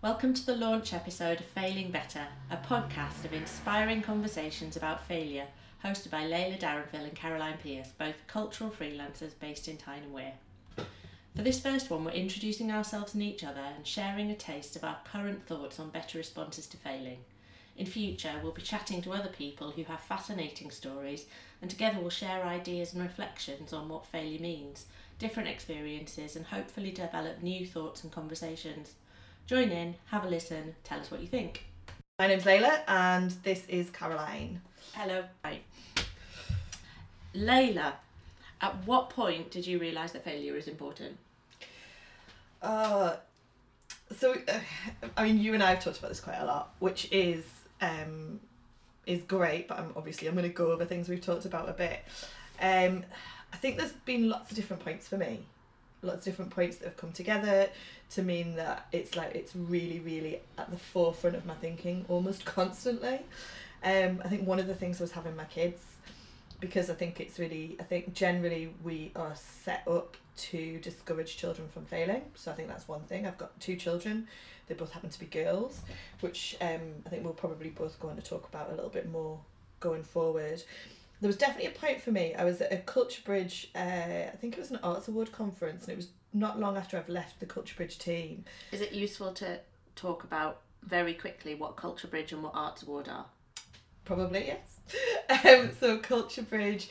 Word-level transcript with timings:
Welcome 0.00 0.32
to 0.34 0.46
the 0.46 0.54
launch 0.54 0.94
episode 0.94 1.40
of 1.40 1.46
Failing 1.46 1.90
Better, 1.90 2.28
a 2.52 2.56
podcast 2.56 3.24
of 3.24 3.32
inspiring 3.32 4.00
conversations 4.00 4.76
about 4.76 5.04
failure, 5.08 5.48
hosted 5.84 6.12
by 6.12 6.22
Layla 6.22 6.56
Darrenville 6.60 7.02
and 7.08 7.16
Caroline 7.16 7.58
Pierce, 7.60 7.88
both 7.98 8.14
cultural 8.28 8.70
freelancers 8.70 9.32
based 9.40 9.66
in 9.66 9.76
Tyne 9.76 10.04
and. 10.04 10.34
For 11.34 11.42
this 11.42 11.58
first 11.58 11.90
one, 11.90 12.04
we're 12.04 12.12
introducing 12.12 12.70
ourselves 12.70 13.14
and 13.14 13.24
each 13.24 13.42
other 13.42 13.60
and 13.60 13.84
sharing 13.84 14.30
a 14.30 14.36
taste 14.36 14.76
of 14.76 14.84
our 14.84 14.98
current 15.04 15.48
thoughts 15.48 15.80
on 15.80 15.90
better 15.90 16.16
responses 16.16 16.68
to 16.68 16.76
failing. 16.76 17.18
In 17.76 17.86
future, 17.86 18.34
we'll 18.40 18.52
be 18.52 18.62
chatting 18.62 19.02
to 19.02 19.12
other 19.12 19.30
people 19.30 19.72
who 19.72 19.82
have 19.82 19.98
fascinating 19.98 20.70
stories, 20.70 21.26
and 21.60 21.68
together 21.68 21.98
we'll 21.98 22.10
share 22.10 22.44
ideas 22.44 22.92
and 22.92 23.02
reflections 23.02 23.72
on 23.72 23.88
what 23.88 24.06
failure 24.06 24.38
means, 24.38 24.86
different 25.18 25.48
experiences, 25.48 26.36
and 26.36 26.46
hopefully 26.46 26.92
develop 26.92 27.42
new 27.42 27.66
thoughts 27.66 28.04
and 28.04 28.12
conversations. 28.12 28.94
Join 29.48 29.70
in, 29.70 29.94
have 30.10 30.26
a 30.26 30.28
listen, 30.28 30.74
tell 30.84 31.00
us 31.00 31.10
what 31.10 31.22
you 31.22 31.26
think. 31.26 31.64
My 32.18 32.26
name's 32.26 32.44
Layla 32.44 32.82
and 32.86 33.30
this 33.44 33.64
is 33.66 33.88
Caroline. 33.88 34.60
Hello. 34.92 35.24
Hi. 35.42 35.60
Layla, 37.34 37.94
at 38.60 38.86
what 38.86 39.08
point 39.08 39.50
did 39.50 39.66
you 39.66 39.78
realise 39.78 40.12
that 40.12 40.22
failure 40.22 40.54
is 40.54 40.68
important? 40.68 41.16
Uh, 42.60 43.16
so, 44.14 44.34
uh, 44.48 44.58
I 45.16 45.24
mean, 45.24 45.38
you 45.38 45.54
and 45.54 45.62
I 45.62 45.70
have 45.70 45.82
talked 45.82 45.98
about 45.98 46.08
this 46.08 46.20
quite 46.20 46.40
a 46.40 46.44
lot, 46.44 46.74
which 46.78 47.10
is 47.10 47.42
um, 47.80 48.40
is 49.06 49.22
great, 49.22 49.66
but 49.66 49.78
I'm 49.78 49.94
obviously 49.96 50.28
I'm 50.28 50.34
going 50.34 50.46
to 50.46 50.54
go 50.54 50.72
over 50.72 50.84
things 50.84 51.08
we've 51.08 51.22
talked 51.22 51.46
about 51.46 51.70
a 51.70 51.72
bit. 51.72 52.00
Um, 52.60 53.02
I 53.50 53.56
think 53.56 53.78
there's 53.78 53.92
been 53.92 54.28
lots 54.28 54.50
of 54.50 54.56
different 54.58 54.84
points 54.84 55.08
for 55.08 55.16
me, 55.16 55.46
lots 56.02 56.18
of 56.18 56.24
different 56.24 56.50
points 56.50 56.76
that 56.76 56.84
have 56.84 56.98
come 56.98 57.12
together 57.12 57.70
to 58.10 58.22
mean 58.22 58.56
that 58.56 58.86
it's 58.92 59.16
like 59.16 59.34
it's 59.34 59.54
really, 59.54 60.00
really 60.00 60.40
at 60.56 60.70
the 60.70 60.78
forefront 60.78 61.36
of 61.36 61.44
my 61.46 61.54
thinking 61.54 62.04
almost 62.08 62.44
constantly. 62.46 63.20
Um, 63.84 64.20
I 64.24 64.28
think 64.28 64.46
one 64.46 64.58
of 64.58 64.66
the 64.66 64.74
things 64.74 64.98
was 64.98 65.12
having 65.12 65.36
my 65.36 65.44
kids 65.44 65.80
because 66.60 66.90
I 66.90 66.94
think 66.94 67.20
it's 67.20 67.38
really, 67.38 67.76
I 67.78 67.84
think 67.84 68.14
generally 68.14 68.72
we 68.82 69.12
are 69.14 69.34
set 69.34 69.86
up 69.86 70.16
to 70.36 70.78
discourage 70.80 71.36
children 71.36 71.68
from 71.68 71.84
failing. 71.84 72.22
So 72.34 72.50
I 72.50 72.54
think 72.54 72.68
that's 72.68 72.88
one 72.88 73.02
thing. 73.02 73.26
I've 73.26 73.38
got 73.38 73.58
two 73.60 73.76
children. 73.76 74.26
They 74.66 74.74
both 74.74 74.92
happen 74.92 75.10
to 75.10 75.20
be 75.20 75.26
girls, 75.26 75.82
which 76.20 76.56
um, 76.60 76.80
I 77.06 77.08
think 77.08 77.24
we'll 77.24 77.32
probably 77.32 77.70
both 77.70 77.98
go 78.00 78.08
on 78.08 78.16
to 78.16 78.22
talk 78.22 78.48
about 78.48 78.68
a 78.68 78.74
little 78.74 78.90
bit 78.90 79.10
more 79.10 79.38
going 79.80 80.02
forward. 80.02 80.62
There 81.20 81.28
was 81.28 81.36
definitely 81.36 81.70
a 81.72 81.78
point 81.78 82.00
for 82.00 82.10
me. 82.10 82.34
I 82.34 82.44
was 82.44 82.60
at 82.60 82.72
a 82.72 82.78
Culture 82.78 83.22
Bridge, 83.24 83.70
uh, 83.74 83.78
I 83.78 84.36
think 84.40 84.54
it 84.54 84.60
was 84.60 84.70
an 84.70 84.78
Arts 84.82 85.08
Award 85.08 85.32
conference, 85.32 85.84
and 85.84 85.92
it 85.92 85.96
was 85.96 86.08
not 86.32 86.58
long 86.58 86.76
after 86.76 86.96
I've 86.96 87.08
left 87.08 87.40
the 87.40 87.46
Culture 87.46 87.74
Bridge 87.76 87.98
team. 87.98 88.44
Is 88.72 88.80
it 88.80 88.92
useful 88.92 89.32
to 89.34 89.60
talk 89.96 90.24
about 90.24 90.60
very 90.82 91.14
quickly 91.14 91.54
what 91.54 91.76
Culture 91.76 92.08
Bridge 92.08 92.32
and 92.32 92.42
what 92.42 92.52
Arts 92.54 92.82
Award 92.82 93.08
are? 93.08 93.26
Probably 94.04 94.46
yes. 94.46 94.80
um, 95.44 95.70
so 95.78 95.98
Culture 95.98 96.42
Bridge 96.42 96.88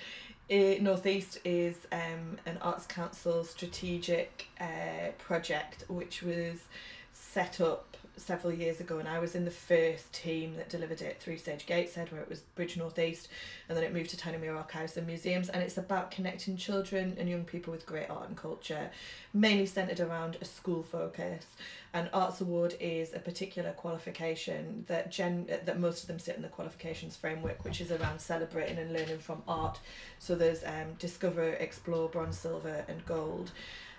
uh, 0.49 0.75
Northeast 0.79 1.39
is 1.43 1.75
um, 1.91 2.37
an 2.45 2.57
Arts 2.61 2.85
Council 2.85 3.43
strategic 3.43 4.47
uh, 4.59 5.11
project 5.17 5.83
which 5.89 6.23
was 6.23 6.63
set 7.11 7.59
up 7.59 7.96
several 8.17 8.53
years 8.53 8.79
ago 8.79 8.97
and 8.99 9.07
I 9.07 9.19
was 9.19 9.35
in 9.35 9.45
the 9.45 9.51
first 9.51 10.11
team 10.11 10.55
that 10.57 10.69
delivered 10.69 11.01
it 11.01 11.19
through 11.19 11.37
Sage 11.37 11.65
Gateshead 11.65 12.11
where 12.11 12.21
it 12.21 12.29
was 12.29 12.41
Bridge 12.55 12.75
Northeast 12.75 13.29
and 13.67 13.77
then 13.77 13.83
it 13.83 13.93
moved 13.93 14.09
to 14.09 14.29
and 14.29 14.41
Wear 14.41 14.55
Archives 14.55 14.97
and 14.97 15.07
Museums 15.07 15.49
and 15.49 15.63
it's 15.63 15.77
about 15.77 16.11
connecting 16.11 16.57
children 16.57 17.15
and 17.19 17.29
young 17.29 17.43
people 17.43 17.71
with 17.71 17.85
great 17.85 18.09
art 18.09 18.27
and 18.27 18.35
culture 18.35 18.89
mainly 19.33 19.65
centred 19.65 19.99
around 19.99 20.37
a 20.41 20.45
school 20.45 20.83
focus. 20.83 21.45
And 21.93 22.09
Arts 22.13 22.41
Award 22.41 22.75
is 22.79 23.13
a 23.13 23.19
particular 23.19 23.71
qualification 23.71 24.85
that 24.87 25.11
gen 25.11 25.47
that 25.47 25.79
most 25.79 26.01
of 26.01 26.07
them 26.07 26.19
sit 26.19 26.35
in 26.35 26.41
the 26.41 26.47
qualifications 26.47 27.15
framework 27.15 27.63
which 27.63 27.81
is 27.81 27.91
around 27.91 28.19
celebrating 28.19 28.77
and 28.77 28.93
learning 28.93 29.19
from 29.19 29.41
art. 29.47 29.79
So 30.19 30.35
there's 30.35 30.63
um, 30.63 30.93
Discover, 30.99 31.53
Explore, 31.53 32.09
Bronze, 32.09 32.37
Silver 32.37 32.85
and 32.87 33.05
Gold 33.05 33.51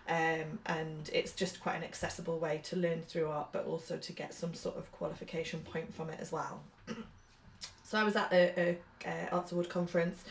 um, 0.09 0.59
and 0.67 1.11
it's 1.13 1.33
just 1.33 1.61
quite 1.61 1.77
an 1.77 1.85
accessible 1.85 2.39
way 2.39 2.61
to 2.65 2.77
learn 2.77 3.03
through 3.03 3.29
art 3.29 3.49
but 3.53 3.67
also 3.67 3.97
to 3.97 4.13
get 4.13 4.33
some 4.35 4.55
sort 4.55 4.77
of 4.77 4.91
qualification 4.93 5.61
point 5.61 5.95
from 5.95 6.11
it 6.11 6.19
as 6.21 6.33
well 6.33 6.63
so 7.85 7.99
I 7.99 8.05
was 8.05 8.17
at 8.17 8.33
a, 8.33 8.59
a, 8.59 8.79
a 9.07 9.29
Arts 9.33 9.53
Award 9.53 9.69
conference 9.69 10.25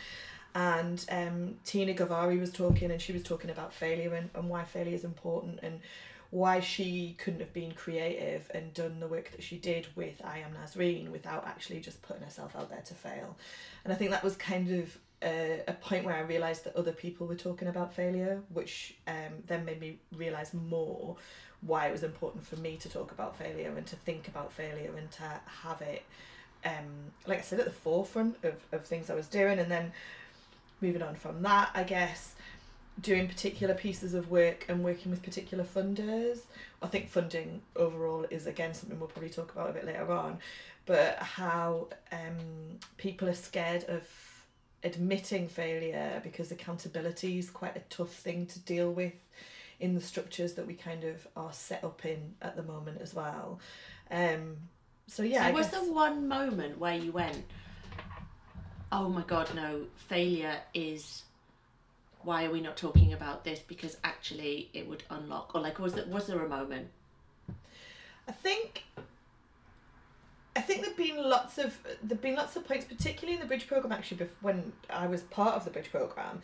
and 0.56 1.06
um, 1.12 1.56
Tina 1.66 1.94
Gharavi 1.94 2.40
was 2.40 2.52
talking 2.52 2.90
and 2.90 3.02
she 3.02 3.14
was 3.14 3.24
talking 3.24 3.50
about 3.50 3.74
failure 3.74 4.14
and, 4.16 4.30
and 4.34 4.50
why 4.50 4.64
failure 4.64 4.96
is 4.96 5.04
important 5.04 5.60
and 5.62 5.80
why 6.30 6.59
she 6.59 7.16
couldn't 7.20 7.40
have 7.40 7.54
been 7.54 7.72
creative 7.72 8.50
and 8.54 8.74
done 8.74 9.00
the 9.00 9.08
work 9.08 9.32
that 9.32 9.44
she 9.44 9.58
did 9.58 9.88
with 9.96 10.22
I 10.24 10.40
Am 10.40 10.52
Nasrine 10.52 11.09
without 11.09 11.48
actually 11.48 11.80
just 11.80 12.02
putting 12.02 12.24
herself 12.24 12.56
out 12.56 12.70
there 12.70 12.82
to 12.82 12.94
fail. 12.94 13.38
And 13.84 13.94
I 13.94 13.96
think 13.96 14.12
that 14.12 14.24
was 14.24 14.36
kind 14.36 14.72
of 14.72 14.98
a, 15.22 15.75
point 15.81 16.05
where 16.05 16.16
I 16.16 16.22
realised 16.22 16.66
that 16.66 16.75
other 16.75 16.91
people 16.91 17.28
were 17.28 17.35
talking 17.35 17.67
about 17.67 17.94
failure, 17.94 18.41
which 18.53 18.95
um, 19.07 19.44
then 19.47 19.66
made 19.66 19.79
me 19.79 19.97
realise 20.16 20.53
more 20.53 21.16
why 21.61 21.88
it 21.88 21.91
was 21.91 22.03
important 22.03 22.45
for 22.45 22.55
me 22.57 22.78
to 22.78 22.89
talk 22.89 23.11
about 23.11 23.38
failure 23.38 23.73
and 23.75 23.85
to 23.88 23.95
think 23.95 24.28
about 24.28 24.53
failure 24.53 24.91
and 24.95 25.09
to 25.11 25.23
have 25.63 25.81
it, 25.81 26.03
um, 26.63 27.11
like 27.25 27.39
I 27.39 27.41
said, 27.41 27.59
at 27.59 27.66
the 27.66 27.72
forefront 27.72 28.38
of, 28.44 28.55
of 28.72 28.85
things 28.85 29.09
I 29.09 29.16
was 29.16 29.28
doing. 29.28 29.57
And 29.59 29.72
then 29.72 29.91
moving 30.81 31.01
on 31.01 31.16
from 31.16 31.41
that, 31.41 31.72
I 31.73 31.84
guess, 31.84 32.35
doing 33.01 33.28
particular 33.28 33.73
pieces 33.73 34.13
of 34.13 34.29
work 34.29 34.66
and 34.67 34.84
working 34.84 35.11
with 35.11 35.23
particular 35.23 35.63
funders. 35.63 36.39
I 36.81 36.88
think 36.88 37.09
funding 37.09 37.61
overall 37.75 38.25
is 38.29 38.45
again 38.45 38.73
something 38.73 38.99
we'll 38.99 39.09
probably 39.09 39.29
talk 39.29 39.51
about 39.51 39.69
a 39.69 39.73
bit 39.73 39.85
later 39.85 40.11
on, 40.11 40.39
but 40.85 41.17
how 41.17 41.88
um, 42.11 42.79
people 42.97 43.28
are 43.28 43.34
scared 43.34 43.84
of 43.85 44.03
admitting 44.84 45.48
failure 45.48 46.22
because 46.24 46.52
accountability 46.52 47.40
is 47.40 47.50
quite 47.50 47.76
a 47.76 47.82
tough 47.90 48.14
thing 48.14 48.46
to 48.46 48.60
deal 48.60 48.92
with 48.92 49.14
in 49.80 49.94
the 49.94 50.02
structures 50.02 50.54
that 50.54 50.66
we 50.66 50.74
kind 50.74 51.04
of 51.04 51.28
are 51.36 51.54
set 51.54 51.84
up 51.84 52.06
in 52.06 52.36
at 52.42 52.56
the 52.56 52.64
moment 52.64 53.00
as 53.02 53.14
well. 53.14 53.60
Um, 54.10 54.58
so 55.08 55.24
yeah. 55.24 55.42
So 55.42 55.48
I 55.48 55.52
was 55.52 55.68
guess- 55.68 55.82
there 55.82 55.92
one 55.94 56.28
moment 56.28 56.80
where 56.80 56.96
you 56.96 57.12
went, 57.12 57.44
"Oh 58.92 59.10
my 59.10 59.24
God, 59.24 59.54
no! 59.56 59.86
Failure 59.96 60.60
is." 60.74 61.24
Why 62.24 62.44
are 62.46 62.52
we 62.52 62.59
not 62.59 62.76
talking 62.76 63.14
about 63.14 63.46
this? 63.46 63.59
Because 63.59 63.96
actually, 64.04 64.70
it 64.74 64.90
would 64.90 65.04
unlock. 65.09 65.56
Or 65.56 65.62
like, 65.62 65.80
was 65.80 65.94
there 65.94 66.06
was 66.08 66.28
there 66.28 66.44
a 66.44 66.50
moment? 66.50 66.90
I 68.28 68.32
think 68.34 68.84
I 70.57 70.62
think 70.62 70.81
there've 70.81 70.97
been 70.97 71.18
lots 71.18 71.59
of 71.59 71.78
there've 72.01 72.22
been 72.22 72.35
lots 72.35 72.56
of 72.56 72.68
points, 72.68 72.85
particularly 72.85 73.35
in 73.35 73.40
the 73.40 73.45
bridge 73.45 73.68
program. 73.68 73.91
Actually, 73.91 74.28
when 74.41 74.73
I 74.90 75.06
was 75.06 75.22
part 75.22 75.53
of 75.53 75.66
the 75.66 75.69
bridge 75.69 75.91
program, 75.91 76.41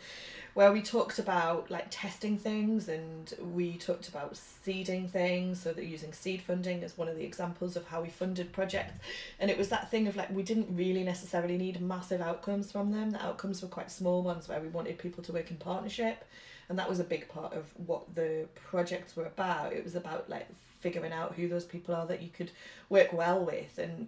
where 0.54 0.72
we 0.72 0.80
talked 0.80 1.18
about 1.18 1.70
like 1.70 1.86
testing 1.90 2.38
things 2.38 2.88
and 2.88 3.34
we 3.52 3.76
talked 3.76 4.08
about 4.08 4.36
seeding 4.36 5.08
things, 5.08 5.60
so 5.60 5.72
that 5.72 5.84
using 5.84 6.12
seed 6.12 6.40
funding 6.40 6.82
as 6.82 6.96
one 6.96 7.08
of 7.08 7.16
the 7.16 7.24
examples 7.24 7.76
of 7.76 7.86
how 7.88 8.00
we 8.02 8.08
funded 8.08 8.52
projects, 8.52 8.98
and 9.38 9.50
it 9.50 9.58
was 9.58 9.68
that 9.68 9.90
thing 9.90 10.06
of 10.06 10.16
like 10.16 10.30
we 10.30 10.42
didn't 10.42 10.74
really 10.74 11.02
necessarily 11.02 11.58
need 11.58 11.80
massive 11.80 12.20
outcomes 12.20 12.70
from 12.72 12.92
them. 12.92 13.10
The 13.10 13.22
outcomes 13.24 13.62
were 13.62 13.68
quite 13.68 13.90
small 13.90 14.22
ones 14.22 14.48
where 14.48 14.60
we 14.60 14.68
wanted 14.68 14.98
people 14.98 15.22
to 15.24 15.32
work 15.32 15.50
in 15.50 15.56
partnership, 15.56 16.24
and 16.68 16.78
that 16.78 16.88
was 16.88 17.00
a 17.00 17.04
big 17.04 17.28
part 17.28 17.52
of 17.52 17.66
what 17.86 18.14
the 18.14 18.46
projects 18.54 19.16
were 19.16 19.26
about. 19.26 19.72
It 19.72 19.84
was 19.84 19.96
about 19.96 20.30
like 20.30 20.46
figuring 20.84 21.12
out 21.12 21.34
who 21.34 21.48
those 21.48 21.64
people 21.64 21.94
are 21.94 22.06
that 22.06 22.20
you 22.20 22.28
could 22.28 22.50
work 22.90 23.10
well 23.10 23.42
with 23.42 23.78
and 23.78 24.06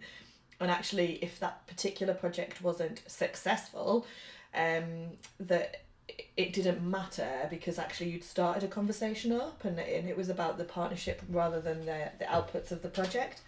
and 0.61 0.71
actually 0.71 1.19
if 1.23 1.41
that 1.41 1.67
particular 1.67 2.13
project 2.13 2.61
wasn't 2.61 3.01
successful 3.07 4.07
um 4.55 5.07
that 5.41 5.86
it 6.37 6.53
didn't 6.53 6.83
matter 6.83 7.47
because 7.51 7.79
actually 7.79 8.11
you'd 8.11 8.25
started 8.25 8.63
a 8.63 8.69
conversation 8.69 9.33
up 9.33 9.65
and, 9.65 9.79
and 9.79 10.09
it 10.09 10.17
was 10.17 10.29
about 10.29 10.59
the 10.59 10.65
partnership 10.65 11.23
rather 11.29 11.61
than 11.61 11.87
the, 11.87 12.11
the 12.19 12.25
outputs 12.27 12.71
of 12.71 12.83
the 12.83 12.89
project 12.89 13.41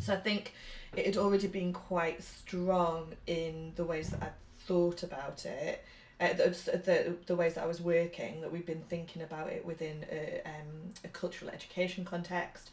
so 0.00 0.14
i 0.14 0.16
think 0.16 0.52
it 0.96 1.06
had 1.06 1.16
already 1.16 1.46
been 1.46 1.72
quite 1.72 2.22
strong 2.22 3.14
in 3.26 3.72
the 3.76 3.84
ways 3.84 4.10
that 4.10 4.22
I'd 4.22 4.32
thought 4.66 5.02
about 5.02 5.46
it 5.46 5.84
uh, 6.22 6.32
the, 6.34 6.48
the, 6.84 7.16
the 7.26 7.34
ways 7.34 7.54
that 7.54 7.64
I 7.64 7.66
was 7.66 7.80
working, 7.80 8.42
that 8.42 8.52
we've 8.52 8.66
been 8.66 8.84
thinking 8.88 9.22
about 9.22 9.48
it 9.48 9.66
within 9.66 10.06
a, 10.10 10.40
um, 10.44 10.92
a 11.02 11.08
cultural 11.08 11.50
education 11.50 12.04
context. 12.04 12.70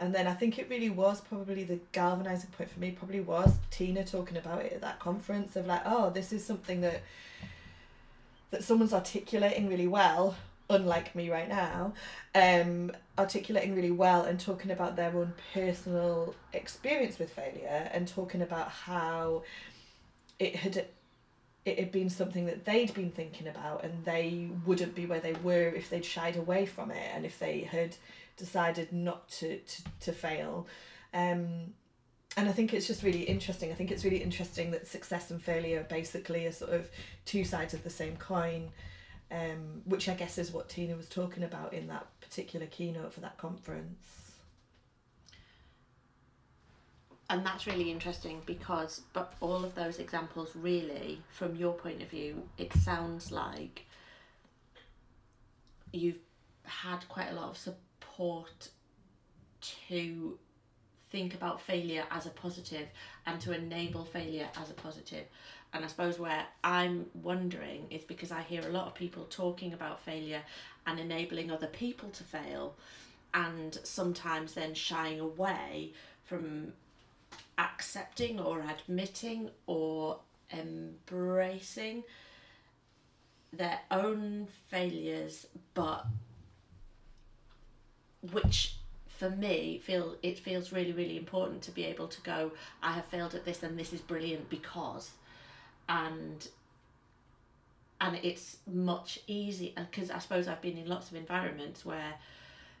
And 0.00 0.14
then 0.14 0.26
I 0.26 0.32
think 0.32 0.58
it 0.58 0.68
really 0.70 0.88
was 0.88 1.20
probably 1.20 1.64
the 1.64 1.78
galvanizing 1.92 2.50
point 2.50 2.70
for 2.70 2.80
me, 2.80 2.92
probably 2.92 3.20
was 3.20 3.52
Tina 3.70 4.02
talking 4.02 4.38
about 4.38 4.64
it 4.64 4.72
at 4.72 4.80
that 4.80 4.98
conference 4.98 5.56
of 5.56 5.66
like, 5.66 5.82
oh, 5.84 6.08
this 6.08 6.32
is 6.32 6.44
something 6.44 6.80
that 6.82 7.02
that 8.56 8.64
someone's 8.64 8.94
articulating 8.94 9.68
really 9.68 9.86
well, 9.86 10.34
unlike 10.70 11.14
me 11.14 11.28
right 11.28 11.48
now, 11.48 11.92
um, 12.34 12.90
articulating 13.18 13.74
really 13.74 13.90
well 13.90 14.22
and 14.22 14.40
talking 14.40 14.70
about 14.70 14.96
their 14.96 15.14
own 15.14 15.34
personal 15.52 16.34
experience 16.54 17.18
with 17.18 17.30
failure 17.30 17.90
and 17.92 18.08
talking 18.08 18.40
about 18.40 18.68
how 18.70 19.42
it 20.38 20.56
had 20.56 20.86
it 21.66 21.78
had 21.80 21.90
been 21.90 22.08
something 22.08 22.46
that 22.46 22.64
they'd 22.64 22.94
been 22.94 23.10
thinking 23.10 23.48
about 23.48 23.84
and 23.84 24.04
they 24.04 24.48
wouldn't 24.64 24.94
be 24.94 25.04
where 25.04 25.20
they 25.20 25.34
were 25.42 25.68
if 25.68 25.90
they'd 25.90 26.04
shied 26.04 26.36
away 26.36 26.64
from 26.64 26.92
it 26.92 27.10
and 27.12 27.26
if 27.26 27.38
they 27.40 27.60
had 27.60 27.96
decided 28.36 28.90
not 28.92 29.28
to 29.28 29.58
to, 29.58 29.82
to 30.00 30.12
fail. 30.12 30.66
Um, 31.12 31.74
and 32.36 32.48
I 32.48 32.52
think 32.52 32.74
it's 32.74 32.86
just 32.86 33.02
really 33.02 33.22
interesting. 33.22 33.72
I 33.72 33.74
think 33.74 33.90
it's 33.90 34.04
really 34.04 34.22
interesting 34.22 34.70
that 34.72 34.86
success 34.86 35.30
and 35.30 35.42
failure 35.42 35.86
basically 35.88 36.46
are 36.46 36.52
sort 36.52 36.72
of 36.72 36.90
two 37.24 37.44
sides 37.44 37.72
of 37.72 37.82
the 37.82 37.90
same 37.90 38.16
coin, 38.16 38.68
um, 39.30 39.80
which 39.86 40.06
I 40.08 40.14
guess 40.14 40.36
is 40.36 40.52
what 40.52 40.68
Tina 40.68 40.96
was 40.96 41.08
talking 41.08 41.42
about 41.42 41.72
in 41.72 41.86
that 41.88 42.06
particular 42.20 42.66
keynote 42.66 43.14
for 43.14 43.20
that 43.20 43.38
conference. 43.38 44.32
And 47.28 47.44
that's 47.44 47.66
really 47.66 47.90
interesting 47.90 48.42
because, 48.44 49.00
but 49.14 49.32
all 49.40 49.64
of 49.64 49.74
those 49.74 49.98
examples, 49.98 50.50
really, 50.54 51.22
from 51.32 51.56
your 51.56 51.72
point 51.72 52.02
of 52.02 52.08
view, 52.08 52.42
it 52.58 52.72
sounds 52.74 53.32
like 53.32 53.86
you've 55.90 56.18
had 56.64 57.08
quite 57.08 57.30
a 57.30 57.34
lot 57.34 57.50
of 57.50 57.56
support 57.56 58.68
to 59.88 60.38
think 61.16 61.32
about 61.32 61.58
failure 61.62 62.04
as 62.10 62.26
a 62.26 62.30
positive 62.30 62.88
and 63.24 63.40
to 63.40 63.50
enable 63.52 64.04
failure 64.04 64.50
as 64.60 64.68
a 64.68 64.74
positive. 64.74 65.24
And 65.72 65.82
I 65.82 65.88
suppose 65.88 66.18
where 66.18 66.44
I'm 66.62 67.06
wondering 67.14 67.86
is 67.88 68.04
because 68.04 68.30
I 68.30 68.42
hear 68.42 68.60
a 68.60 68.68
lot 68.68 68.86
of 68.86 68.94
people 68.94 69.24
talking 69.30 69.72
about 69.72 70.04
failure 70.04 70.42
and 70.86 71.00
enabling 71.00 71.50
other 71.50 71.68
people 71.68 72.10
to 72.10 72.22
fail, 72.22 72.74
and 73.32 73.78
sometimes 73.82 74.52
then 74.52 74.74
shying 74.74 75.18
away 75.18 75.94
from 76.22 76.74
accepting 77.56 78.38
or 78.38 78.60
admitting 78.60 79.48
or 79.66 80.18
embracing 80.52 82.04
their 83.54 83.80
own 83.90 84.48
failures, 84.68 85.46
but 85.72 86.04
which 88.32 88.76
for 89.16 89.30
me 89.30 89.80
feel 89.82 90.16
it 90.22 90.38
feels 90.38 90.72
really 90.72 90.92
really 90.92 91.16
important 91.16 91.62
to 91.62 91.70
be 91.70 91.84
able 91.84 92.06
to 92.06 92.20
go 92.22 92.52
i 92.82 92.92
have 92.92 93.04
failed 93.06 93.34
at 93.34 93.44
this 93.44 93.62
and 93.62 93.78
this 93.78 93.92
is 93.92 94.00
brilliant 94.00 94.48
because. 94.50 95.10
And 95.88 96.48
and 98.00 98.18
it's 98.22 98.58
much 98.66 99.20
easier 99.26 99.72
because 99.76 100.10
i 100.10 100.18
suppose 100.18 100.48
i've 100.48 100.60
been 100.60 100.76
in 100.76 100.86
lots 100.86 101.10
of 101.10 101.16
environments 101.16 101.84
where 101.84 102.14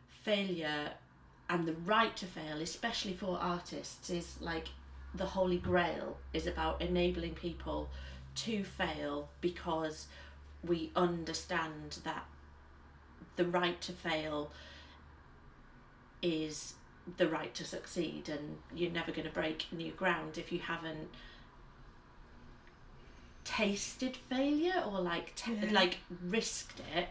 failure 0.08 0.90
and 1.48 1.66
the 1.66 1.72
right 1.84 2.16
to 2.16 2.26
fail 2.26 2.60
especially 2.60 3.14
for 3.14 3.38
artists 3.38 4.10
is 4.10 4.36
like 4.40 4.68
the 5.14 5.24
holy 5.24 5.58
grail 5.58 6.18
is 6.34 6.46
about 6.46 6.82
enabling 6.82 7.34
people 7.34 7.88
to 8.34 8.62
fail 8.64 9.28
because 9.40 10.08
we 10.62 10.90
understand 10.94 11.98
that 12.04 12.24
the 13.36 13.44
right 13.44 13.80
to 13.80 13.92
fail 13.92 14.50
is 16.22 16.74
the 17.16 17.28
right 17.28 17.54
to 17.54 17.64
succeed 17.64 18.28
and 18.28 18.56
you're 18.74 18.90
never 18.90 19.12
going 19.12 19.26
to 19.26 19.32
break 19.32 19.66
new 19.72 19.92
ground 19.92 20.36
if 20.38 20.50
you 20.50 20.58
haven't 20.58 21.08
tasted 23.44 24.16
failure 24.28 24.82
or 24.90 25.00
like 25.00 25.34
te- 25.36 25.54
Yeah. 25.54 25.70
like 25.72 25.98
risked 26.24 26.80
it 26.96 27.08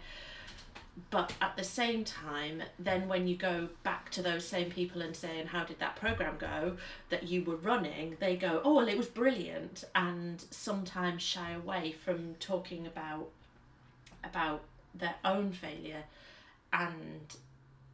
but 1.10 1.34
at 1.42 1.56
the 1.58 1.64
same 1.64 2.04
time 2.04 2.64
then 2.80 3.08
when 3.08 3.28
you 3.28 3.36
go 3.36 3.70
back 3.84 4.10
to 4.12 4.22
those 4.22 4.46
same 4.48 4.70
people 4.70 5.02
and 5.02 5.16
saying 5.16 5.48
how 5.48 5.64
did 5.64 5.80
that 5.80 5.96
program 5.96 6.36
go 6.38 6.78
that 7.10 7.24
you 7.24 7.44
were 7.44 7.56
running 7.56 8.18
they 8.20 8.36
go 8.36 8.62
oh 8.66 8.76
well 8.76 8.88
it 8.88 8.98
was 8.98 9.08
brilliant 9.08 9.84
and 9.94 10.44
sometimes 10.52 11.22
shy 11.22 11.52
away 11.52 11.92
from 11.94 12.36
talking 12.36 12.86
about 12.86 13.30
about 14.24 14.64
their 14.94 15.16
own 15.24 15.52
failure 15.52 16.04
and 16.74 17.36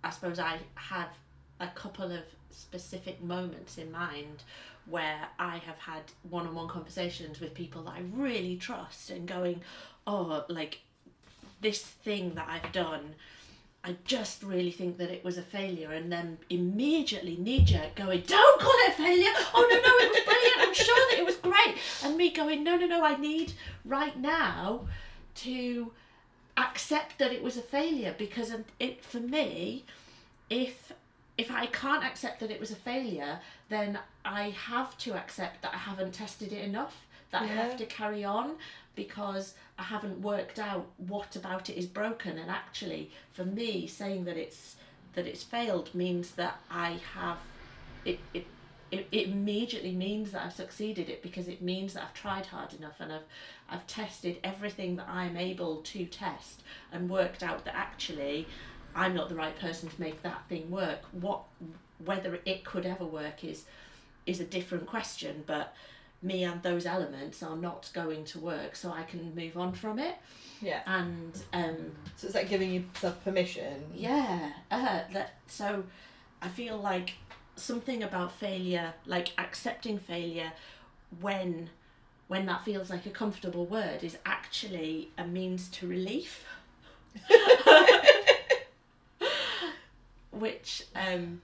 I 0.03 0.09
suppose 0.09 0.39
I 0.39 0.59
have 0.75 1.09
a 1.59 1.67
couple 1.67 2.11
of 2.11 2.23
specific 2.49 3.21
moments 3.21 3.77
in 3.77 3.91
mind 3.91 4.43
where 4.87 5.27
I 5.37 5.57
have 5.57 5.77
had 5.77 6.03
one 6.29 6.47
on 6.47 6.55
one 6.55 6.67
conversations 6.67 7.39
with 7.39 7.53
people 7.53 7.83
that 7.83 7.91
I 7.91 8.03
really 8.13 8.57
trust 8.57 9.09
and 9.09 9.27
going, 9.27 9.61
oh, 10.07 10.43
like 10.47 10.79
this 11.61 11.81
thing 11.81 12.33
that 12.35 12.47
I've 12.49 12.71
done, 12.71 13.13
I 13.83 13.95
just 14.05 14.43
really 14.43 14.71
think 14.71 14.97
that 14.97 15.11
it 15.11 15.23
was 15.23 15.37
a 15.37 15.43
failure, 15.43 15.91
and 15.91 16.11
then 16.11 16.39
immediately 16.49 17.35
knee 17.37 17.63
jerk 17.63 17.95
going, 17.95 18.21
don't 18.27 18.61
call 18.61 18.73
it 18.73 18.89
a 18.89 18.93
failure. 18.93 19.31
Oh, 19.53 19.67
no, 19.69 19.75
no, 19.75 20.05
it 20.05 20.09
was 20.09 20.23
brilliant. 20.25 20.57
I'm 20.59 20.73
sure 20.73 21.09
that 21.09 21.19
it 21.19 21.25
was 21.25 21.35
great. 21.37 21.77
And 22.03 22.17
me 22.17 22.31
going, 22.31 22.63
no, 22.63 22.75
no, 22.75 22.87
no, 22.87 23.03
I 23.03 23.17
need 23.17 23.53
right 23.85 24.17
now 24.19 24.87
to 25.35 25.91
accept 26.57 27.17
that 27.17 27.31
it 27.31 27.41
was 27.43 27.57
a 27.57 27.61
failure 27.61 28.15
because 28.17 28.53
it 28.79 29.03
for 29.03 29.19
me 29.19 29.85
if 30.49 30.91
if 31.37 31.49
I 31.49 31.65
can't 31.67 32.03
accept 32.03 32.39
that 32.41 32.51
it 32.51 32.59
was 32.59 32.71
a 32.71 32.75
failure 32.75 33.39
then 33.69 33.99
I 34.25 34.49
have 34.49 34.97
to 34.99 35.13
accept 35.13 35.61
that 35.61 35.73
I 35.73 35.77
haven't 35.77 36.13
tested 36.13 36.51
it 36.51 36.63
enough 36.63 37.05
that 37.31 37.43
I 37.43 37.47
have 37.47 37.77
to 37.77 37.85
carry 37.85 38.23
on 38.23 38.55
because 38.95 39.55
I 39.79 39.83
haven't 39.83 40.21
worked 40.21 40.59
out 40.59 40.87
what 40.97 41.35
about 41.35 41.69
it 41.69 41.77
is 41.77 41.85
broken. 41.85 42.37
And 42.37 42.49
actually 42.49 43.11
for 43.31 43.45
me 43.45 43.87
saying 43.87 44.25
that 44.25 44.37
it's 44.37 44.75
that 45.13 45.27
it's 45.27 45.43
failed 45.43 45.93
means 45.93 46.31
that 46.31 46.59
I 46.69 46.99
have 47.15 47.37
it 48.05 48.19
it 48.33 48.45
it, 48.91 49.07
it 49.11 49.27
immediately 49.29 49.91
means 49.93 50.31
that 50.31 50.45
I've 50.45 50.53
succeeded 50.53 51.09
it 51.09 51.23
because 51.23 51.47
it 51.47 51.61
means 51.61 51.93
that 51.93 52.03
I've 52.03 52.13
tried 52.13 52.45
hard 52.47 52.73
enough 52.73 52.95
and 52.99 53.11
I've 53.13 53.23
I've 53.69 53.87
tested 53.87 54.37
everything 54.43 54.97
that 54.97 55.07
I'm 55.07 55.37
able 55.37 55.77
to 55.77 56.05
test 56.05 56.61
and 56.91 57.09
worked 57.09 57.41
out 57.41 57.63
that 57.65 57.75
actually 57.75 58.47
I'm 58.93 59.13
not 59.15 59.29
the 59.29 59.35
right 59.35 59.57
person 59.57 59.87
to 59.89 60.01
make 60.01 60.21
that 60.23 60.43
thing 60.49 60.69
work. 60.69 60.99
What 61.13 61.41
whether 62.03 62.39
it 62.45 62.65
could 62.65 62.85
ever 62.85 63.05
work 63.05 63.43
is 63.43 63.65
is 64.25 64.39
a 64.39 64.45
different 64.45 64.85
question, 64.87 65.43
but 65.47 65.73
me 66.21 66.43
and 66.43 66.61
those 66.61 66.85
elements 66.85 67.41
are 67.41 67.55
not 67.55 67.89
going 67.93 68.23
to 68.25 68.39
work, 68.39 68.75
so 68.75 68.91
I 68.91 69.03
can 69.03 69.33
move 69.33 69.57
on 69.57 69.73
from 69.73 69.97
it. 69.97 70.15
Yeah. 70.61 70.81
And 70.85 71.35
um, 71.53 71.91
So 72.17 72.27
it's 72.27 72.35
like 72.35 72.47
giving 72.49 72.71
yourself 72.71 73.23
permission. 73.23 73.85
yeah, 73.95 74.51
uh, 74.69 75.01
that 75.13 75.35
so 75.47 75.83
I 76.41 76.49
feel 76.49 76.77
like 76.77 77.13
something 77.55 78.03
about 78.03 78.31
failure, 78.31 78.93
like 79.05 79.29
accepting 79.37 79.97
failure 79.99 80.51
when 81.19 81.69
when 82.27 82.45
that 82.45 82.63
feels 82.63 82.89
like 82.89 83.05
a 83.05 83.09
comfortable 83.09 83.65
word 83.65 84.03
is 84.03 84.17
actually 84.25 85.09
a 85.17 85.25
means 85.27 85.67
to 85.69 85.87
relief. 85.87 86.45
Which 90.31 90.85
um 90.95 91.41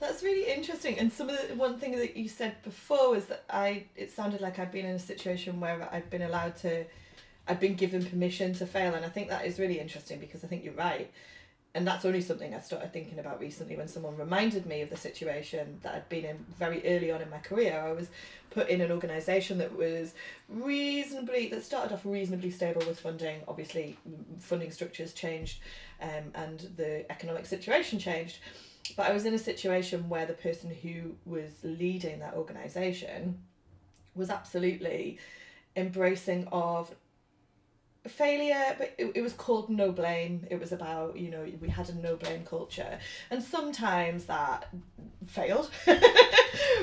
That's 0.00 0.22
really 0.22 0.52
interesting. 0.52 0.98
And 0.98 1.12
some 1.12 1.28
of 1.28 1.48
the 1.48 1.54
one 1.54 1.78
thing 1.78 1.92
that 1.98 2.16
you 2.16 2.28
said 2.28 2.62
before 2.62 3.10
was 3.10 3.26
that 3.26 3.44
I 3.50 3.84
it 3.96 4.12
sounded 4.12 4.40
like 4.40 4.58
I'd 4.58 4.72
been 4.72 4.86
in 4.86 4.94
a 4.94 4.98
situation 4.98 5.60
where 5.60 5.88
I'd 5.92 6.10
been 6.10 6.22
allowed 6.22 6.56
to 6.58 6.84
I'd 7.48 7.60
been 7.60 7.74
given 7.74 8.04
permission 8.04 8.54
to 8.54 8.66
fail 8.66 8.94
and 8.94 9.04
I 9.04 9.08
think 9.08 9.28
that 9.30 9.46
is 9.46 9.58
really 9.58 9.80
interesting 9.80 10.20
because 10.20 10.44
I 10.44 10.48
think 10.48 10.64
you're 10.64 10.74
right. 10.74 11.10
And 11.74 11.86
that's 11.86 12.04
only 12.04 12.22
something 12.22 12.54
I 12.54 12.60
started 12.60 12.92
thinking 12.92 13.18
about 13.18 13.40
recently 13.40 13.76
when 13.76 13.88
someone 13.88 14.16
reminded 14.16 14.66
me 14.66 14.80
of 14.80 14.90
the 14.90 14.96
situation 14.96 15.78
that 15.82 15.94
I'd 15.94 16.08
been 16.08 16.24
in 16.24 16.44
very 16.58 16.84
early 16.86 17.12
on 17.12 17.20
in 17.20 17.30
my 17.30 17.38
career. 17.38 17.78
I 17.78 17.92
was 17.92 18.08
put 18.50 18.68
in 18.68 18.80
an 18.80 18.90
organisation 18.90 19.58
that 19.58 19.76
was 19.76 20.14
reasonably, 20.48 21.48
that 21.48 21.64
started 21.64 21.92
off 21.92 22.04
reasonably 22.04 22.50
stable 22.50 22.82
with 22.86 22.98
funding. 22.98 23.42
Obviously, 23.46 23.96
funding 24.40 24.70
structures 24.70 25.12
changed 25.12 25.60
um, 26.00 26.32
and 26.34 26.70
the 26.76 27.10
economic 27.12 27.44
situation 27.44 27.98
changed. 27.98 28.38
But 28.96 29.10
I 29.10 29.12
was 29.12 29.26
in 29.26 29.34
a 29.34 29.38
situation 29.38 30.08
where 30.08 30.24
the 30.24 30.32
person 30.32 30.70
who 30.70 31.14
was 31.26 31.52
leading 31.62 32.20
that 32.20 32.34
organisation 32.34 33.38
was 34.14 34.30
absolutely 34.30 35.18
embracing 35.76 36.48
of 36.50 36.94
failure 38.08 38.74
but 38.78 38.94
it, 38.98 39.12
it 39.14 39.22
was 39.22 39.32
called 39.32 39.70
no 39.70 39.92
blame. 39.92 40.46
It 40.50 40.60
was 40.60 40.72
about 40.72 41.16
you 41.16 41.30
know 41.30 41.46
we 41.60 41.68
had 41.68 41.88
a 41.88 41.94
no 41.94 42.16
blame 42.16 42.44
culture. 42.44 42.98
And 43.30 43.42
sometimes 43.42 44.24
that 44.24 44.68
failed. 45.26 45.70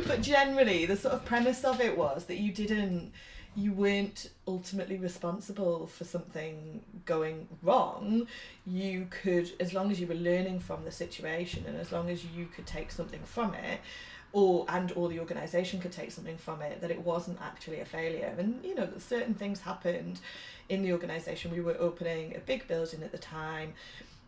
But 0.08 0.22
generally 0.22 0.86
the 0.86 0.96
sort 0.96 1.14
of 1.14 1.26
premise 1.26 1.64
of 1.64 1.82
it 1.82 1.98
was 1.98 2.26
that 2.26 2.38
you 2.38 2.52
didn't 2.52 3.12
you 3.56 3.72
weren't 3.72 4.30
ultimately 4.48 4.98
responsible 4.98 5.88
for 5.88 6.04
something 6.04 6.84
going 7.06 7.48
wrong. 7.64 8.28
You 8.66 9.08
could 9.10 9.52
as 9.60 9.74
long 9.74 9.92
as 9.92 10.00
you 10.00 10.08
were 10.08 10.16
learning 10.16 10.60
from 10.60 10.84
the 10.84 10.92
situation 10.92 11.64
and 11.66 11.78
as 11.78 11.92
long 11.92 12.10
as 12.10 12.26
you 12.26 12.48
could 12.48 12.68
take 12.68 12.92
something 12.92 13.22
from 13.24 13.54
it 13.54 13.80
or 14.36 14.66
and 14.68 14.92
or 14.98 15.08
the 15.08 15.20
organization 15.26 15.80
could 15.80 15.94
take 15.94 16.12
something 16.12 16.38
from 16.38 16.62
it 16.62 16.82
that 16.82 16.92
it 16.92 17.02
wasn't 17.12 17.38
actually 17.42 17.80
a 17.80 17.86
failure 17.86 18.34
and 18.38 18.60
you 18.66 18.76
know 18.76 18.88
certain 18.98 19.34
things 19.34 19.62
happened 19.62 20.20
in 20.68 20.82
the 20.84 20.92
organization 20.92 21.50
we 21.52 21.62
were 21.62 21.78
opening 21.80 22.36
a 22.36 22.40
big 22.40 22.68
building 22.68 23.02
at 23.02 23.12
the 23.12 23.18
time 23.18 23.74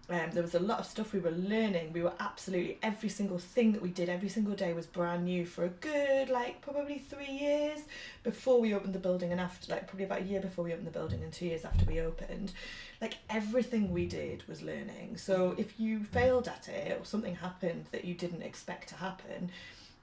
Um, 0.10 0.30
there 0.32 0.46
was 0.50 0.56
a 0.56 0.60
lot 0.72 0.80
of 0.80 0.86
stuff 0.86 1.12
we 1.12 1.20
were 1.20 1.38
learning. 1.54 1.92
We 1.92 2.02
were 2.02 2.14
absolutely 2.30 2.78
every 2.82 3.10
single 3.10 3.40
thing 3.40 3.74
that 3.74 3.82
we 3.82 3.90
did 3.90 4.08
every 4.08 4.30
single 4.30 4.56
day 4.56 4.72
was 4.74 4.86
brand 4.88 5.26
new 5.26 5.46
for 5.46 5.66
a 5.66 5.74
good 5.90 6.30
like 6.30 6.62
probably 6.62 6.98
three 7.12 7.34
years 7.46 7.82
before 8.24 8.58
we 8.62 8.74
opened 8.74 8.96
the 8.96 9.00
building 9.08 9.32
and 9.34 9.42
after 9.42 9.66
like 9.74 9.86
probably 9.88 10.06
about 10.06 10.22
a 10.22 10.30
year 10.32 10.40
before 10.48 10.64
we 10.66 10.72
opened 10.74 10.88
the 10.88 10.98
building 11.00 11.22
and 11.24 11.34
two 11.34 11.48
years 11.52 11.66
after 11.66 11.84
we 11.92 12.00
opened. 12.00 12.54
Like 13.02 13.16
everything 13.30 13.84
we 13.92 14.06
did 14.20 14.48
was 14.48 14.62
learning. 14.62 15.18
So 15.18 15.36
if 15.58 15.70
you 15.84 15.94
failed 16.20 16.48
at 16.48 16.70
it 16.70 16.98
or 17.00 17.04
something 17.14 17.36
happened 17.48 17.84
that 17.92 18.06
you 18.06 18.16
didn't 18.24 18.44
expect 18.44 18.88
to 18.90 18.96
happen, 19.08 19.52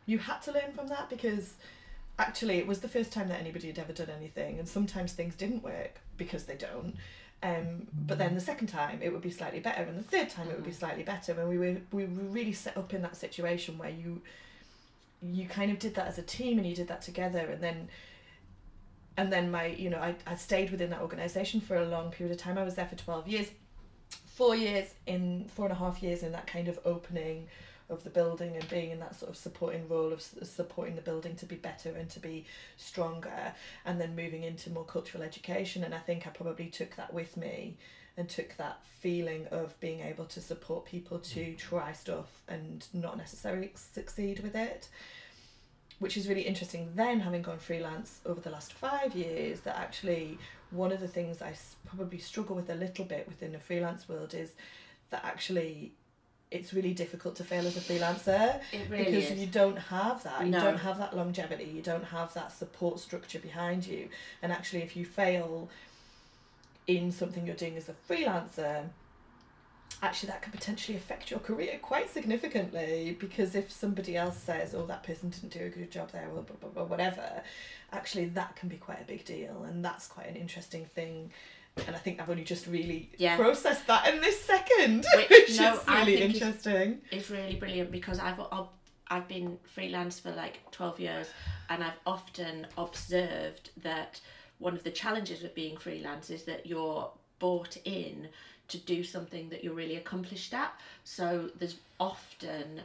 you 0.06 0.18
had 0.18 0.40
to 0.42 0.52
learn 0.52 0.73
from 0.75 0.88
that 0.88 1.08
because 1.11 1.54
actually 2.18 2.58
it 2.58 2.66
was 2.66 2.80
the 2.80 2.88
first 2.88 3.12
time 3.12 3.28
that 3.28 3.40
anybody 3.40 3.66
had 3.66 3.78
ever 3.78 3.92
done 3.92 4.11
anything 4.16 4.58
and 4.58 4.68
sometimes 4.68 5.12
things 5.12 5.34
didn't 5.34 5.62
work 5.62 6.00
because 6.16 6.44
they 6.44 6.56
don't 6.56 6.96
um, 7.44 7.87
but 8.06 8.16
then 8.16 8.34
the 8.34 8.40
second 8.40 8.68
time 8.68 9.00
it 9.02 9.12
would 9.12 9.20
be 9.20 9.30
slightly 9.30 9.61
better, 9.61 9.82
and 9.82 9.99
the 9.99 10.02
third 10.02 10.30
time 10.30 10.49
it 10.49 10.54
would 10.54 10.64
be 10.64 10.73
slightly 10.73 11.02
better. 11.02 11.38
And 11.38 11.49
we 11.49 11.58
were 11.58 11.76
we 11.92 12.06
were 12.06 12.25
really 12.30 12.54
set 12.54 12.75
up 12.76 12.94
in 12.94 13.02
that 13.02 13.16
situation 13.16 13.76
where 13.76 13.90
you 13.90 14.23
you 15.23 15.46
kind 15.46 15.70
of 15.70 15.78
did 15.78 15.94
that 15.96 16.06
as 16.06 16.16
a 16.16 16.23
team 16.23 16.58
and 16.58 16.66
you 16.66 16.75
did 16.75 16.88
that 16.88 17.02
together, 17.02 17.40
and 17.40 17.62
then 17.62 17.88
and 19.18 19.30
then 19.30 19.50
my 19.50 19.66
you 19.66 19.90
know 19.90 19.99
I 19.99 20.14
I 20.26 20.37
stayed 20.37 20.70
within 20.70 20.88
that 20.90 21.02
organisation 21.02 21.61
for 21.61 21.76
a 21.76 21.84
long 21.84 22.11
period 22.11 22.34
of 22.34 22.40
time. 22.40 22.56
I 22.56 22.64
was 22.64 22.76
there 22.76 22.87
for 22.87 22.96
twelve 22.96 23.28
years, 23.28 23.49
four 24.25 24.56
years 24.56 24.94
in 25.06 25.44
four 25.54 25.66
and 25.66 25.73
a 25.73 25.78
half 25.78 26.02
years 26.02 26.23
in 26.23 26.32
that 26.32 26.46
kind 26.46 26.66
of 26.66 26.78
opening 26.87 27.49
of 27.91 28.05
the 28.05 28.11
building 28.11 28.57
and 28.57 28.69
being 28.69 28.91
in 28.91 29.00
that 29.00 29.14
sort 29.14 29.31
of 29.31 29.37
supporting 29.37 29.88
role 29.88 30.12
of 30.12 30.23
supporting 30.23 30.97
the 30.97 31.03
building 31.03 31.37
to 31.37 31.47
be 31.47 31.57
better 31.57 31.91
and 31.91 32.09
to 32.11 32.21
be 32.21 32.45
stronger 32.76 33.55
and 33.85 34.00
then 34.00 34.17
moving 34.17 34.43
into 34.43 34.71
more 34.71 34.85
cultural 34.85 35.23
education. 35.23 35.85
And 35.85 35.95
I 35.95 35.99
think 35.99 36.26
I 36.26 36.31
probably 36.31 36.67
took 36.67 36.97
that 36.97 37.12
with 37.12 37.37
me 37.37 37.76
and 38.17 38.29
took 38.29 38.57
that 38.57 38.79
feeling 39.00 39.47
of 39.50 39.79
being 39.81 40.00
able 40.00 40.25
to 40.26 40.41
support 40.41 40.87
people 40.87 41.19
to 41.19 41.41
mm. 41.41 41.59
try 41.59 41.93
stuff 41.93 42.43
and 42.49 42.87
not 42.93 43.19
necessarily 43.19 43.73
succeed 43.75 44.41
with 44.41 44.55
it 44.55 44.88
which 45.99 46.17
is 46.17 46.29
really 46.29 46.43
interesting. 46.43 46.91
Then 46.95 47.21
having 47.21 47.43
gone 47.43 47.59
freelance 47.59 48.21
over 48.26 48.41
the 48.41 48.50
last 48.50 48.73
five 48.73 49.14
years 49.14 49.61
that 49.61 49.79
actually 49.79 50.38
one 50.71 50.93
of 50.93 51.00
the 51.00 51.09
things 51.09 51.41
I 51.41 51.55
probably 51.87 52.19
struggle 52.19 52.57
with 52.57 52.69
a 52.69 52.75
little 52.75 53.05
bit 53.05 53.26
within 53.29 53.53
the 53.53 53.61
freelance 53.61 54.09
world 54.09 54.35
is 54.35 54.53
that 55.11 55.25
actually 55.25 55.93
it's 56.54 56.73
really 56.73 56.94
difficult 56.94 57.34
to 57.37 57.44
fail 57.44 57.66
as 57.66 57.76
a 57.76 57.80
freelancer 57.80 58.61
really 58.88 59.04
because 59.04 59.30
is. 59.32 59.38
you 59.40 59.46
don't 59.46 59.76
have 59.76 60.23
that. 60.23 60.46
No. 60.46 60.58
You 60.58 60.64
don't 60.64 60.78
have 60.78 60.99
that 60.99 61.16
longevity. 61.16 61.64
You 61.64 61.82
don't 61.82 62.04
have 62.04 62.32
that 62.34 62.52
support 62.52 63.00
structure 63.00 63.40
behind 63.40 63.87
you. 63.87 64.08
And 64.40 64.52
actually, 64.52 64.82
if 64.82 64.96
you 64.96 65.04
fail 65.04 65.68
in 66.87 67.11
something 67.11 67.44
you're 67.44 67.56
doing 67.56 67.76
as 67.76 67.88
a 67.88 67.94
freelancer, 68.08 68.84
actually 70.02 70.28
that 70.28 70.42
could 70.42 70.52
potentially 70.52 70.96
affect 70.96 71.30
your 71.30 71.40
career 71.40 71.78
quite 71.82 72.11
significantly 72.11 73.16
because 73.18 73.54
if 73.54 73.73
somebody 73.73 74.16
else 74.16 74.38
says, 74.38 74.75
"Oh, 74.75 74.87
that 74.87 75.02
person 75.02 75.30
didn't 75.30 75.52
do 75.52 75.64
a 75.64 75.68
good 75.68 75.90
job 75.90 76.12
there," 76.12 76.28
or 76.28 76.42
blah, 76.42 76.56
blah, 76.61 76.70
blah, 76.70 76.84
whatever, 76.84 77.42
actually 77.92 78.26
that 78.26 78.54
can 78.54 78.68
be 78.68 78.76
quite 78.76 79.00
a 79.00 79.04
big 79.04 79.25
deal, 79.25 79.64
and 79.64 79.84
that's 79.84 80.06
quite 80.06 80.28
an 80.28 80.37
interesting 80.37 80.84
thing. 80.87 81.32
And 81.87 81.95
I 81.95 81.99
think 81.99 82.21
I've 82.21 82.31
only 82.31 82.45
just 82.45 82.66
really 82.66 83.11
Yeah. 83.19 83.37
processed 83.37 83.87
that 83.88 84.12
in 84.12 84.21
this 84.21 84.40
second, 84.45 85.04
Which, 85.16 85.28
which, 85.31 85.59
no, 85.59 85.75
is 85.75 85.87
really 85.88 86.23
interesting. 86.23 87.00
It's 87.11 87.31
really 87.31 87.57
brilliant 87.57 87.90
because 87.90 88.19
I've 88.19 88.40
I've, 88.40 88.66
I've 89.09 89.28
been 89.28 89.59
freelance 89.64 90.21
for 90.21 90.31
like 90.33 90.61
12 90.71 91.00
years 91.00 91.26
and 91.69 91.83
I've 91.83 91.99
often 92.07 92.66
observed 92.78 93.71
that 93.83 94.21
one 94.59 94.75
of 94.75 94.85
the 94.85 94.90
challenges 94.90 95.43
with 95.43 95.54
being 95.54 95.76
freelance 95.76 96.31
is 96.31 96.45
that 96.45 96.64
you're 96.66 97.11
bought 97.38 97.76
in 97.85 98.28
to 98.69 98.78
do 98.78 99.04
something 99.04 99.50
that 99.50 99.62
you're 99.62 99.75
really 99.75 99.97
accomplished 99.97 100.54
at 100.54 100.73
so 101.02 101.50
there's 101.59 101.76
often 102.00 102.81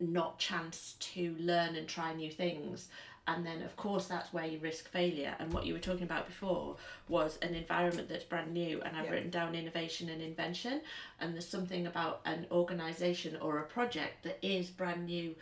not 0.00 0.38
chance 0.38 0.94
to 1.00 1.34
learn 1.38 1.74
and 1.76 1.86
try 1.88 2.14
new 2.14 2.30
things 2.30 2.88
and 3.28 3.46
then 3.46 3.62
of 3.62 3.76
course 3.76 4.06
that's 4.06 4.32
where 4.32 4.46
you 4.46 4.58
risk 4.58 4.90
failure 4.90 5.34
and 5.38 5.52
what 5.52 5.64
you 5.64 5.72
were 5.72 5.78
talking 5.78 6.02
about 6.02 6.26
before 6.26 6.74
was 7.08 7.38
an 7.42 7.54
environment 7.54 8.08
that's 8.08 8.24
brand 8.24 8.52
new 8.52 8.80
and 8.82 8.96
i've 8.96 9.04
Yeah. 9.04 9.12
written 9.12 9.30
down 9.30 9.54
innovation 9.54 10.08
and 10.08 10.20
invention 10.20 10.80
and 11.20 11.34
there's 11.34 11.46
something 11.48 11.86
about 11.86 12.20
an 12.24 12.46
organization 12.50 13.36
or 13.40 13.58
a 13.58 13.64
project 13.64 14.24
that 14.24 14.38
is 14.42 14.70
brand 14.70 15.06
new 15.06 15.36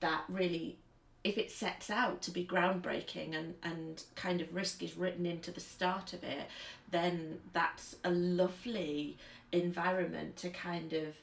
that 0.00 0.22
really 0.28 0.76
if 1.24 1.36
it 1.36 1.50
sets 1.50 1.90
out 1.90 2.22
to 2.22 2.30
be 2.30 2.44
groundbreaking 2.46 3.34
and 3.36 3.54
and 3.62 4.04
kind 4.14 4.40
of 4.40 4.54
risk 4.54 4.82
is 4.82 4.96
written 4.96 5.26
into 5.26 5.50
the 5.50 5.60
start 5.60 6.12
of 6.12 6.22
it 6.22 6.46
then 6.90 7.38
that's 7.52 7.96
a 8.04 8.10
lovely 8.10 9.16
environment 9.52 10.36
to 10.36 10.48
kind 10.50 10.92
of 10.92 11.14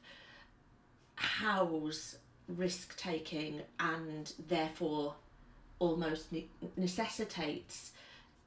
house 1.16 2.18
risk 2.48 2.96
taking 2.98 3.62
and 3.80 4.34
therefore 4.48 5.16
almost 5.80 6.32
ne- 6.32 6.48
necessitates 6.76 7.92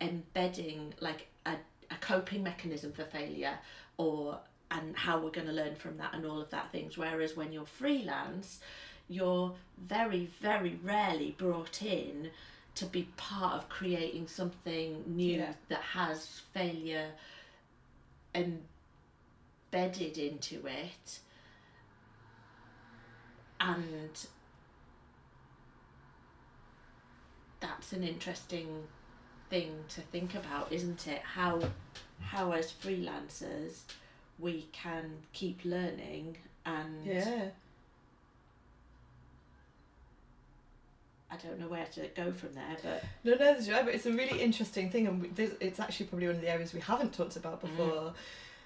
embedding 0.01 0.95
like 1.01 1.27
a, 1.47 1.53
a 1.91 1.95
coping 2.01 2.43
mechanism 2.43 2.93
for 2.93 3.05
failure 3.05 3.59
or 3.97 4.39
and 4.71 4.97
how 4.97 5.19
we're 5.21 5.31
going 5.31 5.47
to 5.47 5.53
learn 5.53 5.75
from 5.75 5.97
that 5.99 6.15
and 6.15 6.25
all 6.25 6.41
of 6.41 6.51
that 6.51 6.71
things 6.73 6.97
whereas 6.97 7.37
when 7.37 7.53
you're 7.53 7.67
freelance 7.67 8.61
you're 9.09 9.53
very 9.87 10.29
very 10.41 10.79
rarely 10.83 11.35
brought 11.39 11.83
in 11.83 12.31
to 12.75 12.87
be 12.87 13.09
part 13.17 13.55
of 13.55 13.69
creating 13.69 14.27
something 14.29 15.03
new 15.07 15.39
Yeah. 15.39 15.53
that 15.69 15.83
has 15.83 16.41
failure 16.55 17.11
embedded 18.35 20.17
into 20.19 20.67
it 20.67 21.19
and 23.59 24.27
that's 27.61 27.93
an 27.93 28.02
interesting 28.02 28.85
thing 29.49 29.73
to 29.88 30.00
think 30.00 30.35
about 30.35 30.71
isn't 30.73 31.07
it 31.07 31.21
how 31.23 31.61
how 32.21 32.52
as 32.52 32.73
freelancers 32.73 33.81
we 34.38 34.67
can 34.73 35.11
keep 35.33 35.61
learning 35.64 36.37
and 36.64 37.05
Yeah. 37.05 37.49
I 41.33 41.37
don't 41.37 41.61
know 41.61 41.69
where 41.69 41.87
to 41.95 42.09
go 42.17 42.33
from 42.33 42.55
there 42.55 42.76
but 42.83 43.05
No, 43.23 43.33
no, 43.33 43.38
that's 43.38 43.69
right. 43.69 43.85
But 43.85 43.95
it's 43.95 44.07
a 44.07 44.12
really 44.12 44.40
interesting 44.43 44.90
thing, 44.90 45.07
and 45.07 45.38
it's 45.61 45.79
actually 45.79 46.07
probably 46.07 46.26
one 46.26 46.37
of 46.37 46.43
the 46.43 46.50
areas 46.50 46.73
we 46.75 46.81
haven't 46.81 47.12
talked 47.14 47.37
about 47.37 47.61
before. 47.61 48.14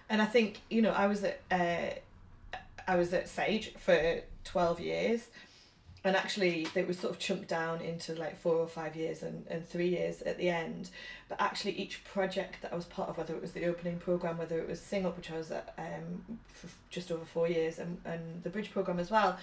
And 0.08 0.22
I 0.22 0.24
think 0.24 0.62
you 0.70 0.80
know, 0.80 0.90
I 0.92 1.06
was 1.06 1.24
at 1.24 1.40
uh, 1.50 2.56
I 2.88 2.96
was 2.96 3.12
at 3.12 3.28
Sage 3.28 3.74
for 3.74 4.20
twelve 4.44 4.80
years, 4.80 5.26
and 6.04 6.14
actually 6.14 6.66
it 6.74 6.86
was 6.86 6.98
sort 6.98 7.14
of 7.14 7.18
chunked 7.18 7.48
down 7.48 7.80
into 7.80 8.14
like 8.14 8.36
four 8.36 8.56
or 8.56 8.66
five 8.66 8.94
years 8.94 9.22
and, 9.22 9.46
and 9.48 9.66
three 9.66 9.88
years 9.88 10.20
at 10.22 10.36
the 10.36 10.50
end. 10.50 10.90
But 11.30 11.40
actually, 11.40 11.72
each 11.72 12.04
project 12.04 12.60
that 12.60 12.72
I 12.72 12.76
was 12.76 12.84
part 12.84 13.08
of, 13.08 13.16
whether 13.16 13.34
it 13.34 13.40
was 13.40 13.52
the 13.52 13.64
opening 13.64 13.98
program, 13.98 14.36
whether 14.36 14.58
it 14.58 14.68
was 14.68 14.80
Sing 14.80 15.06
Up, 15.06 15.16
which 15.16 15.30
I 15.30 15.38
was 15.38 15.50
at 15.50 15.72
um, 15.78 16.38
for 16.52 16.68
just 16.90 17.10
over 17.10 17.24
four 17.24 17.48
years, 17.48 17.78
and, 17.78 17.98
and 18.04 18.42
the 18.42 18.50
Bridge 18.50 18.70
program 18.70 19.00
as 19.00 19.10
well, 19.10 19.38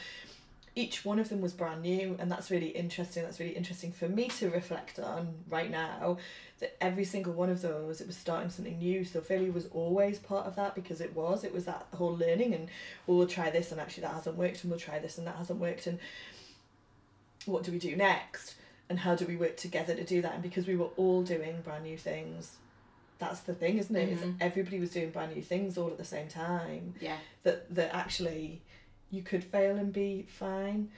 each 0.76 1.04
one 1.04 1.18
of 1.18 1.30
them 1.30 1.42
was 1.42 1.52
brand 1.52 1.82
new. 1.82 2.16
And 2.20 2.32
that's 2.32 2.52
really 2.52 2.70
interesting. 2.70 3.24
That's 3.24 3.40
really 3.40 3.54
interesting 3.54 3.92
for 3.92 4.08
me 4.08 4.28
to 4.28 4.52
reflect 4.52 5.00
on 5.00 5.34
right 5.50 5.72
now 5.72 6.18
that 6.60 6.78
every 6.80 7.04
single 7.04 7.34
one 7.34 7.50
of 7.50 7.64
those 7.64 8.00
it 8.00 8.08
was 8.08 8.16
starting 8.16 8.52
something 8.52 8.78
new. 8.78 9.04
So 9.04 9.20
failure 9.20 9.52
was 9.52 9.66
always 9.74 10.20
part 10.20 10.46
of 10.46 10.56
that 10.58 10.76
because 10.76 11.02
it 11.02 11.16
was. 11.16 11.44
It 11.44 11.54
was 11.54 11.66
that 11.66 11.88
whole 11.96 12.16
learning 12.16 12.54
and 12.54 12.70
well, 13.08 13.18
we'll 13.18 13.28
try 13.28 13.50
this 13.50 13.72
and 13.72 13.82
actually 13.82 14.04
that 14.04 14.14
hasn't 14.14 14.38
worked 14.38 14.64
and 14.64 14.70
we'll 14.70 14.80
try 14.80 15.00
this 15.00 15.18
and 15.18 15.26
that 15.26 15.38
hasn't 15.38 15.60
worked. 15.60 15.88
And 15.88 15.98
what 17.46 17.64
do 17.64 17.72
we 17.72 17.80
do 17.80 17.96
next 17.96 18.56
and 18.90 19.00
how 19.00 19.16
do 19.16 19.26
we 19.26 19.36
work 19.36 19.58
together 19.58 19.96
to 19.96 20.04
do 20.04 20.22
that 20.22 20.34
and 20.34 20.44
because 20.44 20.68
we 20.68 20.76
were 20.76 20.90
all 20.98 21.24
doing 21.24 21.62
brand 21.64 21.84
new 21.84 21.98
things 21.98 22.58
that's 23.20 23.42
the 23.42 23.54
thing 23.54 23.78
isn't 23.78 23.96
it 23.96 24.10
Is 24.10 24.20
Mhm. 24.20 24.36
everybody 24.42 24.80
was 24.80 24.90
doing 24.92 25.12
brand 25.12 25.34
new 25.36 25.42
things 25.42 25.78
all 25.78 25.88
at 25.90 25.98
the 25.98 26.06
same 26.06 26.28
time 26.28 26.96
yeah 27.00 27.18
that 27.44 27.74
that 27.76 27.94
actually 27.96 28.62
you 29.12 29.22
could 29.22 29.44
fail 29.44 29.76
and 29.76 29.92
be 29.92 30.26
fine. 30.28 30.90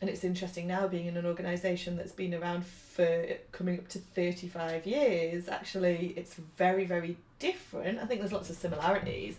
And 0.00 0.08
it's 0.10 0.22
interesting 0.22 0.66
now 0.68 0.86
being 0.86 1.06
in 1.06 1.16
an 1.16 1.26
organisation 1.26 1.96
that's 1.96 2.12
been 2.12 2.34
around 2.34 2.64
for 2.66 3.26
coming 3.50 3.78
up 3.80 3.88
to 3.88 3.98
35 3.98 4.86
years, 4.86 5.48
actually, 5.48 6.12
it's 6.16 6.34
very, 6.34 6.84
very 6.84 7.16
different. 7.40 7.98
I 7.98 8.04
think 8.04 8.20
there's 8.20 8.32
lots 8.32 8.48
of 8.50 8.56
similarities 8.56 9.36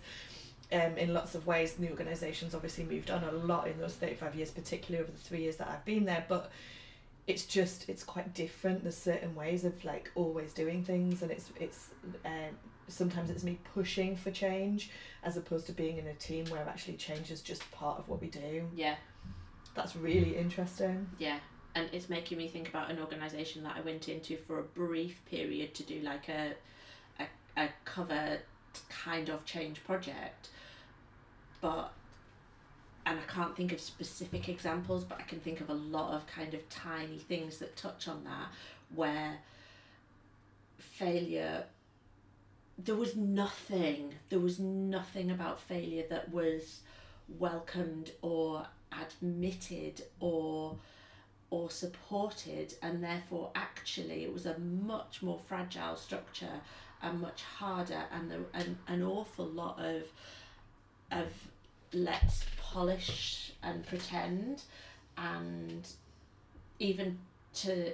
um, 0.72 0.98
in 0.98 1.14
lots 1.14 1.36
of 1.36 1.48
ways. 1.48 1.76
And 1.78 1.88
the 1.88 1.92
organisation's 1.92 2.54
obviously 2.56 2.84
moved 2.84 3.10
on 3.12 3.24
a 3.24 3.32
lot 3.32 3.68
in 3.68 3.80
those 3.80 3.94
35 3.96 4.36
years, 4.36 4.52
particularly 4.52 5.04
over 5.04 5.12
the 5.12 5.18
three 5.18 5.42
years 5.42 5.58
that 5.58 5.68
I've 5.70 5.86
been 5.86 6.06
there. 6.06 6.26
But 6.28 6.52
it's 7.26 7.46
just, 7.46 7.90
it's 7.90 8.04
quite 8.04 8.34
different. 8.34 8.84
There's 8.84 8.98
certain 8.98 9.36
ways 9.36 9.64
of 9.66 9.84
like 9.84 10.12
always 10.16 10.54
doing 10.54 10.84
things, 10.84 11.22
and 11.22 11.32
it's, 11.32 11.52
it's, 11.60 11.90
um, 12.26 12.56
sometimes 12.88 13.30
it's 13.30 13.44
me 13.44 13.60
pushing 13.74 14.16
for 14.16 14.32
change 14.32 14.90
as 15.24 15.36
opposed 15.36 15.66
to 15.68 15.74
being 15.74 15.98
in 15.98 16.08
a 16.08 16.14
team 16.14 16.46
where 16.46 16.62
actually 16.68 16.96
change 16.96 17.32
is 17.32 17.42
just 17.42 17.70
part 17.72 18.00
of 18.00 18.08
what 18.08 18.22
we 18.22 18.28
do. 18.28 18.68
yeah 18.76 18.96
That's 19.76 19.96
really 19.96 20.38
interesting. 20.38 21.08
yeah 21.20 21.40
and 21.76 21.90
it's 21.92 22.10
making 22.10 22.38
me 22.40 22.48
think 22.48 22.70
about 22.70 22.90
an 22.90 22.98
organization 23.00 23.62
that 23.64 23.76
I 23.78 23.82
went 23.82 24.10
into 24.10 24.36
for 24.38 24.60
a 24.60 24.64
brief 24.64 25.24
period 25.26 25.76
to 25.76 25.84
do 25.84 26.00
like 26.02 26.28
a 26.30 26.54
a, 27.20 27.26
a 27.62 27.70
cover 27.86 28.40
kind 28.90 29.30
of 29.30 29.46
change 29.46 29.84
project 29.84 30.50
but 31.62 31.94
and 33.06 33.18
I 33.20 33.32
can't 33.32 33.56
think 33.56 33.72
of 33.72 33.80
specific 33.80 34.50
examples, 34.50 35.06
but 35.06 35.18
I 35.18 35.24
can 35.24 35.40
think 35.40 35.62
of 35.62 35.70
a 35.70 35.74
lot 35.74 36.14
of 36.14 36.28
kind 36.28 36.54
of 36.54 36.68
tiny 36.68 37.18
things 37.18 37.58
that 37.60 37.78
touch 37.78 38.08
on 38.08 38.26
that 38.26 38.50
where 38.94 39.38
failure 40.78 41.64
there 42.78 42.96
was 42.96 43.16
nothing 43.16 44.14
there 44.30 44.40
was 44.40 44.60
nothing 44.60 45.32
about 45.32 45.60
failure 45.60 46.04
that 46.10 46.32
was 46.32 46.82
welcomed 47.40 48.12
or 48.22 48.68
admitted 48.92 50.04
or 50.20 50.78
or 51.50 51.70
supported 51.72 52.74
and 52.82 53.04
therefore 53.04 53.50
actually 53.56 54.24
it 54.24 54.32
was 54.32 54.46
a 54.46 54.58
much 54.60 55.24
more 55.24 55.40
fragile 55.48 55.96
structure 55.96 56.62
and 57.02 57.22
much 57.22 57.44
harder 57.44 58.04
and 58.12 58.30
the, 58.30 58.40
an, 58.54 58.78
an 58.88 59.04
awful 59.04 59.46
lot 59.46 59.80
of 59.80 60.04
of 61.12 61.28
let's 61.94 62.46
polish 62.58 63.54
and 63.64 63.86
pretend 63.86 64.64
and 65.18 65.88
even 66.80 67.18
to 67.54 67.94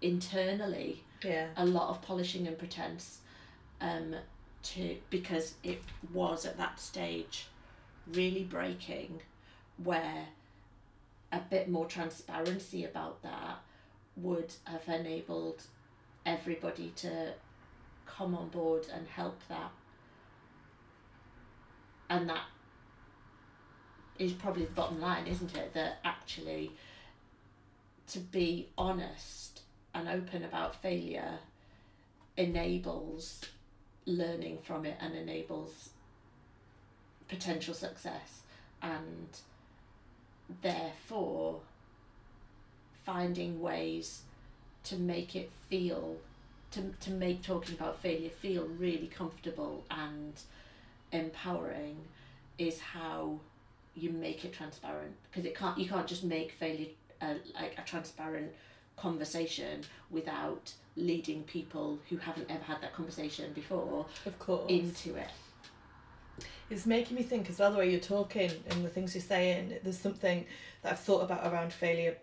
internally 0.00 1.02
Yeah. 1.22 1.48
a 1.56 1.64
lot 1.64 1.88
of 1.90 2.02
polishing 2.02 2.46
and 2.46 2.58
pretense 2.58 3.20
um, 3.80 4.14
to 4.62 4.96
because 5.10 5.54
it 5.62 5.82
was 6.12 6.44
at 6.44 6.56
that 6.58 6.78
stage 6.78 7.46
really 8.06 8.44
breaking 8.44 9.22
where 9.82 10.28
a 11.32 11.40
bit 11.40 11.68
more 11.68 11.86
transparency 11.86 12.84
about 12.84 13.22
that 13.22 13.58
would 14.16 14.52
have 14.64 14.86
enabled 14.88 15.62
everybody 16.24 16.92
to 16.96 17.32
come 18.06 18.34
on 18.34 18.48
board 18.48 18.86
and 18.94 19.08
help 19.08 19.40
that 19.48 19.72
and 22.08 22.28
that 22.28 22.44
is 24.18 24.32
probably 24.32 24.64
the 24.64 24.72
bottom 24.72 25.00
line 25.00 25.26
isn't 25.26 25.56
it? 25.56 25.74
That 25.74 25.98
actually 26.04 26.72
to 28.08 28.18
be 28.18 28.68
honest 28.76 29.60
and 29.94 30.08
open 30.08 30.44
about 30.44 30.74
failure 30.74 31.38
enables 32.36 33.42
learning 34.06 34.58
from 34.62 34.84
it 34.84 34.96
and 35.00 35.14
enables 35.14 35.90
potential 37.28 37.74
success. 37.74 38.42
And 38.82 39.28
therefore 40.62 41.60
finding 43.04 43.60
ways 43.60 44.22
to 44.84 44.96
make 44.96 45.34
it 45.34 45.50
feel 45.68 46.16
to, 46.72 46.92
to 47.00 47.10
make 47.10 47.42
talking 47.42 47.74
about 47.76 48.00
failure 48.00 48.30
feel 48.30 48.66
really 48.66 49.06
comfortable 49.06 49.84
and 49.90 50.34
empowering 51.14 51.96
is 52.58 52.80
how 52.80 53.38
you 53.94 54.10
make 54.10 54.44
it 54.44 54.52
transparent 54.52 55.12
because 55.30 55.44
it 55.44 55.54
can't 55.56 55.78
you 55.78 55.88
can't 55.88 56.06
just 56.06 56.24
make 56.24 56.52
failure 56.52 56.88
a, 57.22 57.36
like 57.54 57.74
a 57.78 57.82
transparent 57.86 58.50
conversation 58.96 59.82
without 60.10 60.72
leading 60.96 61.42
people 61.44 61.98
who 62.08 62.16
haven't 62.16 62.48
ever 62.50 62.62
had 62.62 62.80
that 62.80 62.92
conversation 62.92 63.52
before 63.52 64.06
Of 64.26 64.38
course. 64.38 64.64
into 64.68 65.14
it 65.16 65.28
It's 66.70 66.86
making 66.86 67.16
me 67.16 67.22
think 67.22 67.48
as 67.50 67.58
well 67.58 67.72
the 67.72 67.78
way 67.78 67.90
you're 67.90 68.00
talking 68.00 68.50
and 68.70 68.84
the 68.84 68.88
things 68.88 69.14
you're 69.14 69.22
saying. 69.22 69.74
There's 69.82 69.98
something 69.98 70.46
that 70.82 70.92
I've 70.92 71.00
thought 71.00 71.22
about 71.22 71.52
around 71.52 71.72
failure 71.72 72.16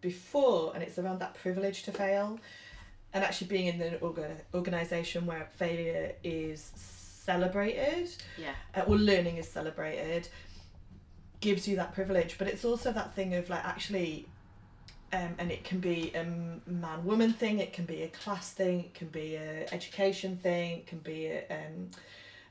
before, 0.00 0.72
and 0.74 0.82
it's 0.82 0.98
around 0.98 1.20
that 1.20 1.34
privilege 1.34 1.82
to 1.84 1.92
fail, 1.92 2.38
and 3.12 3.22
actually 3.22 3.46
being 3.48 3.66
in 3.66 3.80
an 3.80 3.98
orga- 4.00 4.40
organisation 4.54 5.26
where 5.26 5.46
failure 5.54 6.12
is 6.24 6.72
celebrated. 7.24 8.08
Yeah. 8.38 8.54
Uh, 8.74 8.82
or 8.86 8.96
learning 8.96 9.36
is 9.36 9.48
celebrated. 9.48 10.28
Gives 11.40 11.66
you 11.66 11.76
that 11.76 11.94
privilege. 11.94 12.36
But 12.38 12.48
it's 12.48 12.64
also 12.64 12.92
that 12.92 13.14
thing 13.14 13.34
of 13.34 13.48
like 13.48 13.64
actually 13.64 14.26
um, 15.12 15.34
and 15.38 15.50
it 15.50 15.62
can 15.64 15.78
be 15.78 16.10
a 16.14 16.24
man 16.24 17.04
woman 17.04 17.32
thing 17.34 17.58
it 17.58 17.72
can 17.74 17.84
be 17.84 18.02
a 18.02 18.08
class 18.08 18.50
thing 18.52 18.80
it 18.80 18.94
can 18.94 19.08
be 19.08 19.34
a 19.34 19.66
education 19.70 20.38
thing 20.38 20.78
it 20.78 20.86
can 20.86 21.00
be 21.00 21.26
a, 21.26 21.44
um, 21.50 21.90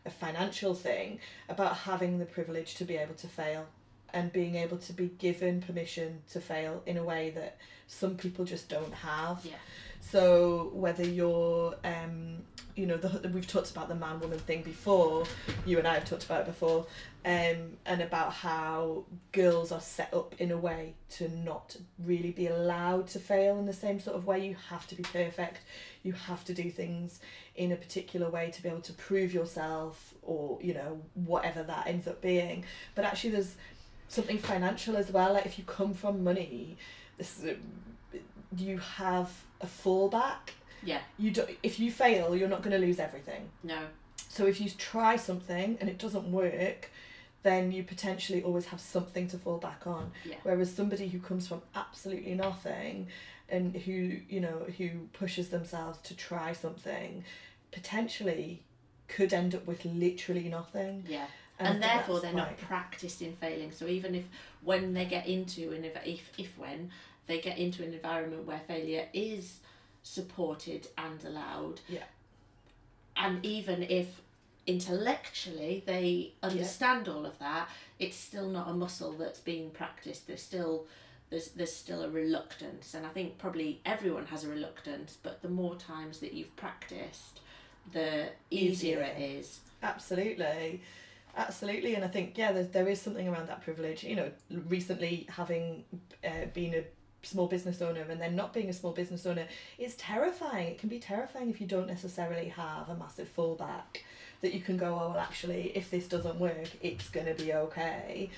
a 0.06 0.12
financial 0.12 0.75
thing 0.75 1.20
about 1.50 1.75
having 1.75 2.20
the 2.20 2.25
privilege 2.25 2.75
to 2.75 2.86
be 2.86 2.98
able 2.98 3.16
to 3.16 3.28
fail 3.28 3.66
and 4.13 4.32
being 4.32 4.56
able 4.56 4.78
to 4.78 4.94
be 4.94 5.08
given 5.18 5.60
permission 5.60 6.22
to 6.30 6.40
fail 6.40 6.84
in 6.86 6.98
a 6.98 7.04
way 7.04 7.32
that 7.32 7.58
some 7.88 8.16
people 8.16 8.46
just 8.46 8.70
don't 8.70 8.94
have. 8.94 9.40
Yeah 9.44 9.56
so 10.02 10.72
whether 10.74 11.08
you're, 11.08 11.76
um, 11.84 12.40
you 12.76 12.86
know, 12.88 12.98
the, 12.98 13.30
we've 13.30 13.48
talked 13.48 13.70
about 13.72 13.88
the 13.88 13.96
man 13.96 14.20
woman 14.20 14.40
thing 14.40 14.64
before. 14.64 15.26
You 15.66 15.78
and 15.78 15.88
I 15.88 15.94
have 15.94 16.06
talked 16.06 16.26
about 16.26 16.42
it 16.42 16.48
before, 16.48 16.88
um, 17.24 17.78
and 17.86 18.02
about 18.02 18.34
how 18.34 19.06
girls 19.32 19.72
are 19.72 19.80
set 19.80 20.14
up 20.14 20.34
in 20.40 20.52
a 20.52 20.58
way 20.58 20.96
to 21.12 21.30
not 21.30 21.78
really 22.04 22.32
be 22.32 22.48
allowed 22.48 23.08
to 23.10 23.20
fail 23.20 23.60
in 23.60 23.68
the 23.68 23.74
same 23.74 24.00
sort 24.00 24.18
of 24.18 24.26
way. 24.26 24.46
You 24.46 24.56
have 24.70 24.88
to 24.88 24.96
be 24.96 25.04
perfect. 25.04 25.60
You 26.04 26.14
have 26.14 26.44
to 26.46 26.54
do 26.54 26.72
things 26.72 27.20
in 27.56 27.72
a 27.72 27.76
particular 27.76 28.30
way 28.30 28.50
to 28.52 28.64
be 28.64 28.70
able 28.70 28.82
to 28.82 28.94
prove 28.94 29.34
yourself, 29.34 30.16
or 30.24 30.58
you 30.62 30.74
know, 30.74 31.00
whatever 31.14 31.62
that 31.64 31.88
ends 31.88 32.08
up 32.08 32.22
being. 32.22 32.66
But 32.96 33.06
actually, 33.06 33.32
there's 33.32 33.56
something 34.08 34.40
financial 34.40 34.98
as 34.98 35.12
well. 35.12 35.34
Like 35.34 35.46
if 35.46 35.60
you 35.60 35.64
come 35.64 35.94
from 35.94 36.24
money, 36.24 36.78
this 37.18 37.46
you 38.58 38.80
have 38.80 39.32
a 39.62 39.67
fallback. 39.67 40.52
yeah 40.84 41.02
You 41.17 41.32
do, 41.32 41.45
if 41.63 41.80
you 41.80 41.91
fail, 41.91 42.36
you're 42.36 42.50
not 42.50 42.62
going 42.63 42.76
to 42.80 42.86
lose 42.88 43.00
everything. 43.00 43.50
no 43.63 43.80
So 44.30 44.45
if 44.45 44.60
you 44.62 44.69
try 44.69 45.15
something 45.17 45.78
and 45.80 45.89
it 45.89 45.97
doesn't 45.97 46.32
work, 46.32 46.89
then 47.43 47.71
you 47.71 47.84
potentially 47.84 48.41
always 48.43 48.67
have 48.67 48.80
something 48.80 49.28
to 49.30 49.38
fall 49.38 49.58
back 49.58 49.86
on. 49.88 50.12
Yeah. 50.24 50.36
Whereas 50.43 50.74
somebody 50.74 51.08
who 51.08 51.19
comes 51.19 51.47
from 51.47 51.62
absolutely 51.76 52.36
nothing 52.36 53.08
and 53.50 53.76
who, 53.76 54.17
you 54.30 54.39
know, 54.39 54.65
who 54.78 54.89
pushes 55.13 55.50
themselves 55.50 56.00
to 56.04 56.15
try 56.15 56.54
something 56.54 57.24
potentially 57.71 58.62
could 59.08 59.34
end 59.34 59.54
up 59.56 59.65
with 59.67 59.84
literally 59.86 60.47
nothing. 60.50 61.04
yeah 61.08 61.26
I 61.60 61.63
and 61.65 61.84
therefore 61.84 62.19
they're 62.21 62.34
not 62.34 62.58
practiced 62.58 63.21
in 63.21 63.34
failing 63.36 63.71
so 63.71 63.86
even 63.88 64.15
if 64.15 64.24
when 64.63 64.93
they 64.93 65.06
get 65.06 65.28
into 65.28 65.71
an 65.74 65.84
ev- 65.86 66.02
if, 66.06 66.32
if 66.38 66.58
when 66.58 66.91
they 67.27 67.39
get 67.39 67.57
into 67.57 67.84
an 67.84 67.93
environment 67.93 68.45
where 68.45 68.60
failure 68.67 69.07
is 69.13 69.60
supported 70.03 70.88
and 70.97 71.23
allowed 71.25 71.79
Yeah. 71.88 72.03
and 73.15 73.45
even 73.45 73.84
if 73.84 74.21
intellectually 74.67 75.84
they 75.86 76.34
understand 76.43 77.07
all 77.07 77.25
of 77.25 77.38
that 77.39 77.67
it's 77.99 78.15
still 78.17 78.47
not 78.49 78.67
a 78.69 78.73
muscle 78.73 79.13
that's 79.13 79.39
being 79.39 79.69
practiced 79.71 80.27
there's 80.27 80.41
still 80.41 80.86
there's 81.29 81.49
there's 81.49 81.73
still 81.73 82.03
a 82.03 82.10
reluctance 82.10 82.93
and 82.93 83.05
i 83.05 83.10
think 83.10 83.38
probably 83.38 83.79
everyone 83.86 84.25
has 84.27 84.43
a 84.43 84.49
reluctance 84.49 85.17
but 85.23 85.41
the 85.41 85.49
more 85.49 85.75
times 85.75 86.19
that 86.19 86.34
you've 86.34 86.55
practiced 86.55 87.39
the 87.91 88.27
easier 88.51 88.99
it 89.01 89.19
is 89.19 89.60
Absolutely. 89.84 90.81
Absolutely. 91.36 91.95
And 91.95 92.05
I 92.05 92.07
think, 92.07 92.38
yeah, 92.38 92.51
there, 92.51 92.65
there 92.65 92.88
is 92.88 93.01
something 93.01 93.27
around 93.27 93.47
that 93.49 93.63
privilege. 93.63 94.03
You 94.03 94.15
know, 94.15 94.31
recently 94.67 95.25
having 95.27 95.84
uh, 96.23 96.45
been 96.53 96.75
a 96.75 96.84
small 97.23 97.47
business 97.47 97.81
owner 97.81 98.01
and 98.10 98.19
then 98.19 98.36
not 98.36 98.53
being 98.53 98.69
a 98.69 98.73
small 98.73 98.91
business 98.91 99.25
owner 99.25 99.47
is 99.77 99.95
terrifying. 99.95 100.67
It 100.67 100.79
can 100.79 100.89
be 100.89 100.99
terrifying 100.99 101.49
if 101.49 101.62
you 101.62 101.67
don't 101.67 101.88
necessarily 101.88 102.49
have 102.49 102.89
a 102.89 102.95
massive 102.95 103.34
fallback 103.36 104.01
that 104.41 104.53
you 104.53 104.62
can 104.62 104.77
go, 104.77 104.93
oh, 104.95 105.10
well, 105.10 105.17
actually, 105.17 105.71
if 105.75 105.91
this 105.91 106.07
doesn't 106.07 106.39
work, 106.39 106.69
it's 106.81 107.10
going 107.10 107.27
to 107.27 107.34
be 107.43 107.53
okay. 107.53 108.29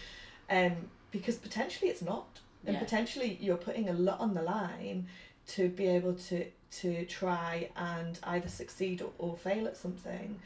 Um, 0.49 0.73
because 1.11 1.37
potentially 1.37 1.89
it's 1.89 2.01
not. 2.01 2.39
And 2.65 2.75
Yeah. 2.75 2.79
potentially 2.79 3.37
you're 3.41 3.57
putting 3.57 3.89
a 3.89 3.93
lot 3.93 4.19
on 4.19 4.33
the 4.33 4.41
line 4.41 5.07
to 5.47 5.69
be 5.69 5.87
able 5.87 6.13
to, 6.15 6.45
to 6.79 7.05
try 7.05 7.69
and 7.75 8.19
either 8.23 8.47
succeed 8.49 9.01
or, 9.01 9.11
or 9.17 9.37
fail 9.37 9.67
at 9.67 9.77
something 9.77 10.39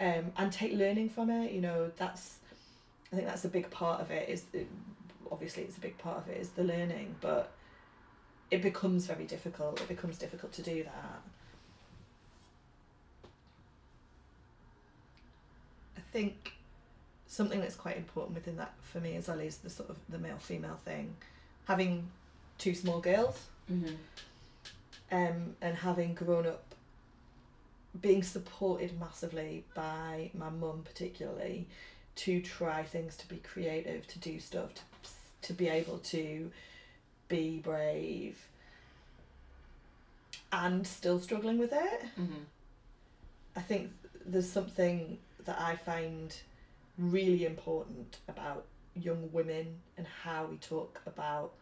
um, 0.00 0.32
and 0.36 0.52
take 0.52 0.72
learning 0.72 1.08
from 1.10 1.30
it. 1.30 1.52
You 1.52 1.60
know, 1.60 1.90
that's 1.96 2.38
I 3.12 3.16
think 3.16 3.28
that's 3.28 3.44
a 3.44 3.48
big 3.48 3.70
part 3.70 4.00
of 4.00 4.10
it. 4.10 4.28
Is 4.28 4.44
obviously 5.30 5.62
it's 5.64 5.76
a 5.76 5.80
big 5.80 5.98
part 5.98 6.18
of 6.18 6.28
it 6.28 6.38
is 6.38 6.50
the 6.50 6.64
learning, 6.64 7.14
but 7.20 7.52
it 8.52 8.60
becomes 8.60 9.06
very 9.06 9.24
difficult. 9.24 9.80
It 9.80 9.88
becomes 9.88 10.18
difficult 10.18 10.52
to 10.52 10.62
do 10.62 10.84
that. 10.84 11.22
I 15.96 16.00
think 16.12 16.52
something 17.26 17.60
that's 17.60 17.76
quite 17.76 17.96
important 17.96 18.34
within 18.34 18.58
that 18.58 18.74
for 18.82 19.00
me 19.00 19.16
as 19.16 19.28
well 19.28 19.40
is 19.40 19.56
the 19.56 19.70
sort 19.70 19.88
of 19.88 19.96
the 20.10 20.18
male 20.18 20.36
female 20.36 20.78
thing. 20.84 21.16
Having 21.64 22.10
two 22.58 22.74
small 22.74 23.00
girls 23.00 23.46
mm-hmm. 23.72 23.94
um, 25.10 25.56
and 25.62 25.76
having 25.78 26.12
grown 26.12 26.46
up 26.46 26.74
being 28.02 28.22
supported 28.22 29.00
massively 29.00 29.64
by 29.74 30.30
my 30.34 30.50
mum 30.50 30.82
particularly 30.84 31.66
to 32.16 32.42
try 32.42 32.82
things 32.82 33.16
to 33.16 33.26
be 33.28 33.36
creative 33.36 34.06
to 34.06 34.18
do 34.18 34.38
stuff 34.38 34.74
to, 34.74 34.82
to 35.40 35.52
be 35.54 35.68
able 35.68 35.98
to 35.98 36.50
be 37.36 37.58
brave 37.70 38.36
and 40.52 40.86
still 40.86 41.18
struggling 41.18 41.58
with 41.58 41.72
it 41.72 42.00
Mm-hmm. 42.20 42.42
i 43.56 43.60
think 43.60 43.90
there's 44.24 44.50
something 44.58 45.18
that 45.46 45.58
i 45.60 45.74
find 45.76 46.36
really 46.98 47.44
important 47.46 48.18
about 48.28 48.66
young 48.94 49.22
women 49.32 49.66
and 49.96 50.06
how 50.24 50.40
we 50.50 50.56
talk 50.58 51.00
about 51.06 51.52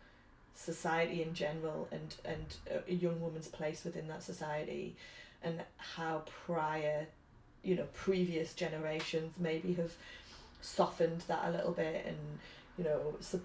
society 0.55 1.23
in 1.23 1.33
general 1.33 1.89
and 1.93 2.17
and 2.25 2.49
a 2.89 2.93
young 2.93 3.21
woman's 3.21 3.49
place 3.49 3.85
within 3.85 4.09
that 4.09 4.23
society 4.23 4.97
and 5.43 5.63
how 5.77 6.23
prior 6.47 7.07
you 7.63 7.75
know 7.77 7.87
previous 7.95 8.53
generations 8.55 9.35
maybe 9.39 9.73
have 9.75 9.93
softened 10.61 11.23
that 11.29 11.43
a 11.47 11.51
little 11.51 11.73
bit 11.73 12.05
and 12.07 12.19
you 12.77 12.85
know 12.85 13.15
so, 13.21 13.41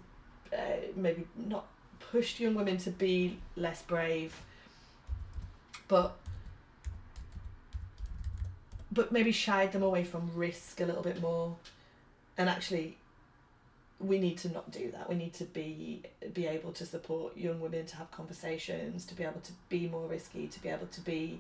uh, 0.51 0.57
maybe 0.95 1.25
not 1.35 1.65
pushed 1.99 2.39
young 2.39 2.55
women 2.55 2.77
to 2.77 2.89
be 2.89 3.37
less 3.55 3.81
brave 3.81 4.41
but 5.87 6.17
but 8.91 9.11
maybe 9.11 9.31
shied 9.31 9.73
them 9.73 9.83
away 9.83 10.03
from 10.03 10.31
risk 10.33 10.79
a 10.79 10.85
little 10.85 11.03
bit 11.03 11.21
more. 11.21 11.57
And 12.37 12.49
actually 12.49 12.97
we 13.99 14.19
need 14.19 14.37
to 14.39 14.49
not 14.49 14.71
do 14.71 14.91
that. 14.91 15.09
We 15.09 15.15
need 15.15 15.33
to 15.35 15.45
be 15.45 16.03
be 16.33 16.47
able 16.47 16.71
to 16.73 16.85
support 16.85 17.37
young 17.37 17.59
women 17.59 17.85
to 17.87 17.95
have 17.97 18.11
conversations 18.11 19.05
to 19.05 19.15
be 19.15 19.23
able 19.23 19.41
to 19.41 19.51
be 19.69 19.87
more 19.87 20.07
risky 20.07 20.47
to 20.47 20.61
be 20.61 20.69
able 20.69 20.87
to 20.87 21.01
be 21.01 21.39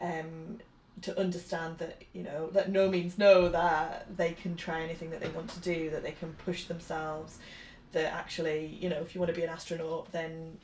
um 0.00 0.58
to 1.02 1.18
understand 1.18 1.78
that 1.78 2.02
you 2.12 2.22
know 2.22 2.48
that 2.48 2.70
no 2.70 2.88
means 2.88 3.18
no 3.18 3.48
that 3.48 4.06
they 4.16 4.32
can 4.32 4.56
try 4.56 4.82
anything 4.82 5.10
that 5.10 5.20
they 5.20 5.28
want 5.28 5.48
to 5.50 5.60
do 5.60 5.90
that 5.90 6.02
they 6.02 6.12
can 6.12 6.32
push 6.44 6.64
themselves 6.64 7.38
that 7.92 8.12
actually 8.12 8.76
you 8.80 8.88
know 8.88 9.00
if 9.00 9.14
you 9.14 9.20
want 9.20 9.32
to 9.32 9.38
be 9.38 9.44
an 9.44 9.50
astronaut 9.50 10.10
then 10.12 10.58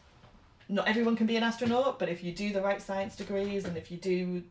not 0.69 0.87
everyone 0.89 1.17
can 1.17 1.27
be 1.27 1.37
an 1.37 1.43
astronaut 1.43 1.99
but 1.99 2.09
if 2.09 2.23
you 2.23 2.33
do 2.33 2.53
the 2.53 2.61
right 2.61 2.81
science 2.83 3.17
degrees 3.17 3.65
and 3.65 3.77
if 3.77 3.91
you 3.91 3.97
do 3.97 4.43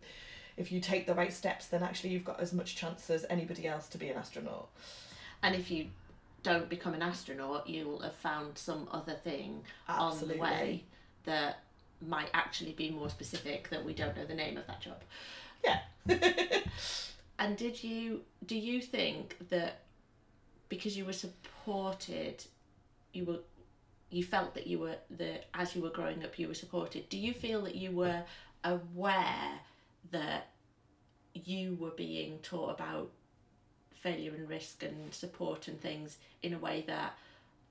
if 0.57 0.71
you 0.71 0.79
take 0.79 1.07
the 1.07 1.13
right 1.13 1.33
steps 1.33 1.67
then 1.67 1.83
actually 1.83 2.09
you've 2.09 2.25
got 2.25 2.39
as 2.39 2.53
much 2.53 2.75
chance 2.75 3.09
as 3.09 3.25
anybody 3.29 3.67
else 3.67 3.87
to 3.87 3.97
be 3.97 4.09
an 4.09 4.17
astronaut 4.17 4.69
And 5.43 5.55
if 5.55 5.71
you 5.71 5.87
don't 6.43 6.69
become 6.69 6.93
an 6.93 7.01
astronaut, 7.01 7.67
you'll 7.67 7.99
have 7.99 8.15
found 8.15 8.57
some 8.57 8.87
other 8.91 9.13
thing 9.13 9.63
absolutely 9.87 10.39
on 10.39 10.47
the 10.47 10.53
way 10.53 10.83
that 11.25 11.63
might 12.01 12.29
actually 12.33 12.71
be 12.71 12.89
more 12.89 13.09
specific 13.09 13.69
that 13.69 13.85
we 13.85 13.93
don't 13.93 14.15
know 14.15 14.25
the 14.25 14.33
name 14.33 14.57
of 14.57 14.65
that 14.67 14.81
job. 14.81 15.01
Yeah. 15.63 15.79
and 17.39 17.57
did 17.57 17.83
you 17.83 18.21
do 18.45 18.57
you 18.57 18.81
think 18.81 19.37
that 19.49 19.81
because 20.67 20.97
you 20.97 21.05
were 21.05 21.13
supported, 21.13 22.45
you 23.13 23.25
were 23.25 23.39
you 24.09 24.23
felt 24.23 24.53
that 24.55 24.67
you 24.67 24.79
were 24.79 24.95
the 25.09 25.39
as 25.53 25.75
you 25.75 25.81
were 25.81 25.89
growing 25.89 26.23
up 26.23 26.37
you 26.37 26.47
were 26.47 26.53
supported. 26.53 27.09
Do 27.09 27.17
you 27.17 27.33
feel 27.33 27.61
that 27.63 27.75
you 27.75 27.91
were 27.91 28.23
aware 28.63 29.59
that 30.11 30.47
you 31.33 31.77
were 31.79 31.91
being 31.91 32.39
taught 32.43 32.71
about 32.71 33.09
failure 33.93 34.33
and 34.35 34.49
risk 34.49 34.83
and 34.83 35.13
support 35.13 35.67
and 35.67 35.79
things 35.79 36.17
in 36.41 36.53
a 36.53 36.57
way 36.57 36.83
that 36.87 37.13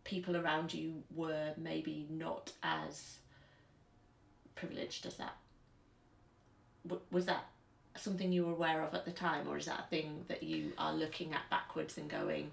people 0.05 0.37
around 0.37 0.73
you 0.73 1.03
were 1.15 1.53
maybe 1.57 2.07
not 2.09 2.53
as 2.63 3.19
privileged 4.55 5.05
as 5.07 5.17
that? 5.17 5.37
Was 7.11 7.27
that 7.27 7.45
something 7.97 8.33
you 8.33 8.47
were 8.47 8.53
aware 8.53 8.83
of 8.83 8.95
at 8.95 9.05
the 9.05 9.11
time, 9.11 9.47
or 9.49 9.59
is 9.59 9.67
that 9.67 9.81
a 9.81 9.91
thing 9.91 10.25
that 10.29 10.43
you 10.43 10.73
are 10.79 10.95
looking 10.95 11.35
at 11.35 11.51
backwards 11.51 11.99
and 11.99 12.09
going, 12.09 12.51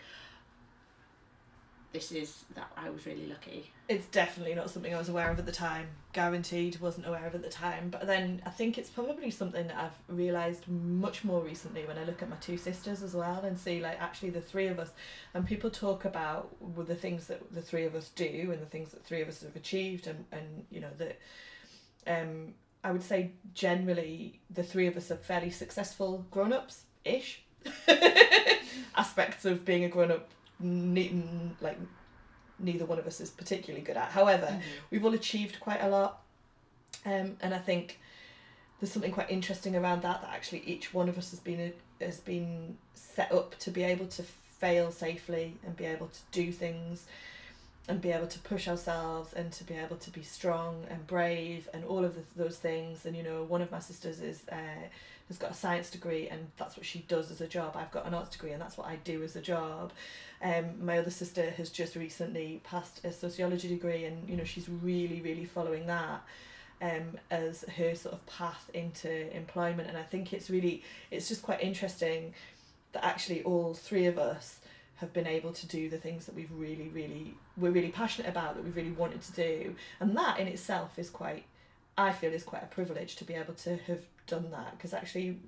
"This 1.92 2.12
is 2.12 2.46
that 2.56 2.72
I 2.76 2.90
was 2.90 3.06
really 3.06 3.28
lucky." 3.28 3.72
it's 3.90 4.08
definitely 4.08 4.54
not 4.54 4.70
something 4.70 4.94
I 4.94 4.98
was 4.98 5.08
aware 5.08 5.32
of 5.32 5.40
at 5.40 5.46
the 5.46 5.52
time. 5.52 5.88
Guaranteed, 6.12 6.80
wasn't 6.82 7.08
aware 7.08 7.26
of 7.26 7.36
at 7.36 7.42
the 7.42 7.50
time. 7.50 7.90
But 7.90 8.06
then 8.06 8.42
I 8.46 8.50
think 8.50 8.78
it's 8.78 8.90
probably 8.90 9.32
something 9.32 9.68
that 9.68 9.78
I've 9.78 10.16
realised 10.16 10.68
much 10.68 11.24
more 11.24 11.42
recently 11.42 11.86
when 11.86 11.98
I 11.98 12.04
look 12.04 12.22
at 12.22 12.30
my 12.30 12.36
two 12.38 12.58
sisters 12.58 13.02
as 13.02 13.14
well 13.14 13.42
and 13.46 13.58
see 13.58 13.80
like 13.82 14.02
actually 14.02 14.32
the 14.32 14.42
three 14.42 14.68
of 14.68 14.80
us 14.80 14.92
and 15.34 15.46
people 15.46 15.70
talk 15.70 16.04
about 16.04 16.54
the 16.86 16.96
things 16.96 17.28
that 17.28 17.54
the 17.54 17.62
three 17.62 17.86
of 17.86 17.96
us 17.96 18.10
do 18.10 18.50
and 18.52 18.62
the 18.62 18.66
things 18.66 18.92
that 18.92 19.06
three 19.06 19.22
of 19.22 19.30
us 19.30 19.42
have 19.42 19.56
achieved 19.56 20.08
and, 20.08 20.26
and 20.32 20.66
you 20.70 20.82
know 20.82 20.92
that 20.98 21.20
um 22.08 22.54
I 22.84 22.92
would 22.92 23.04
say 23.04 23.32
generally 23.54 24.42
the 24.50 24.64
three 24.64 24.88
of 24.88 24.98
us 24.98 25.12
are 25.12 25.18
fairly 25.18 25.50
successful 25.50 26.26
grown 26.30 26.52
ups 26.52 26.84
ish. 27.06 27.44
Aspects 28.96 29.46
of 29.46 29.64
being 29.64 29.84
a 29.84 29.90
grown 29.90 30.12
up 30.12 30.30
ne- 30.60 31.24
like 31.62 31.78
neither 32.60 32.86
one 32.86 33.00
of 33.00 33.08
us 33.08 33.22
is 33.22 33.30
particularly 33.30 33.86
good 33.86 33.98
at. 33.98 34.10
However, 34.10 34.60
we've 34.90 35.04
all 35.06 35.14
achieved 35.14 35.60
quite 35.60 35.82
a 35.82 35.90
lot. 35.90 36.22
Um, 37.06 37.38
and 37.42 37.54
I 37.54 37.60
think 37.60 38.00
there's 38.80 38.92
something 38.92 39.12
quite 39.12 39.30
interesting 39.30 39.76
around 39.76 40.02
that 40.02 40.22
that 40.22 40.32
actually 40.32 40.64
each 40.66 40.94
one 40.94 41.10
of 41.10 41.18
us 41.18 41.32
has 41.32 41.40
been 41.40 41.60
a, 42.00 42.04
has 42.04 42.20
been 42.20 42.78
set 42.94 43.32
up 43.32 43.58
to 43.60 43.72
be 43.72 43.84
able 43.84 44.08
to 44.08 44.24
fail 44.60 44.92
safely 44.92 45.56
and 45.66 45.76
be 45.76 45.86
able 45.86 46.08
to 46.08 46.20
do 46.32 46.52
things 46.52 47.06
and 47.88 48.02
be 48.02 48.12
able 48.12 48.28
to 48.28 48.40
push 48.40 48.68
ourselves 48.68 49.34
and 49.34 49.52
to 49.54 49.64
be 49.64 49.74
able 49.76 49.96
to 49.96 50.10
be 50.10 50.22
strong 50.22 50.84
and 50.90 51.08
brave 51.08 51.70
and 51.74 51.86
all 51.86 52.04
of 52.04 52.16
the, 52.16 52.44
those 52.44 52.58
things 52.58 53.06
and 53.06 53.16
you 53.16 53.24
know 53.24 53.44
one 53.44 53.62
of 53.62 53.72
my 53.72 53.80
sisters 53.80 54.20
is 54.20 54.42
uh, 54.52 54.56
has 55.28 55.38
got 55.38 55.52
a 55.52 55.54
science 55.54 55.90
degree 55.90 56.28
and 56.30 56.48
that's 56.58 56.78
what 56.78 56.86
she 56.86 57.00
does 57.08 57.32
as 57.32 57.42
a 57.42 57.48
job. 57.48 57.76
I've 57.76 57.92
got 57.92 58.06
an 58.06 58.14
arts 58.14 58.30
degree 58.30 58.52
and 58.52 58.62
that's 58.62 58.78
what 58.78 58.88
I 58.88 58.96
do 58.98 59.24
as 59.24 59.36
a 59.36 59.42
job. 59.42 59.92
Um, 60.42 60.86
my 60.86 61.00
other 61.00 61.10
sister 61.10 61.50
has 61.52 61.70
just 61.70 61.96
recently 61.96 62.62
passed 62.64 63.04
a 63.04 63.12
sociology 63.12 63.68
degree 63.68 64.06
and 64.06 64.30
you 64.30 64.38
know 64.38 64.44
she's 64.44 64.70
really 64.70 65.22
really 65.22 65.46
following 65.46 65.88
that 65.88 66.22
um, 66.82 67.18
as 67.32 67.66
her 67.78 67.96
sort 67.96 68.14
of 68.14 68.26
path 68.26 68.70
into 68.74 69.36
employment. 69.36 69.90
And 69.90 69.98
I 69.98 70.04
think 70.04 70.34
it's 70.34 70.50
really 70.50 70.84
it's 71.12 71.28
just 71.28 71.42
quite 71.42 71.62
interesting 71.62 72.34
that 72.94 73.04
actually 73.04 73.44
all 73.44 73.74
three 73.74 74.06
of 74.06 74.18
us 74.18 74.60
have 74.98 75.14
been 75.14 75.28
able 75.28 75.52
to 75.52 75.68
do 75.68 75.90
the 75.90 75.98
things 75.98 76.26
that 76.26 76.36
we've 76.36 76.52
really 76.52 76.90
really 76.90 77.36
we're 77.56 77.72
really 77.72 77.92
passionate 77.92 78.30
about 78.30 78.56
that 78.56 78.64
we've 78.64 78.76
really 78.76 78.92
wanted 78.92 79.22
to 79.24 79.32
do. 79.34 79.76
And 80.00 80.16
that 80.16 80.40
in 80.40 80.48
itself 80.48 80.98
is 80.98 81.10
quite 81.10 81.46
I 81.98 82.12
feel 82.12 82.32
is 82.32 82.44
quite 82.44 82.64
a 82.64 82.68
privilege 82.68 83.16
to 83.18 83.26
be 83.26 83.34
able 83.34 83.56
to 83.56 83.78
have 83.88 84.02
done 84.28 84.52
that 84.52 84.78
because 84.78 84.94
actually 84.94 85.40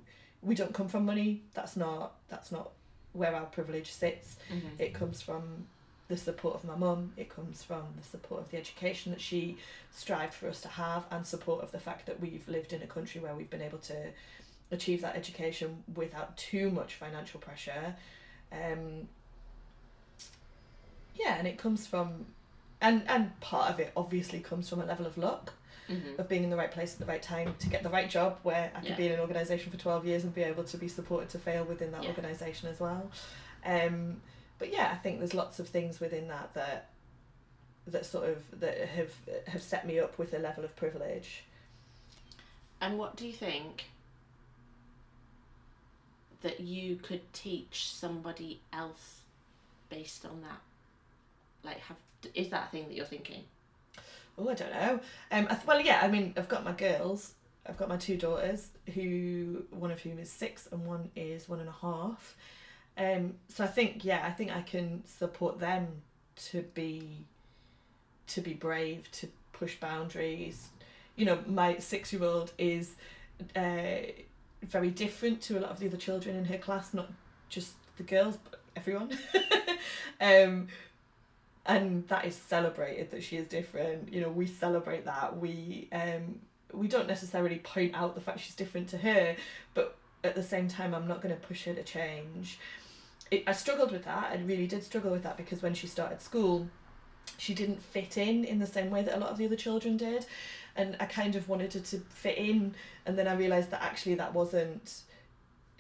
we 0.42 0.56
don't 0.56 0.74
come 0.74 0.88
from 0.88 1.06
money. 1.06 1.42
That's 1.54 1.76
not 1.76 2.14
that's 2.30 2.52
not 2.52 2.72
where 3.14 3.36
our 3.36 3.46
privilege 3.46 3.92
sits. 3.92 4.38
Mm-hmm. 4.52 4.68
it 4.82 4.94
comes 4.94 5.22
from 5.22 5.68
the 6.08 6.18
support 6.18 6.56
of 6.56 6.64
my 6.64 6.76
mum. 6.76 7.14
It 7.18 7.30
comes 7.30 7.64
from 7.64 7.84
the 7.98 8.04
support 8.04 8.42
of 8.42 8.52
the 8.52 8.58
education 8.58 9.12
that 9.12 9.22
she 9.22 9.58
strived 9.92 10.34
for 10.34 10.48
us 10.48 10.62
to 10.62 10.68
have 10.68 11.06
and 11.12 11.26
support 11.26 11.64
of 11.64 11.72
the 11.72 11.80
fact 11.80 12.08
that 12.08 12.20
we've 12.20 12.48
lived 12.48 12.74
in 12.74 12.82
a 12.82 12.88
country 12.88 13.22
where 13.22 13.36
we've 13.36 13.50
been 13.50 13.62
able 13.62 13.78
to 13.80 13.96
achieve 14.72 15.02
that 15.02 15.16
education 15.16 15.84
without 15.96 16.36
too 16.38 16.72
much 16.72 16.96
financial 16.96 17.40
pressure. 17.40 17.96
Um 18.52 19.08
yeah 21.16 21.36
and 21.38 21.48
it 21.48 21.58
comes 21.58 21.86
from 21.86 22.26
and 22.82 23.04
and 23.10 23.40
part 23.42 23.70
of 23.72 23.80
it 23.80 23.92
obviously 23.96 24.40
comes 24.40 24.70
from 24.70 24.82
a 24.82 24.86
level 24.86 25.06
of 25.06 25.18
luck 25.18 25.54
Mm-hmm. 25.90 26.22
of 26.22 26.30
being 26.30 26.44
in 26.44 26.52
the 26.52 26.56
right 26.56 26.70
place 26.70 26.94
at 26.94 27.00
the 27.00 27.06
right 27.08 27.22
time 27.24 27.56
to 27.58 27.68
get 27.68 27.82
the 27.82 27.90
right 27.90 28.08
job 28.08 28.38
where 28.44 28.72
I 28.76 28.80
could 28.82 28.90
Yeah. 28.90 28.96
be 28.96 29.08
in 29.08 29.14
an 29.14 29.20
organisation 29.22 29.72
for 29.72 29.78
12 29.80 30.06
years 30.06 30.24
and 30.24 30.32
be 30.36 30.44
able 30.44 30.64
to 30.66 30.78
be 30.78 30.88
supported 30.88 31.30
to 31.30 31.40
fail 31.40 31.64
within 31.64 31.92
that 31.94 32.04
Yeah. 32.04 32.10
organisation 32.10 32.70
as 32.70 32.80
well. 32.80 33.10
Um, 33.66 34.22
but 34.60 34.72
yeah, 34.72 34.92
I 34.94 34.98
think 34.98 35.18
there's 35.18 35.34
lots 35.34 35.58
of 35.58 35.68
things 35.68 36.00
within 36.00 36.28
that 36.28 36.54
that 36.54 36.90
that 37.88 38.06
sort 38.06 38.30
of 38.30 38.60
that 38.60 38.78
have 38.90 39.14
have 39.48 39.64
set 39.64 39.88
me 39.88 39.98
up 40.00 40.20
with 40.20 40.32
a 40.36 40.38
level 40.38 40.64
of 40.64 40.76
privilege. 40.76 41.44
And 42.80 43.00
what 43.00 43.16
do 43.16 43.26
you 43.26 43.34
think 43.34 43.86
that 46.42 46.60
you 46.60 46.98
could 46.98 47.34
teach 47.34 47.90
somebody 47.92 48.60
else 48.72 49.22
based 49.90 50.24
on 50.24 50.42
that? 50.44 50.60
Like, 51.64 51.80
have 51.80 51.98
is 52.34 52.50
that 52.50 52.68
a 52.68 52.72
thing 52.72 52.88
that 52.88 52.96
you're 52.96 53.06
thinking? 53.06 53.44
Oh, 54.38 54.50
I 54.50 54.54
don't 54.54 54.72
know. 54.72 55.00
Um, 55.32 55.48
th- 55.48 55.66
well, 55.66 55.82
yeah, 55.82 56.00
I 56.02 56.08
mean, 56.08 56.34
I've 56.38 56.50
got 56.50 56.64
my 56.64 56.72
girls. 56.72 57.34
I've 57.68 57.78
got 57.78 57.90
my 57.90 57.98
two 57.98 58.18
daughters, 58.18 58.70
who 58.94 59.64
one 59.70 59.92
of 59.92 60.00
whom 60.02 60.18
is 60.18 60.32
six 60.32 60.68
and 60.72 60.86
one 60.86 61.12
is 61.16 61.48
one 61.48 61.60
and 61.60 61.70
a 61.70 61.76
half. 61.82 62.36
Um, 62.98 63.36
so 63.48 63.64
I 63.64 63.68
think, 63.68 64.04
yeah, 64.04 64.22
I 64.26 64.32
think 64.32 64.52
I 64.52 64.62
can 64.62 65.04
support 65.06 65.60
them 65.60 66.02
to 66.50 66.62
be, 66.74 67.26
to 68.28 68.42
be 68.42 68.54
brave, 68.54 69.10
to 69.12 69.28
push 69.54 69.76
boundaries. 69.76 70.70
You 71.16 71.26
know, 71.26 71.40
my 71.46 71.78
six-year-old 71.78 72.54
is, 72.58 72.96
uh, 73.56 74.12
very 74.64 74.90
different 74.90 75.42
to 75.44 75.58
a 75.58 75.62
lot 75.62 75.72
of 75.72 75.80
the 75.80 75.88
other 75.88 75.98
children 75.98 76.36
in 76.36 76.46
her 76.46 76.58
class. 76.58 76.94
Not 76.94 77.10
just 77.50 77.74
the 77.98 78.04
girls, 78.04 78.38
but 78.38 78.60
everyone. 78.76 79.18
um, 80.22 80.68
and 81.66 82.08
that 82.08 82.26
is 82.26 82.36
celebrated 82.36 83.12
that 83.12 83.24
she 83.24 83.38
is 83.38 83.48
different. 83.48 84.12
You 84.12 84.22
know 84.22 84.30
we 84.30 84.48
celebrate 84.48 85.06
that. 85.06 85.38
We 85.38 85.90
um 85.92 86.40
we 86.74 86.88
don't 86.88 87.08
necessarily 87.08 87.58
point 87.58 87.96
out 87.96 88.16
the 88.16 88.22
fact 88.22 88.40
she's 88.40 88.56
different 88.56 88.88
to 88.90 88.98
her 88.98 89.36
but 89.74 89.98
at 90.24 90.36
the 90.36 90.44
same 90.44 90.68
time 90.68 90.94
i'm 90.94 91.08
not 91.08 91.20
going 91.20 91.34
to 91.34 91.48
push 91.48 91.66
her 91.66 91.74
to 91.74 91.84
change. 91.84 92.60
It, 93.32 93.44
i 93.48 93.52
struggled 93.52 93.92
with 93.92 94.06
that. 94.06 94.32
I 94.32 94.42
really 94.44 94.68
did 94.68 94.84
struggle 94.84 95.12
with 95.12 95.24
that 95.24 95.38
because 95.38 95.62
when 95.62 95.74
she 95.74 95.88
started 95.88 96.22
school 96.22 96.68
she 97.38 97.54
didn't 97.54 97.82
fit 97.82 98.18
in 98.18 98.44
in 98.44 98.60
the 98.60 98.68
same 98.68 98.90
way 98.90 99.04
that 99.04 99.16
a 99.16 99.20
lot 99.20 99.30
of 99.30 99.38
the 99.38 99.46
other 99.46 99.56
children 99.56 99.98
did. 99.98 100.26
And 100.76 100.96
i 101.00 101.06
kind 101.06 101.36
of 101.36 101.50
wanted 101.50 101.74
her 101.74 101.80
to 101.80 102.00
fit 102.10 102.38
in 102.38 102.76
and 103.06 103.18
then 103.18 103.28
i 103.28 103.34
realized 103.34 103.72
that 103.72 103.82
actually 103.82 104.16
that 104.16 104.34
wasn't 104.34 105.02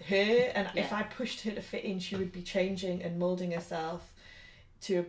her, 0.08 0.52
and 0.56 0.70
if 0.76 0.94
I 0.94 1.04
pushed 1.04 1.42
her 1.42 1.52
to 1.52 1.62
fit 1.62 1.84
in, 1.84 2.00
she 2.00 2.16
would 2.16 2.32
be 2.32 2.42
changing 2.42 3.04
and 3.04 3.20
molding 3.20 3.52
herself 3.52 4.14
to 4.82 5.06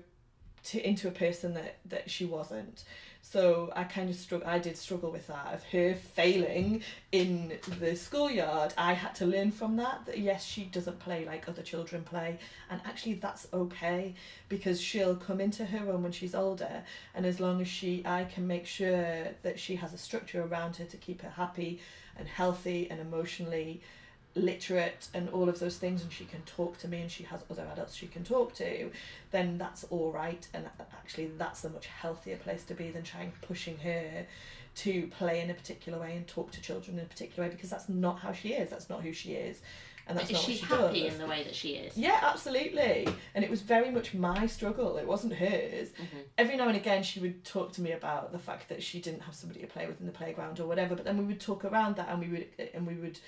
to 0.65 0.87
into 0.87 1.09
a 1.09 1.13
person 1.13 1.55
that 1.55 1.77
that 1.87 2.11
she 2.11 2.25
wasn't. 2.25 2.85
So 3.23 3.71
I 3.77 3.85
kind 3.85 4.09
of 4.09 4.17
struggle. 4.17 4.49
I 4.49 4.59
did 4.59 4.77
struggle 4.77 5.11
with 5.11 5.27
that 5.27 5.53
of 5.53 5.63
her 5.65 5.95
failing 5.95 6.83
in 7.13 7.59
the 7.79 7.95
schoolyard. 7.95 8.73
I 8.79 8.95
had 8.95 9.15
to 9.17 9.27
learn 9.27 9.51
from 9.51 9.77
that 9.77 10.07
that 10.07 10.19
yes, 10.19 10.45
she 10.45 10.65
doesn't 10.65 10.99
play 11.01 11.25
like 11.25 11.49
other 11.49 11.63
children 11.63 12.03
play, 12.03 12.39
and 12.71 12.81
actually 12.85 13.15
that's 13.15 13.47
okay 13.53 14.15
because 14.49 14.81
she'll 14.81 15.17
come 15.17 15.41
into 15.41 15.67
her 15.67 15.91
own 15.93 16.03
when 16.03 16.13
she's 16.13 16.35
older, 16.35 16.83
and 17.15 17.27
as 17.27 17.41
long 17.41 17.61
as 17.61 17.69
she, 17.69 18.03
I 18.07 18.25
can 18.25 18.47
make 18.47 18.67
sure 18.67 19.29
that 19.43 19.61
she 19.61 19.77
has 19.77 19.93
a 19.93 19.99
structure 19.99 20.43
around 20.43 20.77
her 20.77 20.85
to 20.87 20.97
keep 20.97 21.23
her 21.23 21.31
happy 21.31 21.81
and 22.17 22.27
healthy 22.27 22.91
and 22.91 23.01
emotionally 23.01 23.83
literate 24.35 25.09
and 25.13 25.29
all 25.31 25.49
of 25.49 25.59
those 25.59 25.77
things 25.77 26.03
and 26.03 26.13
she 26.13 26.25
can 26.25 26.41
talk 26.43 26.79
to 26.79 26.87
me 26.87 27.01
and 27.01 27.11
she 27.11 27.25
has 27.25 27.43
other 27.51 27.67
adults 27.73 27.97
she 27.97 28.07
can 28.07 28.23
talk 28.23 28.55
to 28.55 28.91
then 29.33 29.59
that's 29.59 29.85
all 29.91 30.13
right 30.13 30.47
and 30.55 30.67
actually 30.93 31.29
that's 31.37 31.65
a 31.65 31.69
much 31.69 31.87
healthier 31.87 32.37
place 32.37 32.63
to 32.63 32.75
be 32.75 32.91
than 32.91 33.03
trying 33.03 33.33
pushing 33.43 33.77
her 33.79 34.25
to 34.77 35.09
play 35.09 35.41
in 35.41 35.51
a 35.51 35.55
particular 35.55 35.99
way 35.99 36.15
and 36.17 36.29
talk 36.29 36.53
to 36.53 36.61
children 36.61 36.97
in 36.99 37.05
a 37.05 37.09
particular 37.09 37.49
way 37.49 37.55
because 37.55 37.71
that's 37.71 37.89
not 37.89 38.21
how 38.21 38.33
she 38.33 38.51
is 38.51 38.71
that's 38.71 38.89
not 38.89 39.03
who 39.03 39.13
she 39.13 39.33
is 39.33 39.61
and 40.07 40.19
that's 40.19 40.31
not 40.31 40.41
she, 40.41 40.53
what 40.53 40.59
she 40.59 40.67
happy 40.67 41.03
does 41.03 41.13
in 41.13 41.19
the 41.21 41.27
way 41.27 41.45
that 41.45 41.55
she 41.55 41.69
is? 41.71 41.97
yeah, 41.97 42.19
absolutely. 42.23 43.07
And 43.35 43.45
it 43.45 43.51
was 43.51 43.63
very 43.63 43.93
much 43.93 44.13
my 44.13 44.47
struggle. 44.47 44.97
It 44.97 45.07
wasn't 45.07 45.35
hers. 45.35 45.91
Mhm. 45.91 46.23
Every 46.37 46.57
now 46.57 46.67
and 46.67 46.77
again, 46.77 47.05
she 47.05 47.21
would 47.21 47.45
talk 47.45 47.73
to 47.75 47.81
me 47.81 47.93
about 47.93 48.33
the 48.33 48.39
fact 48.39 48.69
that 48.71 48.83
she 48.83 49.01
didn't 49.01 49.21
have 49.21 49.37
somebody 49.37 49.61
to 49.61 49.69
play 49.69 49.87
with 49.87 50.01
in 50.01 50.07
the 50.07 50.13
playground 50.13 50.59
or 50.59 50.67
whatever. 50.67 50.97
But 50.97 51.05
then 51.05 51.17
we 51.17 51.25
would 51.25 51.41
talk 51.41 51.65
around 51.65 51.95
that, 51.97 52.09
and 52.09 52.19
we 52.19 52.29
would 52.29 52.47
and 52.75 52.89
we 52.89 52.95
would 52.95 53.21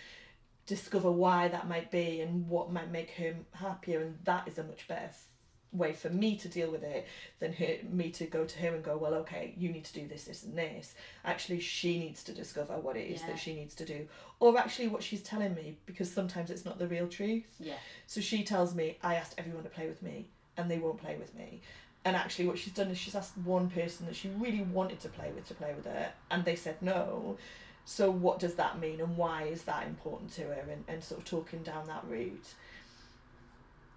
discover 0.66 1.10
why 1.10 1.48
that 1.48 1.68
might 1.68 1.90
be 1.90 2.20
and 2.20 2.48
what 2.48 2.72
might 2.72 2.90
make 2.90 3.10
her 3.12 3.34
happier. 3.54 4.00
And 4.00 4.18
that 4.24 4.46
is 4.48 4.58
a 4.58 4.62
much 4.64 4.86
better 4.88 5.06
f- 5.06 5.24
way 5.72 5.92
for 5.92 6.10
me 6.10 6.36
to 6.36 6.48
deal 6.48 6.70
with 6.70 6.82
it 6.82 7.06
than 7.40 7.52
her, 7.54 7.76
me 7.90 8.10
to 8.10 8.26
go 8.26 8.44
to 8.44 8.58
her 8.58 8.68
and 8.74 8.84
go, 8.84 8.96
well, 8.96 9.14
okay, 9.14 9.54
you 9.56 9.70
need 9.70 9.84
to 9.84 9.92
do 9.92 10.06
this, 10.06 10.24
this, 10.24 10.42
and 10.44 10.56
this. 10.56 10.94
Actually, 11.24 11.60
she 11.60 11.98
needs 11.98 12.22
to 12.24 12.32
discover 12.32 12.74
what 12.78 12.96
it 12.96 13.10
is 13.10 13.20
Yeah. 13.22 13.28
that 13.28 13.38
she 13.38 13.54
needs 13.54 13.74
to 13.76 13.84
do, 13.84 14.06
or 14.38 14.56
actually 14.58 14.88
what 14.88 15.02
she's 15.02 15.22
telling 15.22 15.54
me, 15.54 15.78
because 15.86 16.12
sometimes 16.12 16.50
it's 16.50 16.64
not 16.64 16.78
the 16.78 16.86
real 16.86 17.08
truth. 17.08 17.44
Yeah. 17.58 17.74
So 18.06 18.20
she 18.20 18.44
tells 18.44 18.74
me, 18.74 18.98
I 19.02 19.14
asked 19.16 19.34
everyone 19.38 19.64
to 19.64 19.70
play 19.70 19.88
with 19.88 20.02
me 20.02 20.26
and 20.56 20.70
they 20.70 20.78
won't 20.78 21.00
play 21.00 21.16
with 21.16 21.34
me. 21.34 21.62
And 22.04 22.16
actually, 22.16 22.46
what 22.48 22.58
she's 22.58 22.72
done 22.74 22.88
is 22.88 22.98
she's 22.98 23.14
asked 23.14 23.38
one 23.38 23.70
person 23.70 24.06
that 24.06 24.16
she 24.16 24.28
really 24.28 24.62
wanted 24.62 24.98
to 25.00 25.08
play 25.08 25.30
with 25.32 25.46
to 25.48 25.54
play 25.54 25.72
with 25.74 25.84
her, 25.86 26.12
and 26.32 26.44
they 26.44 26.56
said 26.56 26.76
no. 26.82 27.38
So, 27.84 28.10
what 28.10 28.38
does 28.38 28.54
that 28.54 28.78
mean, 28.78 29.00
and 29.00 29.16
why 29.16 29.44
is 29.44 29.62
that 29.64 29.86
important 29.86 30.32
to 30.34 30.42
her, 30.42 30.64
and, 30.70 30.84
and 30.88 31.02
sort 31.02 31.20
of 31.20 31.26
talking 31.26 31.62
down 31.62 31.86
that 31.88 32.04
route. 32.08 32.54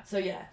So, 0.05 0.17
yeah, 0.17 0.43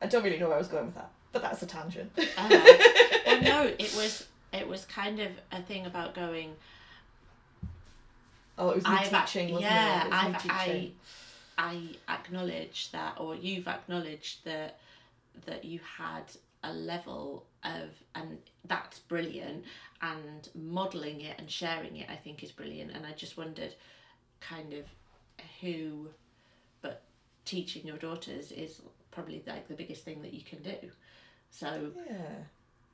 I 0.00 0.06
don't 0.06 0.22
really 0.22 0.38
know 0.38 0.48
where 0.48 0.56
I 0.56 0.58
was 0.58 0.68
going 0.68 0.86
with 0.86 0.94
that, 0.96 1.10
but 1.32 1.42
that's 1.42 1.62
a 1.62 1.66
tangent. 1.66 2.12
Uh, 2.18 2.48
well, 3.26 3.42
no, 3.42 3.64
it 3.78 3.94
was 3.96 4.26
it 4.52 4.68
was 4.68 4.84
kind 4.84 5.20
of 5.20 5.30
a 5.50 5.62
thing 5.62 5.86
about 5.86 6.14
going. 6.14 6.54
Oh, 8.58 8.70
it 8.70 8.76
was 8.76 8.84
me 8.84 8.90
I've 8.90 9.12
ac- 9.12 9.16
teaching, 9.26 9.54
wasn't 9.54 9.72
yeah, 9.72 10.02
it? 10.02 10.06
it 10.06 10.10
was 10.10 10.42
I've, 10.44 10.50
I. 10.50 10.90
I 11.58 11.80
acknowledge 12.08 12.90
that, 12.92 13.16
or 13.20 13.34
you've 13.34 13.68
acknowledged 13.68 14.44
that 14.46 14.78
that 15.46 15.64
you 15.64 15.80
had 15.98 16.24
a 16.62 16.72
level 16.72 17.46
of, 17.64 17.90
and 18.14 18.38
that's 18.66 18.98
brilliant. 19.00 19.64
And 20.00 20.48
modeling 20.54 21.20
it 21.20 21.36
and 21.38 21.50
sharing 21.50 21.96
it, 21.96 22.08
I 22.10 22.16
think, 22.16 22.42
is 22.42 22.50
brilliant. 22.52 22.90
And 22.92 23.06
I 23.06 23.12
just 23.12 23.36
wondered, 23.36 23.74
kind 24.40 24.72
of, 24.72 24.84
who, 25.60 26.08
but 26.80 27.02
teaching 27.44 27.86
your 27.86 27.96
daughters 27.98 28.50
is 28.52 28.80
probably 29.10 29.42
like 29.46 29.68
the 29.68 29.74
biggest 29.74 30.04
thing 30.04 30.22
that 30.22 30.32
you 30.34 30.42
can 30.42 30.62
do. 30.62 30.76
So 31.50 31.92
Yeah. 32.08 32.16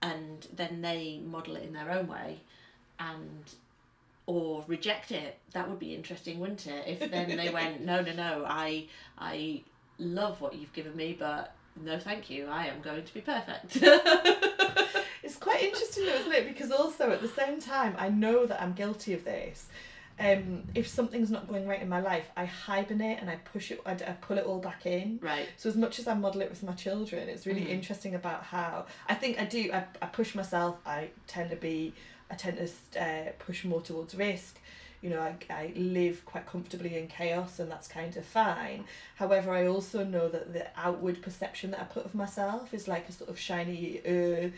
and 0.03 0.47
then 0.55 0.83
they 0.83 1.21
model 1.25 1.57
it 1.57 1.63
in 1.65 1.73
their 1.73 1.91
own 1.91 2.09
way 2.09 2.41
and 2.99 3.45
or 4.27 4.65
reject 4.67 5.11
it 5.13 5.39
that 5.53 5.69
would 5.69 5.79
be 5.79 5.95
interesting 5.95 6.39
wouldn't 6.41 6.67
it 6.67 6.85
if 6.87 7.11
then 7.11 7.37
they 7.37 7.49
went 7.51 7.81
no 7.85 8.03
no 8.03 8.13
no 8.13 8.45
i 8.47 8.87
i 9.19 9.63
love 9.99 10.41
what 10.41 10.55
you've 10.55 10.73
given 10.73 10.95
me 10.97 11.17
but 11.19 11.55
no 11.83 11.99
thank 11.99 12.29
you 12.31 12.47
i 12.47 12.67
am 12.67 12.81
going 12.81 13.03
to 13.05 13.15
be 13.15 13.21
perfect 13.21 13.79
It's 15.23 15.37
quite 15.37 15.63
interesting 15.63 16.07
though, 16.07 16.15
isn't 16.15 16.33
it? 16.33 16.47
Because 16.49 16.71
also 16.71 17.11
at 17.11 17.21
the 17.21 17.29
same 17.29 17.61
time, 17.61 17.95
I 17.99 18.09
know 18.09 18.47
that 18.47 18.63
I'm 18.63 18.73
guilty 18.73 19.13
of 19.13 19.25
this. 19.25 19.67
Um, 20.19 20.63
if 20.75 20.89
something's 20.89 21.31
not 21.31 21.49
going 21.49 21.67
right 21.67 21.83
in 21.83 21.89
my 21.89 22.01
life, 22.01 22.31
I 22.37 22.47
hibernate 22.47 23.19
and 23.21 23.29
I 23.29 23.37
push 23.37 23.71
it, 23.71 23.81
I, 23.85 23.93
I 23.93 24.17
pull 24.23 24.39
it 24.39 24.47
all 24.47 24.59
back 24.59 24.87
in. 24.87 25.19
right 25.21 25.47
So 25.57 25.69
as 25.69 25.77
much 25.77 25.99
as 25.99 26.07
I 26.09 26.15
model 26.15 26.41
it 26.41 26.49
with 26.49 26.63
my 26.63 26.73
children, 26.73 27.29
it's 27.29 27.47
really 27.47 27.63
Mhm. 27.67 27.69
interesting 27.71 28.15
about 28.15 28.43
how 28.45 28.87
I 29.09 29.15
think 29.15 29.39
I 29.39 29.45
do. 29.45 29.71
I, 29.73 29.85
I 30.01 30.07
push 30.07 30.35
myself. 30.35 30.77
I 30.87 31.11
tend 31.27 31.51
to 31.51 31.57
be. 31.57 31.93
I 32.31 32.35
tend 32.35 32.57
to 32.57 33.03
uh, 33.03 33.33
push 33.39 33.65
more 33.65 33.83
towards 33.83 34.15
risk. 34.15 34.59
You 35.01 35.11
know, 35.11 35.21
I, 35.21 35.37
I 35.51 35.73
live 35.77 36.25
quite 36.25 36.47
comfortably 36.47 36.97
in 36.97 37.07
chaos, 37.07 37.59
and 37.61 37.71
that's 37.71 37.87
kind 37.87 38.17
of 38.17 38.25
fine. 38.25 38.85
However, 39.17 39.53
I 39.53 39.67
also 39.67 40.05
know 40.05 40.29
that 40.29 40.53
the 40.53 40.67
outward 40.77 41.23
perception 41.23 41.71
that 41.71 41.81
I 41.81 41.85
put 41.85 42.05
of 42.05 42.15
myself 42.15 42.75
is 42.75 42.89
like 42.89 43.09
a 43.09 43.13
sort 43.13 43.31
of 43.31 43.39
shiny 43.39 44.01
uh, 44.05 44.49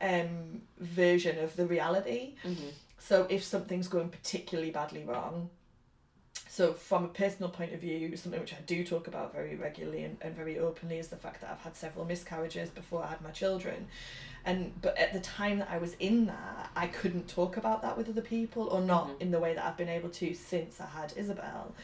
um, 0.00 0.62
version 0.78 1.38
of 1.38 1.56
the 1.56 1.66
reality. 1.66 2.34
mm-hmm. 2.44 2.68
So 2.98 3.26
if 3.30 3.44
something's 3.44 3.88
going 3.88 4.08
particularly 4.08 4.70
badly 4.70 5.04
wrong, 5.04 5.50
so 6.58 6.72
from 6.72 7.04
a 7.04 7.08
personal 7.08 7.48
point 7.50 7.72
of 7.72 7.80
view, 7.80 8.16
something 8.16 8.40
which 8.40 8.52
I 8.52 8.56
do 8.66 8.82
talk 8.82 9.06
about 9.06 9.32
very 9.32 9.54
regularly 9.54 10.02
and, 10.02 10.16
and 10.20 10.34
very 10.34 10.58
openly 10.58 10.98
is 10.98 11.06
the 11.06 11.14
fact 11.14 11.40
that 11.40 11.50
I've 11.52 11.60
had 11.60 11.76
several 11.76 12.04
miscarriages 12.04 12.68
before 12.68 13.04
I 13.04 13.06
had 13.06 13.20
my 13.20 13.30
children. 13.30 13.86
And 14.44 14.72
but 14.82 14.98
at 14.98 15.12
the 15.12 15.20
time 15.20 15.60
that 15.60 15.68
I 15.70 15.78
was 15.78 15.94
in 16.00 16.26
that, 16.26 16.70
I 16.74 16.88
couldn't 16.88 17.28
talk 17.28 17.58
about 17.58 17.82
that 17.82 17.96
with 17.96 18.08
other 18.08 18.22
people 18.22 18.64
or 18.64 18.80
not 18.80 19.06
Mhm. 19.06 19.20
in 19.20 19.30
the 19.30 19.38
way 19.38 19.54
that 19.54 19.64
I've 19.64 19.76
been 19.76 19.88
able 19.88 20.08
to 20.10 20.34
since 20.34 20.80
I 20.80 20.86
had 20.86 21.12
Isabel. 21.16 21.76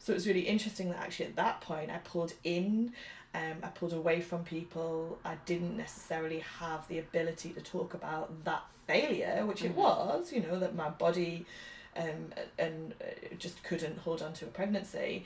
So 0.00 0.10
it 0.12 0.16
was 0.16 0.26
really 0.26 0.48
interesting 0.48 0.90
that 0.90 0.98
actually 0.98 1.26
at 1.26 1.36
that 1.36 1.60
point 1.60 1.92
I 1.92 1.98
pulled 1.98 2.32
in, 2.42 2.94
um, 3.32 3.58
I 3.62 3.68
pulled 3.68 3.92
away 3.92 4.20
from 4.22 4.42
people. 4.42 5.20
I 5.24 5.36
didn't 5.46 5.76
necessarily 5.76 6.40
have 6.40 6.88
the 6.88 6.98
ability 6.98 7.50
to 7.50 7.60
talk 7.60 7.94
about 7.94 8.44
that 8.44 8.64
failure, 8.88 9.46
which 9.46 9.62
it 9.62 9.70
Mhm. 9.72 9.76
was, 9.76 10.32
you 10.32 10.40
know, 10.40 10.58
that 10.58 10.74
my 10.74 10.88
body 10.88 11.46
um, 11.96 12.32
and 12.58 12.94
uh, 13.00 13.34
just 13.38 13.62
couldn't 13.62 13.98
hold 13.98 14.22
on 14.22 14.32
to 14.34 14.44
a 14.44 14.48
pregnancy. 14.48 15.24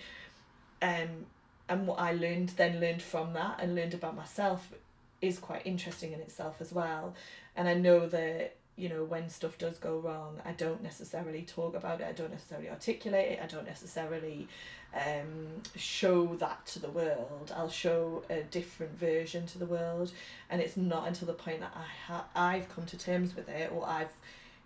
Um, 0.82 1.26
and 1.68 1.86
what 1.86 1.98
I 2.00 2.12
learned, 2.12 2.50
then 2.50 2.80
learned 2.80 3.02
from 3.02 3.32
that 3.34 3.60
and 3.60 3.74
learned 3.74 3.94
about 3.94 4.16
myself 4.16 4.72
is 5.20 5.38
quite 5.38 5.62
interesting 5.64 6.12
in 6.12 6.20
itself 6.20 6.56
as 6.60 6.72
well. 6.72 7.14
And 7.54 7.68
I 7.68 7.74
know 7.74 8.08
that, 8.08 8.56
you 8.76 8.88
know, 8.88 9.04
when 9.04 9.28
stuff 9.28 9.58
does 9.58 9.78
go 9.78 9.98
wrong, 9.98 10.40
I 10.44 10.52
don't 10.52 10.82
necessarily 10.82 11.42
talk 11.42 11.76
about 11.76 12.00
it, 12.00 12.06
I 12.08 12.12
don't 12.12 12.32
necessarily 12.32 12.70
articulate 12.70 13.32
it, 13.32 13.40
I 13.42 13.46
don't 13.46 13.66
necessarily 13.66 14.48
um, 14.94 15.46
show 15.76 16.34
that 16.36 16.66
to 16.66 16.78
the 16.80 16.90
world. 16.90 17.52
I'll 17.54 17.70
show 17.70 18.24
a 18.30 18.42
different 18.42 18.98
version 18.98 19.46
to 19.48 19.58
the 19.58 19.66
world. 19.66 20.12
And 20.48 20.60
it's 20.60 20.76
not 20.76 21.06
until 21.06 21.26
the 21.26 21.34
point 21.34 21.60
that 21.60 21.76
I 21.76 22.12
ha- 22.12 22.26
I've 22.34 22.68
come 22.74 22.86
to 22.86 22.98
terms 22.98 23.36
with 23.36 23.48
it 23.48 23.70
or 23.72 23.86
I've 23.86 24.12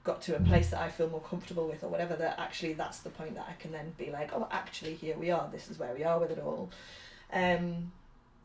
got 0.04 0.20
to 0.22 0.36
a 0.36 0.40
place 0.40 0.70
that 0.70 0.80
I 0.80 0.90
feel 0.90 1.08
more 1.08 1.20
comfortable 1.20 1.66
with 1.66 1.82
or 1.82 1.88
whatever 1.88 2.14
that 2.16 2.38
actually 2.38 2.74
that's 2.74 3.00
the 3.00 3.10
point 3.10 3.34
that 3.34 3.46
I 3.48 3.60
can 3.60 3.72
then 3.72 3.94
be 3.96 4.10
like, 4.10 4.30
oh, 4.34 4.46
actually 4.50 4.94
here 4.94 5.16
we 5.16 5.30
are. 5.30 5.48
This 5.50 5.70
is 5.70 5.78
where 5.78 5.94
we 5.94 6.04
are 6.04 6.20
with 6.20 6.30
it 6.30 6.38
all. 6.38 6.70
Um, 7.32 7.90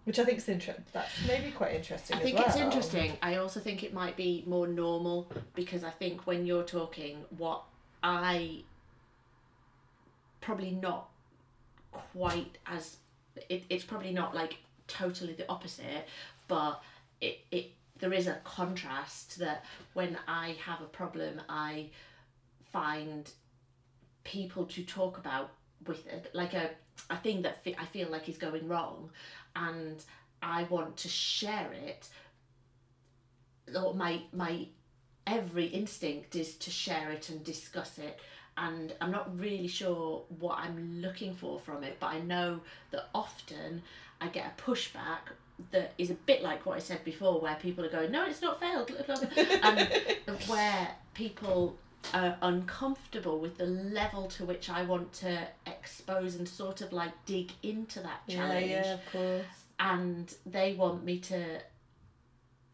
which 0.06 0.18
I 0.18 0.24
think 0.24 0.40
is 0.40 0.50
interesting. 0.50 0.86
that's 0.94 1.12
maybe 1.28 1.52
quite 1.52 1.76
interesting. 1.76 2.18
I 2.18 2.22
think 2.22 2.40
it's 2.40 2.56
interesting. 2.56 3.18
I 3.22 3.36
also 3.36 3.60
think 3.60 3.84
it 3.84 3.94
might 3.94 4.16
be 4.16 4.44
more 4.48 4.66
normal 4.68 5.30
because 5.54 5.84
I 5.84 5.92
think 5.92 6.26
when 6.26 6.46
you're 6.46 6.64
talking, 6.64 7.26
what 7.38 7.64
I 8.02 8.64
probably 10.42 10.72
not 10.72 11.10
quite 11.92 12.58
as 12.66 12.98
it, 13.50 13.64
it's 13.70 13.84
probably 13.84 14.14
not 14.14 14.34
like 14.34 14.58
totally 14.88 15.34
the 15.34 15.48
opposite, 15.50 16.08
but 16.48 16.82
it, 17.22 17.40
it 17.52 17.72
there 18.00 18.14
is 18.14 18.28
a 18.28 18.40
contrast 18.44 19.40
that 19.40 19.66
when 19.94 20.18
I 20.28 20.56
have 20.66 20.82
a 20.82 20.86
problem, 20.86 21.42
I 21.50 21.90
find 22.72 23.30
people 24.24 24.66
to 24.66 24.84
talk 24.84 25.18
about 25.18 25.52
with 25.86 26.06
it, 26.08 26.30
like 26.34 26.54
a 26.54 26.72
a 27.10 27.18
thing 27.18 27.42
that 27.44 27.60
I 27.78 27.86
feel 27.86 28.10
like 28.10 28.28
is 28.28 28.38
going 28.38 28.68
wrong, 28.68 29.10
and 29.56 30.04
I 30.42 30.64
want 30.64 30.98
to 30.98 31.08
share 31.08 31.72
it. 31.74 32.08
Or 33.76 33.94
my 33.94 34.22
my 34.34 34.68
every 35.28 35.68
instinct 35.68 36.36
is 36.36 36.56
to 36.58 36.72
share 36.72 37.12
it 37.12 37.30
and 37.30 37.44
discuss 37.44 37.98
it, 37.98 38.20
and 38.58 38.94
I'm 39.00 39.12
not 39.12 39.38
really 39.40 39.68
sure 39.68 40.24
what 40.40 40.60
I'm 40.60 41.02
looking 41.02 41.34
for 41.34 41.60
from 41.60 41.84
it, 41.84 41.98
but 42.00 42.08
I 42.08 42.20
know 42.20 42.62
that 42.92 43.10
often 43.14 43.84
I 44.20 44.28
get 44.28 44.54
a 44.58 44.62
pushback 44.62 45.34
that 45.72 45.94
is 45.98 46.10
a 46.10 46.16
bit 46.16 46.42
like 46.42 46.66
what 46.66 46.76
I 46.76 46.80
said 46.80 47.04
before, 47.04 47.40
where 47.40 47.56
people 47.56 47.86
are 47.86 47.90
going, 47.90 48.12
"No, 48.12 48.26
it's 48.26 48.42
not 48.42 48.60
failed," 48.60 48.92
um, 49.08 49.28
and 49.64 50.40
where 50.48 50.96
people 51.14 51.78
are 52.14 52.38
uncomfortable 52.42 53.40
with 53.40 53.58
the 53.58 53.66
level 53.66 54.28
to 54.28 54.46
which 54.46 54.70
I 54.70 54.84
want 54.84 55.14
to 55.14 55.48
expose 55.68 56.36
and 56.36 56.48
sort 56.48 56.82
of 56.82 56.92
like 56.94 57.12
dig 57.26 57.52
into 57.62 58.00
that 58.00 58.28
challenge. 58.28 58.70
Yeah, 58.70 58.86
yeah, 58.86 58.94
of 58.94 59.12
course. 59.12 59.46
And 59.80 60.34
they 60.46 60.74
want 60.74 61.04
me 61.04 61.20
to, 61.20 61.60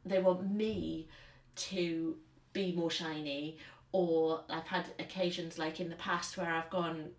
they 0.06 0.20
want 0.20 0.50
me 0.50 1.08
to 1.56 2.16
be 2.54 2.72
more 2.72 2.92
shiny. 2.92 3.58
Or 3.92 4.42
I've 4.50 4.68
had 4.68 4.86
occasions 5.00 5.58
like 5.58 5.80
in 5.80 5.90
the 5.90 5.96
past 5.96 6.38
where 6.38 6.52
I've 6.52 6.70
gone, 6.70 7.10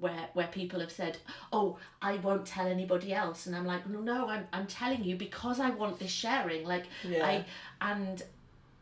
where 0.00 0.28
where 0.34 0.46
people 0.48 0.80
have 0.80 0.92
said, 0.92 1.18
"Oh, 1.52 1.78
I 2.02 2.16
won't 2.16 2.46
tell 2.46 2.66
anybody 2.66 3.12
else," 3.12 3.46
and 3.46 3.54
I'm 3.56 3.66
like, 3.66 3.86
"No, 3.88 4.00
no, 4.00 4.28
I'm 4.28 4.46
I'm 4.52 4.66
telling 4.66 5.04
you 5.04 5.16
because 5.16 5.60
I 5.60 5.70
want 5.70 5.98
this 5.98 6.10
sharing." 6.10 6.64
Like 6.66 6.86
Yeah. 7.04 7.26
I 7.26 7.44
and 7.80 8.22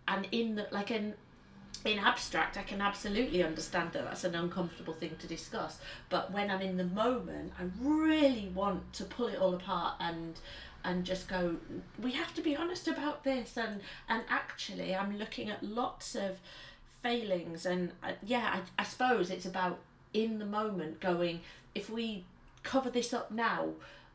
and 0.08 0.26
in 0.32 0.56
the 0.56 0.68
like 0.70 0.90
in 0.90 1.14
in 1.84 1.98
abstract, 1.98 2.56
I 2.56 2.62
can 2.62 2.80
absolutely 2.80 3.42
understand 3.42 3.92
that 3.92 4.04
that's 4.04 4.24
an 4.24 4.34
uncomfortable 4.34 4.94
thing 4.94 5.16
to 5.18 5.26
discuss. 5.26 5.78
But 6.08 6.32
when 6.32 6.50
I'm 6.50 6.62
in 6.62 6.76
the 6.78 6.84
moment, 6.84 7.52
I 7.58 7.64
really 7.80 8.50
want 8.54 8.92
to 8.94 9.04
pull 9.04 9.26
it 9.28 9.38
all 9.38 9.54
apart 9.54 9.96
and 10.00 10.38
and 10.84 11.04
just 11.04 11.28
go. 11.28 11.56
We 12.02 12.12
have 12.12 12.34
to 12.34 12.42
be 12.42 12.56
honest 12.56 12.88
about 12.88 13.24
this, 13.24 13.56
and 13.56 13.80
and 14.08 14.22
actually, 14.28 14.94
I'm 14.94 15.18
looking 15.18 15.50
at 15.50 15.62
lots 15.62 16.14
of 16.14 16.38
failings, 17.02 17.66
and 17.66 17.92
uh, 18.02 18.12
yeah, 18.22 18.60
I, 18.78 18.82
I 18.82 18.84
suppose 18.84 19.30
it's 19.30 19.46
about 19.46 19.78
in 20.14 20.38
the 20.38 20.46
moment 20.46 21.00
going. 21.00 21.40
If 21.74 21.90
we 21.90 22.24
cover 22.62 22.88
this 22.88 23.12
up 23.12 23.30
now, 23.30 23.70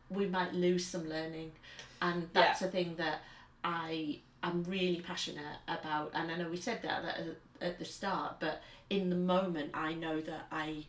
we 0.09 0.25
might 0.25 0.53
lose 0.53 0.85
some 0.85 1.07
learning, 1.07 1.51
and 2.01 2.29
that's 2.33 2.61
a 2.61 2.67
thing 2.67 2.95
that 2.97 3.19
I 3.63 4.19
am 4.41 4.63
really 4.63 5.01
passionate 5.01 5.59
about. 5.67 6.11
And 6.15 6.31
I 6.31 6.37
know 6.37 6.49
we 6.49 6.57
said 6.57 6.81
that 6.81 7.03
at, 7.05 7.27
at 7.61 7.79
the 7.79 7.85
start, 7.85 8.37
but 8.39 8.61
in 8.89 9.09
the 9.09 9.15
moment, 9.15 9.71
I 9.73 9.93
know 9.93 10.19
that 10.21 10.47
I 10.51 10.85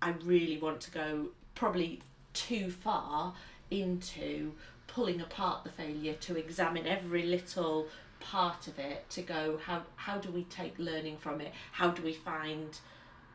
I 0.00 0.14
really 0.24 0.58
want 0.58 0.80
to 0.82 0.90
go 0.90 1.28
probably 1.54 2.00
too 2.32 2.70
far 2.70 3.34
into 3.70 4.52
pulling 4.86 5.20
apart 5.20 5.64
the 5.64 5.70
failure 5.70 6.14
to 6.14 6.36
examine 6.36 6.86
every 6.86 7.24
little 7.24 7.88
part 8.20 8.66
of 8.66 8.78
it 8.78 9.08
to 9.10 9.22
go 9.22 9.58
how 9.64 9.82
how 9.96 10.18
do 10.18 10.30
we 10.30 10.42
take 10.44 10.76
learning 10.78 11.16
from 11.16 11.40
it 11.40 11.52
how 11.72 11.88
do 11.88 12.02
we 12.02 12.12
find 12.12 12.78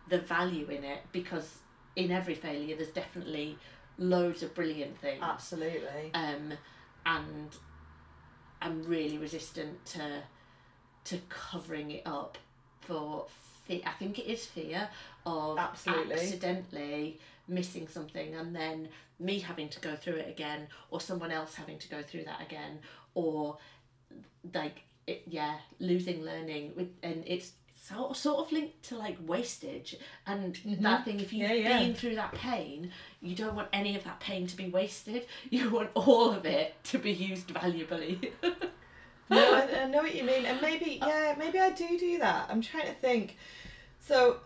the 0.10 0.20
value 0.20 0.68
in 0.68 0.84
it 0.84 1.00
because 1.12 1.60
in 1.96 2.12
every 2.12 2.36
failure 2.36 2.76
there's 2.76 2.90
definitely 2.90 3.58
loads 3.98 4.44
of 4.44 4.54
brilliant 4.56 4.98
things 5.00 5.22
Absolutely. 5.22 6.12
um, 6.14 6.54
and 7.06 7.56
I'm 8.62 8.84
really 8.84 9.18
resistant 9.18 9.86
to 9.88 10.24
to 11.06 11.18
covering 11.30 11.92
it 11.92 12.04
up 12.06 12.38
for 12.80 13.26
fear. 13.66 13.82
I 13.86 13.92
think 13.92 14.20
it 14.20 14.26
is 14.26 14.46
fear 14.46 14.88
of 15.26 15.58
Absolutely. 15.58 16.14
accidentally 16.14 17.20
missing 17.48 17.88
something 17.90 18.36
and 18.36 18.56
then 18.56 18.88
me 19.20 19.40
having 19.40 19.68
to 19.70 19.80
go 19.82 19.96
through 19.96 20.16
it 20.16 20.30
again 20.30 20.68
or 20.92 21.02
someone 21.02 21.32
else 21.32 21.56
having 21.56 21.78
to 21.78 21.90
go 21.90 22.02
through 22.02 22.24
that 22.24 22.42
again 22.42 22.80
or 23.16 23.58
like 24.54 24.84
it, 25.08 25.24
yeah 25.28 25.58
losing 25.80 26.24
learning 26.24 26.72
with 26.76 26.88
and 27.04 27.24
it's 27.28 27.52
sort 27.88 28.16
sort 28.16 28.40
of 28.40 28.52
linked 28.52 28.82
to 28.84 28.98
like 28.98 29.18
wastage 29.26 29.96
and 30.26 30.58
that 30.82 31.04
thing 31.06 31.20
if 31.20 31.34
you've 31.34 31.50
Mm-hmm. 31.50 31.64
Yeah, 31.64 31.70
yeah. 31.70 31.80
been 31.80 31.94
through 31.96 32.16
that 32.16 32.34
pain 32.34 32.92
you 33.22 33.36
don't 33.36 33.56
want 33.56 33.68
any 33.74 33.96
of 33.96 34.04
that 34.06 34.20
pain 34.20 34.48
to 34.48 34.56
be 34.56 34.70
wasted 34.70 35.26
you 35.50 35.70
want 35.70 35.90
all 35.96 36.32
of 36.32 36.46
it 36.46 36.76
to 36.86 36.98
be 36.98 37.12
used 37.12 37.48
valuably 37.48 38.32
no, 39.30 39.54
I, 39.54 39.82
I 39.84 39.86
know 39.88 40.00
what 40.04 40.14
you 40.16 40.24
mean, 40.24 40.46
and 40.46 40.62
maybe 40.62 41.00
yeah, 41.02 41.36
maybe 41.38 41.58
I 41.60 41.72
do 41.72 41.98
do 41.98 42.20
that. 42.20 42.48
I'm 42.50 42.62
trying 42.62 42.88
to 42.88 42.94
think. 42.94 43.38
So 44.00 44.38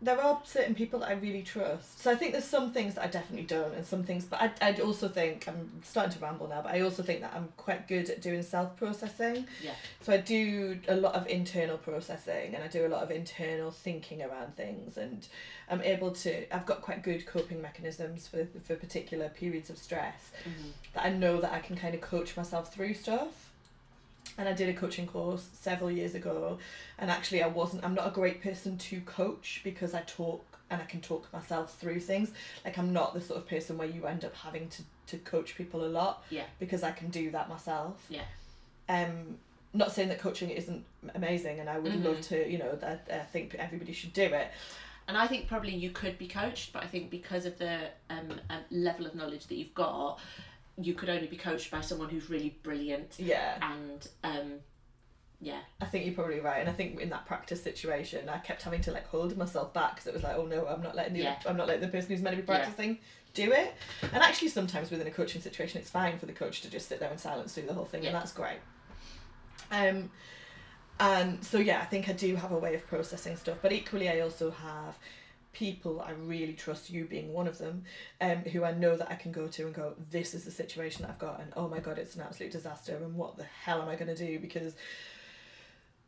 there 0.00 0.20
are 0.22 0.40
certain 0.44 0.76
people 0.76 1.00
that 1.00 1.08
I 1.08 1.14
really 1.14 1.42
trust. 1.42 2.00
So 2.00 2.10
I 2.10 2.14
think 2.14 2.30
there's 2.30 2.44
some 2.44 2.70
things 2.72 2.94
that 2.94 3.04
I 3.04 3.08
definitely 3.08 3.46
don't, 3.46 3.74
and 3.74 3.84
some 3.84 4.04
things. 4.04 4.24
But 4.24 4.40
I 4.40 4.52
I 4.68 4.72
also 4.74 5.08
think 5.08 5.48
I'm 5.48 5.70
starting 5.82 6.12
to 6.12 6.20
ramble 6.20 6.46
now. 6.46 6.62
But 6.62 6.72
I 6.72 6.80
also 6.82 7.02
think 7.02 7.20
that 7.20 7.32
I'm 7.34 7.48
quite 7.56 7.88
good 7.88 8.08
at 8.08 8.22
doing 8.22 8.42
self 8.42 8.76
processing. 8.76 9.46
yeah 9.62 9.72
So 10.00 10.12
I 10.12 10.18
do 10.18 10.78
a 10.86 10.94
lot 10.94 11.14
of 11.14 11.26
internal 11.26 11.78
processing, 11.78 12.54
and 12.54 12.62
I 12.62 12.68
do 12.68 12.86
a 12.86 12.88
lot 12.88 13.02
of 13.02 13.10
internal 13.10 13.72
thinking 13.72 14.22
around 14.22 14.54
things, 14.56 14.96
and 14.96 15.26
I'm 15.68 15.82
able 15.82 16.12
to. 16.12 16.54
I've 16.54 16.66
got 16.66 16.80
quite 16.80 17.02
good 17.02 17.26
coping 17.26 17.60
mechanisms 17.60 18.28
for 18.28 18.46
for 18.62 18.76
particular 18.76 19.28
periods 19.30 19.68
of 19.68 19.78
stress 19.78 20.30
mm-hmm. 20.48 20.68
that 20.94 21.06
I 21.06 21.10
know 21.10 21.40
that 21.40 21.52
I 21.52 21.58
can 21.58 21.76
kind 21.76 21.94
of 21.94 22.00
coach 22.00 22.36
myself 22.36 22.72
through 22.72 22.94
stuff. 22.94 23.47
And 24.38 24.48
I 24.48 24.52
did 24.52 24.68
a 24.68 24.72
coaching 24.72 25.06
course 25.06 25.48
several 25.52 25.90
years 25.90 26.14
ago, 26.14 26.58
and 26.98 27.10
actually 27.10 27.42
I 27.42 27.48
wasn't. 27.48 27.84
I'm 27.84 27.94
not 27.94 28.06
a 28.06 28.10
great 28.10 28.40
person 28.42 28.78
to 28.78 29.00
coach 29.00 29.60
because 29.64 29.94
I 29.94 30.00
talk 30.02 30.44
and 30.70 30.80
I 30.80 30.84
can 30.84 31.00
talk 31.00 31.30
myself 31.32 31.74
through 31.78 31.98
things. 32.00 32.30
Like 32.64 32.78
I'm 32.78 32.92
not 32.92 33.14
the 33.14 33.20
sort 33.20 33.38
of 33.40 33.48
person 33.48 33.76
where 33.78 33.88
you 33.88 34.06
end 34.06 34.24
up 34.24 34.34
having 34.36 34.68
to 34.68 34.82
to 35.08 35.18
coach 35.18 35.56
people 35.56 35.84
a 35.86 35.88
lot 35.88 36.22
yeah 36.30 36.44
because 36.58 36.82
I 36.82 36.92
can 36.92 37.08
do 37.10 37.30
that 37.32 37.48
myself. 37.48 38.06
Yeah. 38.08 38.22
Um, 38.88 39.38
not 39.74 39.90
saying 39.92 40.08
that 40.10 40.18
coaching 40.20 40.50
isn't 40.50 40.84
amazing, 41.14 41.58
and 41.60 41.68
I 41.68 41.78
would 41.78 41.92
Mhm. 41.92 42.04
love 42.04 42.20
to. 42.28 42.48
You 42.48 42.58
know, 42.58 42.76
that 42.76 43.08
I 43.12 43.18
think 43.32 43.54
everybody 43.56 43.92
should 43.92 44.12
do 44.12 44.22
it. 44.22 44.50
and 45.08 45.16
I 45.16 45.26
think 45.26 45.48
probably 45.48 45.74
you 45.74 45.88
could 45.90 46.18
be 46.18 46.28
coached 46.28 46.70
but 46.74 46.82
I 46.84 46.86
think 46.86 47.08
because 47.08 47.46
of 47.46 47.56
the 47.56 47.88
um, 48.10 48.28
um, 48.50 48.60
level 48.70 49.06
of 49.06 49.14
knowledge 49.14 49.46
that 49.46 49.54
you've 49.54 49.72
got 49.74 50.18
you 50.80 50.94
could 50.94 51.08
only 51.08 51.26
be 51.26 51.36
coached 51.36 51.70
by 51.70 51.80
someone 51.80 52.08
who's 52.08 52.30
really 52.30 52.56
brilliant 52.62 53.14
Yeah. 53.18 53.58
and 53.60 54.08
um, 54.22 54.52
yeah 55.40 55.60
I 55.80 55.86
think 55.86 56.06
you're 56.06 56.14
probably 56.14 56.40
right, 56.40 56.58
and 56.60 56.68
I 56.68 56.72
think 56.72 57.00
in 57.00 57.10
that 57.10 57.26
practice 57.26 57.62
situation, 57.62 58.28
I 58.28 58.38
kept 58.38 58.62
having 58.62 58.80
to 58.82 58.92
like 58.92 59.06
hold 59.08 59.36
myself 59.36 59.72
back 59.74 59.94
because 59.96 60.06
it 60.06 60.14
was 60.14 60.22
like, 60.22 60.36
oh 60.36 60.46
no, 60.46 60.66
I'm 60.66 60.82
not 60.82 60.94
letting 60.96 61.14
the 61.14 61.20
Yeah. 61.20 61.36
I'm 61.46 61.56
not 61.56 61.66
letting 61.66 61.82
the 61.82 61.88
person 61.88 62.10
who's 62.10 62.22
meant 62.22 62.36
to 62.36 62.42
be 62.42 62.50
Yeah. 62.52 62.58
practicing 62.58 62.98
do 63.34 63.52
it. 63.52 63.74
And 64.12 64.22
actually, 64.22 64.48
sometimes 64.48 64.90
within 64.90 65.06
a 65.06 65.10
coaching 65.10 65.40
situation, 65.40 65.80
it's 65.80 65.90
fine 65.90 66.18
for 66.18 66.26
the 66.26 66.32
coach 66.32 66.60
to 66.62 66.70
just 66.70 66.88
sit 66.88 66.98
there 66.98 67.10
in 67.12 67.18
silence 67.18 67.54
do 67.54 67.62
the 67.62 67.74
whole 67.74 67.84
thing, 67.84 68.02
Yeah. 68.02 68.08
and 68.10 68.16
that's 68.16 68.32
great. 68.32 68.58
Um, 69.70 70.10
and 71.00 71.44
so 71.44 71.58
yeah, 71.58 71.80
I 71.80 71.84
think 71.84 72.08
I 72.08 72.12
do 72.12 72.34
have 72.36 72.50
a 72.52 72.58
way 72.58 72.74
of 72.74 72.86
processing 72.86 73.36
stuff, 73.36 73.58
but 73.62 73.72
equally, 73.72 74.08
I 74.08 74.20
also 74.20 74.50
have 74.50 74.98
people 75.52 76.00
I 76.00 76.12
really 76.12 76.52
trust, 76.52 76.90
you 76.90 77.04
being 77.04 77.32
one 77.32 77.48
of 77.48 77.58
them, 77.58 77.84
um, 78.20 78.38
who 78.38 78.64
I 78.64 78.72
know 78.72 78.96
that 78.96 79.10
I 79.10 79.14
can 79.14 79.32
go 79.32 79.48
to 79.48 79.66
and 79.66 79.74
go, 79.74 79.94
this 80.10 80.34
is 80.34 80.44
the 80.44 80.50
situation 80.50 81.04
I've 81.04 81.18
got, 81.18 81.40
and 81.40 81.52
oh 81.56 81.68
my 81.68 81.80
god, 81.80 81.98
it's 81.98 82.14
an 82.14 82.22
absolute 82.22 82.52
disaster, 82.52 82.96
and 82.96 83.14
what 83.14 83.36
the 83.36 83.44
hell 83.44 83.82
am 83.82 83.88
I 83.88 83.96
going 83.96 84.14
to 84.14 84.26
do? 84.26 84.38
Because 84.38 84.74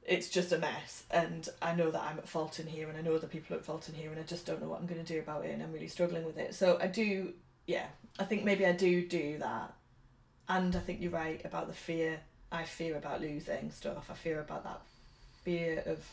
it's 0.06 0.28
just 0.28 0.52
a 0.52 0.58
mess, 0.58 1.04
and 1.10 1.48
I 1.60 1.74
know 1.74 1.90
that 1.90 2.02
I'm 2.02 2.18
at 2.18 2.28
fault 2.28 2.60
in 2.60 2.66
here, 2.66 2.88
and 2.88 2.98
I 2.98 3.02
know 3.02 3.18
that 3.18 3.30
people 3.30 3.56
are 3.56 3.58
at 3.58 3.64
fault 3.64 3.88
in 3.88 3.94
here, 3.94 4.10
and 4.10 4.20
I 4.20 4.24
just 4.24 4.46
don't 4.46 4.60
know 4.60 4.68
what 4.68 4.80
I'm 4.80 4.86
going 4.86 5.04
to 5.04 5.12
do 5.12 5.20
about 5.20 5.44
it, 5.44 5.52
and 5.52 5.62
I'm 5.62 5.72
really 5.72 5.88
struggling 5.88 6.24
with 6.24 6.38
it. 6.38 6.54
So 6.54 6.78
I 6.80 6.86
do, 6.86 7.32
yeah, 7.66 7.86
I 8.18 8.24
think 8.24 8.44
maybe 8.44 8.66
I 8.66 8.72
do 8.72 9.06
do 9.06 9.38
that, 9.38 9.74
and 10.48 10.74
I 10.74 10.80
think 10.80 11.00
you're 11.00 11.10
right 11.10 11.44
about 11.44 11.68
the 11.68 11.74
fear. 11.74 12.20
I 12.52 12.64
fear 12.64 12.96
about 12.96 13.20
losing 13.20 13.70
stuff. 13.70 14.10
I 14.10 14.14
fear 14.14 14.40
about 14.40 14.64
that 14.64 14.80
fear 15.44 15.82
of 15.86 16.04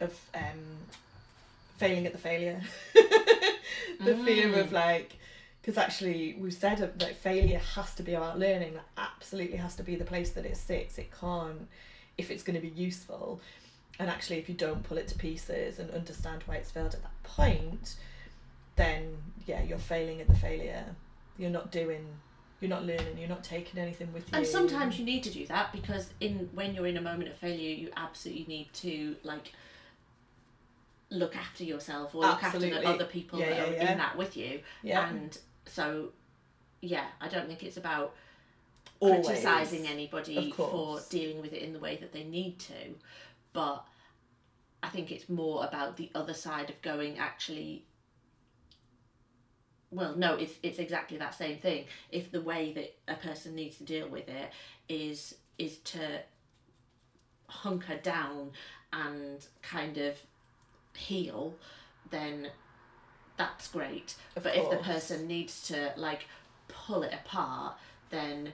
of 0.00 0.18
um 0.34 0.78
failing 1.82 2.06
at 2.06 2.12
the 2.12 2.18
failure. 2.18 2.60
The 4.04 4.16
fear 4.16 4.58
of 4.58 4.68
mm. 4.68 4.72
like 4.72 5.16
because 5.60 5.78
actually 5.78 6.34
we've 6.38 6.52
said 6.52 6.78
that 6.78 7.16
failure 7.16 7.60
has 7.74 7.94
to 7.94 8.02
be 8.02 8.14
about 8.14 8.38
learning. 8.38 8.74
That 8.74 8.86
absolutely 8.96 9.58
has 9.58 9.76
to 9.76 9.82
be 9.82 9.94
the 9.94 10.04
place 10.04 10.30
that 10.30 10.44
it 10.44 10.56
sits. 10.56 10.98
It 10.98 11.10
can't 11.18 11.68
if 12.18 12.30
it's 12.30 12.42
going 12.42 12.60
to 12.60 12.62
be 12.62 12.72
useful. 12.74 13.40
And 13.98 14.10
actually 14.10 14.38
if 14.38 14.48
you 14.48 14.54
don't 14.54 14.82
pull 14.82 14.98
it 14.98 15.08
to 15.08 15.18
pieces 15.18 15.78
and 15.78 15.90
understand 15.92 16.42
why 16.46 16.56
it's 16.56 16.70
failed 16.70 16.94
at 16.94 17.02
that 17.02 17.22
point 17.22 17.96
then 18.74 19.18
yeah 19.46 19.62
you're 19.62 19.78
failing 19.78 20.20
at 20.20 20.26
the 20.26 20.34
failure. 20.34 20.84
You're 21.38 21.50
not 21.50 21.70
doing 21.70 22.06
you're 22.60 22.70
not 22.70 22.84
learning 22.84 23.18
you're 23.18 23.28
not 23.28 23.44
taking 23.44 23.80
anything 23.80 24.12
with 24.12 24.22
you. 24.30 24.38
and 24.38 24.46
sometimes 24.46 24.98
you 24.98 25.04
need 25.04 25.22
to 25.24 25.30
do 25.30 25.46
that 25.46 25.72
because 25.72 26.10
in 26.20 26.48
when 26.54 26.74
you're 26.74 26.86
in 26.86 26.96
a 26.96 27.00
moment 27.00 27.28
of 27.28 27.36
failure 27.36 27.74
you 27.74 27.90
absolutely 27.96 28.44
need 28.46 28.72
to 28.72 29.16
like 29.24 29.52
look 31.12 31.36
after 31.36 31.62
yourself 31.62 32.14
or 32.14 32.22
look 32.22 32.42
after 32.42 32.58
the 32.58 32.86
other 32.88 33.04
people 33.04 33.38
Yeah, 33.38 33.50
that 33.50 33.56
yeah, 33.56 33.64
are 33.64 33.72
yeah. 33.76 33.92
in 33.92 33.98
that 33.98 34.16
with 34.16 34.36
you. 34.36 34.60
Yeah. 34.82 35.08
And 35.08 35.38
so 35.66 36.10
yeah 36.84 37.04
i 37.20 37.28
don't 37.28 37.46
think 37.46 37.62
it's 37.62 37.76
about 37.76 38.12
Always. 38.98 39.24
criticizing 39.24 39.86
anybody 39.86 40.52
for 40.56 41.00
dealing 41.10 41.40
with 41.40 41.52
it 41.52 41.62
in 41.62 41.72
the 41.72 41.78
way 41.78 41.96
that 41.96 42.12
they 42.12 42.24
need 42.24 42.58
to 42.58 42.96
but 43.52 43.84
i 44.82 44.88
think 44.88 45.12
it's 45.12 45.28
more 45.28 45.64
about 45.64 45.96
the 45.96 46.10
other 46.14 46.34
side 46.34 46.68
of 46.70 46.82
going 46.82 47.18
actually 47.18 47.84
well 49.92 50.16
no 50.16 50.34
it's 50.34 50.54
it's 50.64 50.78
exactly 50.80 51.18
that 51.18 51.34
same 51.34 51.58
thing. 51.58 51.84
If 52.10 52.32
the 52.32 52.40
way 52.40 52.72
that 52.72 52.96
a 53.06 53.16
person 53.16 53.54
needs 53.54 53.76
to 53.78 53.84
deal 53.84 54.08
with 54.08 54.28
it 54.28 54.50
is 54.88 55.36
is 55.58 55.76
to 55.78 56.20
hunker 57.46 57.98
down 57.98 58.50
and 58.92 59.44
kind 59.62 59.98
of 59.98 60.16
heal 60.94 61.54
then 62.10 62.48
that's 63.36 63.68
great 63.68 64.14
Of 64.36 64.44
but 64.44 64.56
if 64.56 64.68
the 64.70 64.76
person 64.76 65.26
needs 65.26 65.66
to 65.68 65.92
like 65.96 66.26
pull 66.68 67.02
it 67.02 67.12
apart 67.12 67.76
then 68.10 68.52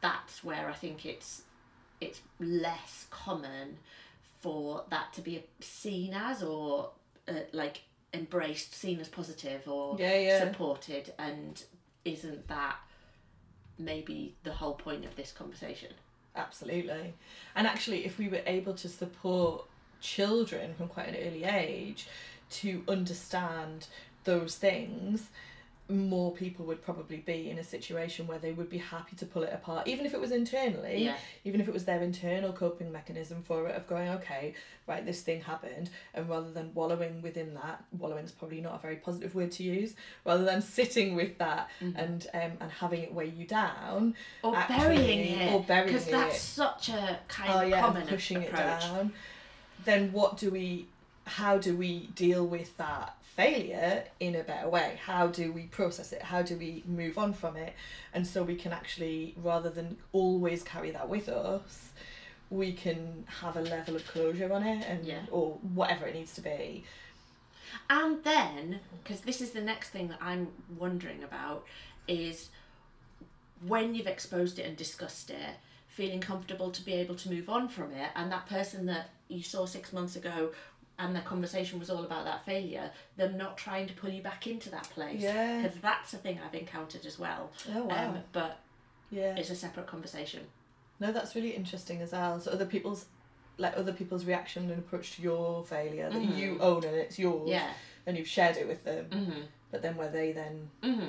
that's 0.00 0.42
where 0.42 0.68
i 0.68 0.72
think 0.72 1.04
it's 1.04 1.42
it's 2.00 2.20
less 2.38 3.06
common 3.10 3.76
for 4.40 4.84
that 4.88 5.12
to 5.12 5.20
be 5.20 5.44
seen 5.60 6.14
as 6.14 6.42
or 6.42 6.90
uh, 7.28 7.32
like 7.52 7.82
embraced, 8.14 8.74
seen 8.74 8.98
as 9.00 9.08
positive 9.08 9.68
or 9.68 9.96
Yeah, 9.98 10.18
yeah. 10.18 10.50
supported, 10.50 11.12
and 11.18 11.62
isn't 12.04 12.48
that 12.48 12.76
maybe 13.78 14.34
the 14.42 14.52
whole 14.52 14.74
point 14.74 15.04
of 15.04 15.14
this 15.16 15.32
conversation? 15.32 15.92
Absolutely. 16.34 17.14
And 17.54 17.66
actually, 17.66 18.04
if 18.06 18.18
we 18.18 18.28
were 18.28 18.40
able 18.46 18.74
to 18.74 18.88
support 18.88 19.66
children 20.00 20.74
from 20.74 20.88
quite 20.88 21.08
an 21.08 21.16
early 21.16 21.44
age 21.44 22.06
to 22.50 22.82
understand 22.88 23.86
those 24.24 24.56
things, 24.56 25.28
more 25.88 26.30
people 26.32 26.64
would 26.66 26.80
probably 26.84 27.16
be 27.16 27.50
in 27.50 27.58
a 27.58 27.64
situation 27.64 28.28
where 28.28 28.38
they 28.38 28.52
would 28.52 28.70
be 28.70 28.78
happy 28.78 29.16
to 29.16 29.26
pull 29.26 29.42
it 29.42 29.52
apart, 29.52 29.88
even 29.88 30.06
if 30.06 30.14
it 30.14 30.20
was 30.20 30.30
internally, 30.30 31.04
Yeah. 31.06 31.16
even 31.44 31.60
if 31.60 31.66
it 31.66 31.74
was 31.74 31.84
their 31.84 32.00
internal 32.00 32.52
coping 32.52 32.92
mechanism 32.92 33.42
for 33.42 33.66
it, 33.68 33.74
of 33.74 33.88
going, 33.88 34.08
okay, 34.10 34.54
right, 34.86 35.04
this 35.04 35.22
thing 35.22 35.40
happened, 35.40 35.90
and 36.14 36.28
rather 36.28 36.52
than 36.52 36.72
wallowing 36.74 37.22
within 37.22 37.54
that, 37.54 37.82
wallowing 37.98 38.24
is 38.24 38.30
probably 38.30 38.60
not 38.60 38.76
a 38.76 38.78
very 38.78 38.96
positive 38.96 39.34
word 39.34 39.50
to 39.52 39.64
use, 39.64 39.94
rather 40.24 40.44
than 40.44 40.62
sitting 40.78 41.16
with 41.16 41.38
that 41.38 41.68
and 41.80 42.28
um, 42.34 42.52
and 42.60 42.70
having 42.70 43.00
it 43.02 43.12
weigh 43.12 43.26
you 43.36 43.44
down, 43.46 44.14
Or 44.44 44.54
Actually, 44.54 44.78
burying 44.96 45.40
it. 45.40 45.52
or 45.52 45.64
burying 45.64 45.86
Because 45.88 46.06
that's 46.06 46.40
such 46.40 46.88
a 46.90 47.18
kind 47.26 47.50
oh 47.52 47.60
of 47.62 47.68
yeah, 47.68 47.80
common 47.80 48.06
pushing 48.06 48.36
approach. 48.44 48.60
it 48.60 48.80
down, 48.86 49.12
then 49.84 50.12
what 50.12 50.36
do 50.36 50.50
we, 50.50 50.86
how 51.24 51.58
do 51.58 51.76
we 51.76 52.08
deal 52.14 52.46
with 52.46 52.76
that 52.76 53.16
failure 53.36 54.04
in 54.18 54.34
a 54.34 54.42
better 54.42 54.68
way? 54.68 54.98
How 55.04 55.26
do 55.28 55.52
we 55.52 55.62
process 55.64 56.12
it? 56.12 56.22
How 56.22 56.42
do 56.42 56.56
we 56.56 56.82
move 56.86 57.16
on 57.18 57.32
from 57.32 57.56
it? 57.56 57.74
And 58.12 58.26
so 58.26 58.42
we 58.42 58.56
can 58.56 58.72
actually, 58.72 59.34
rather 59.42 59.70
than 59.70 59.96
always 60.12 60.62
carry 60.62 60.90
that 60.90 61.08
with 61.08 61.28
us, 61.28 61.90
we 62.50 62.72
can 62.72 63.24
have 63.40 63.56
a 63.56 63.60
level 63.60 63.94
of 63.96 64.06
closure 64.06 64.52
on 64.52 64.64
it 64.64 64.84
and 64.88 65.04
Yeah. 65.06 65.20
or 65.30 65.52
whatever 65.74 66.06
it 66.06 66.14
needs 66.14 66.34
to 66.34 66.40
be. 66.40 66.84
And 67.88 68.22
then, 68.24 68.80
because 69.02 69.20
this 69.20 69.40
is 69.40 69.52
the 69.52 69.60
next 69.60 69.90
thing 69.90 70.08
that 70.08 70.18
I'm 70.20 70.48
wondering 70.76 71.22
about, 71.22 71.64
is 72.08 72.50
when 73.66 73.94
you've 73.94 74.08
exposed 74.08 74.58
it 74.58 74.66
and 74.66 74.76
discussed 74.76 75.30
it, 75.30 75.56
feeling 75.90 76.20
comfortable 76.20 76.70
to 76.70 76.82
be 76.84 76.92
able 76.94 77.14
to 77.16 77.28
move 77.30 77.48
on 77.50 77.68
from 77.68 77.92
it, 77.92 78.10
and 78.16 78.30
that 78.32 78.46
person 78.48 78.86
that 78.86 79.10
you 79.28 79.42
saw 79.42 79.66
six 79.66 79.92
months 79.92 80.16
ago 80.16 80.50
and 80.98 81.14
the 81.16 81.20
conversation 81.20 81.78
was 81.78 81.88
all 81.88 82.04
about 82.04 82.24
that 82.26 82.44
failure, 82.44 82.90
them 83.16 83.36
not 83.38 83.56
trying 83.56 83.86
to 83.86 83.94
pull 83.94 84.10
you 84.10 84.22
back 84.22 84.46
into 84.46 84.68
that 84.70 84.82
place. 84.90 85.20
Yeah. 85.20 85.62
Because 85.62 85.78
that's 85.80 86.12
a 86.12 86.18
thing 86.18 86.38
I've 86.44 86.54
encountered 86.54 87.06
as 87.06 87.18
well. 87.18 87.50
Oh 87.74 87.84
wow. 87.84 88.08
Um, 88.10 88.18
but 88.32 88.58
yeah. 89.10 89.34
it's 89.36 89.48
a 89.50 89.54
separate 89.56 89.86
conversation. 89.86 90.42
No, 91.00 91.10
that's 91.10 91.34
really 91.34 91.50
interesting 91.52 92.02
as 92.02 92.12
well. 92.12 92.38
So 92.40 92.50
other 92.50 92.66
people's 92.66 93.06
like 93.56 93.76
other 93.76 93.92
people's 93.92 94.24
reaction 94.26 94.70
and 94.70 94.78
approach 94.78 95.16
to 95.16 95.22
your 95.22 95.64
failure 95.64 96.08
that 96.10 96.20
Mhm. 96.20 96.36
you 96.36 96.58
own 96.60 96.84
and 96.84 96.94
it's 96.96 97.18
yours 97.18 97.48
Yeah. 97.48 97.70
and 98.06 98.16
you've 98.18 98.28
shared 98.28 98.56
it 98.58 98.66
with 98.68 98.84
them. 98.84 99.06
Mm-hmm. 99.10 99.40
But 99.70 99.80
then 99.82 99.96
where 99.96 100.08
they 100.10 100.32
then 100.32 100.68
Mm-hmm. 100.82 101.08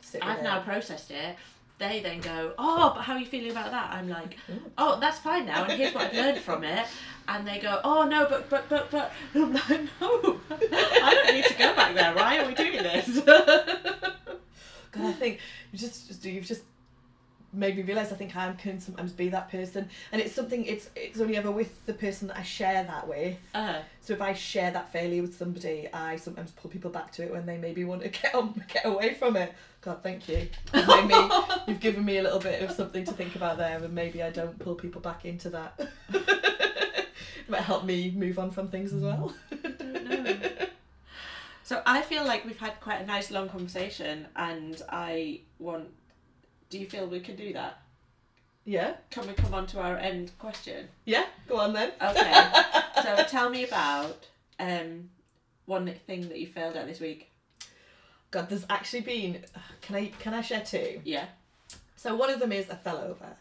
sit 0.00 0.24
I've 0.24 0.38
it. 0.38 0.42
now 0.44 0.62
processed 0.62 1.10
it. 1.10 1.36
They 1.88 2.00
then 2.00 2.20
go, 2.20 2.54
oh, 2.56 2.92
but 2.94 3.02
how 3.02 3.12
are 3.12 3.18
you 3.18 3.26
feeling 3.26 3.50
about 3.50 3.70
that? 3.70 3.90
I'm 3.92 4.08
like, 4.08 4.38
oh, 4.78 4.98
that's 5.00 5.18
fine 5.18 5.44
now, 5.44 5.64
and 5.64 5.72
here's 5.74 5.94
what 5.94 6.04
I've 6.04 6.14
learned 6.14 6.38
from 6.38 6.64
it. 6.64 6.86
And 7.28 7.46
they 7.46 7.58
go, 7.58 7.78
oh 7.84 8.04
no, 8.04 8.26
but 8.26 8.48
but 8.48 8.68
but 8.70 8.90
but. 8.90 9.12
I'm 9.34 9.52
like, 9.52 9.80
no, 10.00 10.40
I 10.50 11.14
don't 11.14 11.34
need 11.34 11.44
to 11.44 11.54
go 11.54 11.74
back 11.76 11.94
there. 11.94 12.14
Why 12.14 12.38
are 12.38 12.46
we 12.46 12.54
doing 12.54 12.82
this? 12.82 13.20
God, 13.24 15.06
I 15.06 15.12
think 15.12 15.40
you 15.72 15.78
just, 15.78 16.08
just 16.08 16.24
you've 16.24 16.46
just 16.46 16.62
made 17.54 17.76
me 17.76 17.82
realise 17.82 18.12
I 18.12 18.16
think 18.16 18.36
I 18.36 18.52
can 18.52 18.80
sometimes 18.80 19.12
be 19.12 19.28
that 19.30 19.50
person 19.50 19.88
and 20.12 20.20
it's 20.20 20.34
something 20.34 20.64
it's 20.64 20.90
it's 20.96 21.20
only 21.20 21.36
ever 21.36 21.50
with 21.50 21.84
the 21.86 21.94
person 21.94 22.28
that 22.28 22.36
I 22.38 22.42
share 22.42 22.84
that 22.84 23.06
with. 23.08 23.36
uh, 23.54 23.80
So 24.00 24.12
if 24.12 24.20
I 24.20 24.34
share 24.34 24.70
that 24.72 24.92
failure 24.92 25.22
with 25.22 25.36
somebody, 25.36 25.88
I 25.92 26.16
sometimes 26.16 26.50
pull 26.52 26.70
people 26.70 26.90
back 26.90 27.12
to 27.12 27.22
it 27.24 27.30
when 27.32 27.46
they 27.46 27.56
maybe 27.58 27.84
want 27.84 28.02
to 28.02 28.08
get 28.08 28.34
on, 28.34 28.62
get 28.72 28.84
away 28.86 29.14
from 29.14 29.36
it. 29.36 29.52
God, 29.80 30.02
thank 30.02 30.28
you. 30.28 30.48
You've, 30.72 30.86
made 30.88 31.06
me, 31.06 31.30
you've 31.68 31.80
given 31.80 32.04
me 32.04 32.16
a 32.18 32.22
little 32.22 32.38
bit 32.38 32.62
of 32.62 32.70
something 32.70 33.04
to 33.04 33.12
think 33.12 33.36
about 33.36 33.58
there, 33.58 33.76
and 33.76 33.94
maybe 33.94 34.22
I 34.22 34.30
don't 34.30 34.58
pull 34.58 34.74
people 34.76 35.02
back 35.02 35.26
into 35.26 35.50
that. 35.50 35.78
it 36.08 37.06
might 37.48 37.60
help 37.60 37.84
me 37.84 38.10
move 38.16 38.38
on 38.38 38.50
from 38.50 38.68
things 38.68 38.94
as 38.94 39.02
well. 39.02 39.34
so 41.62 41.82
I 41.86 42.02
feel 42.02 42.24
like 42.24 42.44
we've 42.44 42.58
had 42.58 42.80
quite 42.80 43.00
a 43.00 43.06
nice 43.06 43.30
long 43.30 43.48
conversation, 43.48 44.26
and 44.36 44.80
I 44.88 45.40
want. 45.58 45.88
Do 46.70 46.78
you 46.78 46.86
feel 46.86 47.06
we 47.06 47.20
can 47.20 47.36
do 47.36 47.52
that? 47.52 47.78
Yeah, 48.66 48.94
Can 49.10 49.26
we 49.26 49.34
come 49.34 49.52
on 49.52 49.66
to 49.68 49.80
our 49.80 49.96
end 49.98 50.30
question? 50.38 50.88
yeah. 51.04 51.26
Go 51.46 51.58
on 51.58 51.74
then. 51.74 51.92
Okay. 52.00 52.50
so 53.02 53.22
tell 53.28 53.50
me 53.50 53.64
about 53.64 54.26
um, 54.58 55.10
one 55.66 55.92
thing 56.06 56.28
that 56.30 56.40
you 56.40 56.46
failed 56.46 56.74
at 56.76 56.86
this 56.86 56.98
week. 56.98 57.30
God, 58.30 58.48
there's 58.48 58.64
actually 58.70 59.02
been. 59.02 59.44
Can 59.82 59.96
I 59.96 60.06
can 60.18 60.32
I 60.32 60.40
share 60.40 60.62
two? 60.62 61.00
Yeah. 61.04 61.26
So 61.96 62.16
one 62.16 62.30
of 62.30 62.40
them 62.40 62.52
is 62.52 62.70
I 62.70 62.74
fell 62.76 62.98
over. 62.98 63.36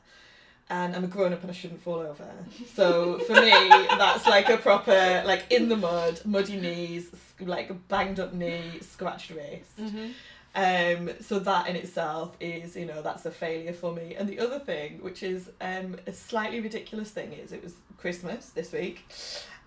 And 0.69 0.95
I'm 0.95 1.03
a 1.03 1.07
grown 1.07 1.33
up 1.33 1.41
and 1.41 1.51
I 1.51 1.53
shouldn't 1.53 1.81
fall 1.81 1.99
over. 1.99 2.25
So 2.73 3.19
for 3.19 3.33
me, 3.33 3.49
that's 3.69 4.25
like 4.25 4.49
a 4.49 4.57
proper, 4.57 5.21
like 5.25 5.43
in 5.51 5.67
the 5.67 5.75
mud, 5.75 6.21
muddy 6.25 6.59
knees, 6.59 7.09
like 7.39 7.87
banged 7.89 8.19
up 8.19 8.33
knee, 8.33 8.79
scratched 8.81 9.29
wrist. 9.31 9.77
Mm-hmm. 9.77 10.07
Um, 10.55 11.09
so 11.19 11.39
that 11.39 11.67
in 11.67 11.75
itself 11.75 12.35
is, 12.39 12.75
you 12.75 12.85
know, 12.85 13.01
that's 13.01 13.25
a 13.25 13.31
failure 13.31 13.73
for 13.73 13.91
me. 13.91 14.15
And 14.15 14.29
the 14.29 14.39
other 14.39 14.59
thing, 14.59 14.99
which 15.01 15.23
is 15.23 15.49
um, 15.61 15.97
a 16.05 16.13
slightly 16.13 16.59
ridiculous 16.59 17.09
thing, 17.09 17.33
is 17.33 17.51
it 17.51 17.63
was 17.63 17.73
Christmas 17.97 18.49
this 18.49 18.71
week. 18.71 19.05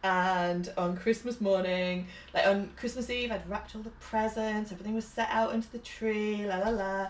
And 0.05 0.72
on 0.78 0.97
Christmas 0.97 1.41
morning, 1.41 2.07
like 2.32 2.47
on 2.47 2.70
Christmas 2.76 3.11
Eve, 3.11 3.32
I'd 3.32 3.49
wrapped 3.51 3.74
all 3.74 3.82
the 3.82 3.91
presents, 3.91 4.70
everything 4.70 4.95
was 4.95 5.07
set 5.07 5.28
out 5.30 5.53
into 5.53 5.70
the 5.72 5.78
tree, 5.78 6.47
la 6.47 6.59
la 6.59 6.68
la. 6.68 7.09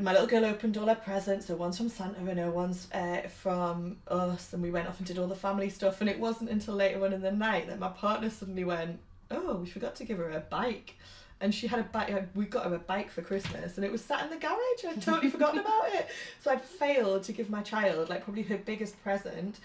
My 0.00 0.12
little 0.12 0.26
girl 0.26 0.44
opened 0.44 0.76
all 0.76 0.86
her 0.86 0.94
presents, 0.94 1.46
so 1.46 1.56
one's 1.56 1.78
from 1.78 1.88
Santa 1.88 2.18
and 2.18 2.38
her 2.38 2.50
one's 2.50 2.88
uh, 2.92 3.22
from 3.28 3.96
us, 4.08 4.52
and 4.52 4.62
we 4.62 4.70
went 4.70 4.88
off 4.88 4.98
and 4.98 5.06
did 5.06 5.18
all 5.18 5.26
the 5.26 5.34
family 5.34 5.70
stuff. 5.70 6.02
And 6.02 6.10
it 6.10 6.18
wasn't 6.18 6.50
until 6.50 6.74
later 6.74 7.02
on 7.04 7.14
in 7.14 7.22
the 7.22 7.32
night 7.32 7.68
that 7.68 7.78
my 7.78 7.88
partner 7.88 8.28
suddenly 8.28 8.64
went, 8.64 8.98
Oh, 9.30 9.56
we 9.56 9.66
forgot 9.66 9.96
to 9.96 10.04
give 10.04 10.18
her 10.18 10.30
a 10.30 10.40
bike 10.40 10.96
and 11.40 11.54
she 11.54 11.66
had 11.66 11.78
a 11.80 11.82
bike. 11.84 12.12
uh, 12.12 12.20
We 12.34 12.46
got 12.46 12.64
her 12.66 12.74
a 12.74 12.78
bike 12.78 13.10
for 13.10 13.22
Christmas, 13.22 13.76
and 13.76 13.84
it 13.84 13.92
was 13.92 14.02
sat 14.04 14.24
in 14.24 14.30
the 14.30 14.36
garage. 14.36 14.84
I'd 14.88 15.02
totally 15.02 15.30
forgotten 15.30 15.58
about 15.60 15.88
it. 15.92 16.08
So 16.42 16.50
I'd 16.50 16.62
failed 16.62 17.24
to 17.24 17.32
give 17.32 17.50
my 17.50 17.62
child 17.62 18.08
like 18.08 18.24
probably 18.24 18.42
her 18.44 18.56
biggest 18.58 19.02
present, 19.02 19.58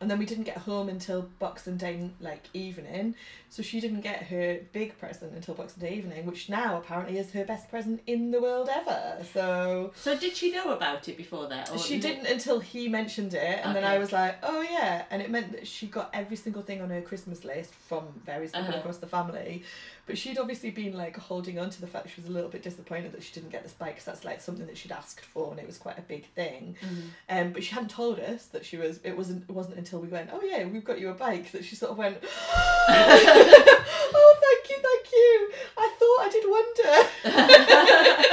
and 0.00 0.08
then 0.08 0.20
we 0.20 0.26
didn't 0.26 0.44
get 0.44 0.58
home 0.58 0.88
until 0.88 1.22
Boxing 1.40 1.76
Day 1.76 2.10
like 2.20 2.44
evening. 2.54 3.16
So 3.50 3.62
she 3.64 3.80
didn't 3.80 4.02
get 4.02 4.24
her 4.24 4.60
big 4.72 4.96
present 4.96 5.32
until 5.34 5.54
Boxing 5.54 5.80
Day 5.80 5.94
evening, 5.94 6.24
which 6.24 6.48
now 6.48 6.76
apparently 6.78 7.18
is 7.18 7.32
her 7.32 7.44
best 7.44 7.68
present 7.68 8.00
in 8.06 8.30
the 8.30 8.40
world 8.40 8.68
ever. 8.72 9.24
So 9.32 9.90
So 9.96 10.16
did 10.16 10.36
she 10.36 10.52
know 10.52 10.70
about 10.72 11.08
it 11.08 11.16
before 11.16 11.48
that? 11.48 11.70
Or 11.72 11.78
she 11.78 11.98
didn't 11.98 12.26
until 12.26 12.60
he 12.60 12.88
mentioned 12.88 13.34
it, 13.34 13.58
and 13.64 13.74
then 13.74 13.82
Okay. 13.82 13.94
I 13.94 13.98
was 13.98 14.12
like, 14.12 14.38
"Oh 14.44 14.60
yeah," 14.62 15.04
and 15.10 15.20
it 15.20 15.30
meant 15.30 15.50
that 15.50 15.66
she 15.66 15.88
got 15.88 16.10
every 16.14 16.36
single 16.36 16.62
thing 16.62 16.80
on 16.80 16.90
her 16.90 17.00
Christmas 17.00 17.42
list 17.44 17.74
from 17.74 18.04
various 18.24 18.52
people 18.52 18.68
Uh-huh. 18.68 18.78
across 18.78 18.98
the 18.98 19.08
family. 19.08 19.64
But 20.08 20.16
she'd 20.18 20.38
obviously 20.38 20.70
been 20.70 20.94
like 20.94 21.16
holding 21.18 21.58
on 21.58 21.68
to 21.68 21.80
the 21.82 21.86
fact 21.86 22.06
that 22.06 22.10
she 22.14 22.20
was 22.22 22.30
a 22.30 22.32
little 22.32 22.48
bit 22.48 22.62
disappointed 22.62 23.12
that 23.12 23.22
she 23.22 23.32
didn't 23.34 23.50
get 23.50 23.62
this 23.62 23.72
bike 23.74 23.90
because 23.90 24.06
that's 24.06 24.24
like 24.24 24.40
something 24.40 24.66
that 24.66 24.78
she'd 24.78 24.90
asked 24.90 25.20
for, 25.24 25.50
and 25.50 25.60
it 25.60 25.66
was 25.66 25.76
quite 25.76 25.98
a 25.98 26.02
big 26.02 26.24
thing. 26.30 26.76
Mhm. 26.82 27.10
Um, 27.28 27.52
but 27.52 27.62
she 27.62 27.72
hadn't 27.74 27.90
told 27.90 28.18
us 28.18 28.46
that 28.46 28.64
she 28.64 28.78
was. 28.78 29.00
It 29.04 29.14
wasn't. 29.16 29.44
It 29.48 29.52
wasn't 29.52 29.76
until 29.76 30.00
we 30.00 30.08
went, 30.08 30.30
"Oh 30.32 30.40
yeah, 30.42 30.64
we've 30.64 30.82
got 30.82 30.98
you 30.98 31.10
a 31.10 31.14
bike," 31.14 31.52
that 31.52 31.62
she 31.64 31.76
sort 31.76 31.92
of 31.92 31.98
went, 31.98 32.16
"Oh 32.90 34.36
thank 34.42 34.70
you, 34.70 34.76
thank 34.82 35.12
you. 35.12 35.50
I 35.76 35.88
thought 35.98 36.20
I 36.20 36.28
did 36.32 36.44
wonder." 36.56 38.24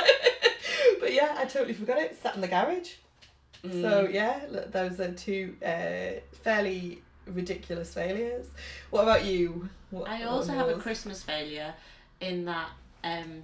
but 1.01 1.13
yeah, 1.13 1.35
I 1.37 1.43
totally 1.45 1.73
forgot 1.73 1.97
it. 1.99 2.17
Sat 2.21 2.35
in 2.35 2.41
the 2.41 2.47
garage. 2.47 2.93
Mm. 3.65 3.81
So 3.81 4.07
yeah, 4.09 4.45
those 4.71 4.99
are 5.01 5.11
two 5.11 5.55
uh, 5.65 6.21
fairly 6.43 7.01
ridiculous 7.27 7.93
failures. 7.93 8.47
What 8.89 9.03
about 9.03 9.25
you? 9.25 9.69
What, 9.89 10.09
I 10.09 10.23
also 10.23 10.53
have 10.53 10.69
a? 10.69 10.75
Christmas 10.75 11.23
failure 11.23 11.73
in 12.21 12.45
that 12.45 12.69
um, 13.03 13.43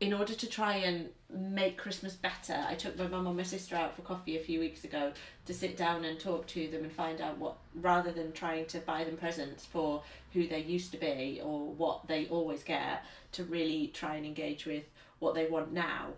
in 0.00 0.12
order 0.12 0.34
to 0.34 0.46
try 0.46 0.74
and 0.76 1.08
make 1.30 1.78
Christmas 1.78 2.14
better, 2.14 2.64
I 2.68 2.74
took 2.74 2.98
my 2.98 3.06
mum 3.06 3.26
and 3.26 3.36
my 3.36 3.42
sister 3.42 3.74
out 3.76 3.96
for 3.96 4.02
coffee 4.02 4.36
a 4.36 4.40
few 4.40 4.60
weeks 4.60 4.84
ago 4.84 5.12
to 5.46 5.54
sit 5.54 5.76
down 5.76 6.04
and 6.04 6.18
talk 6.18 6.46
to 6.48 6.68
them 6.68 6.82
and 6.82 6.92
find 6.92 7.20
out 7.20 7.38
what, 7.38 7.56
rather 7.74 8.12
than 8.12 8.32
trying 8.32 8.66
to 8.66 8.78
buy 8.80 9.04
them 9.04 9.16
presents 9.16 9.64
for 9.64 10.02
who 10.32 10.46
they 10.46 10.60
used 10.60 10.92
to 10.92 10.98
be 10.98 11.40
or 11.42 11.72
what 11.72 12.06
they 12.06 12.26
always 12.26 12.62
get, 12.62 13.04
to 13.32 13.44
really 13.44 13.88
try 13.88 14.16
and 14.16 14.26
engage 14.26 14.66
with 14.66 14.84
what 15.20 15.34
they 15.34 15.46
want 15.46 15.72
now. 15.72 16.08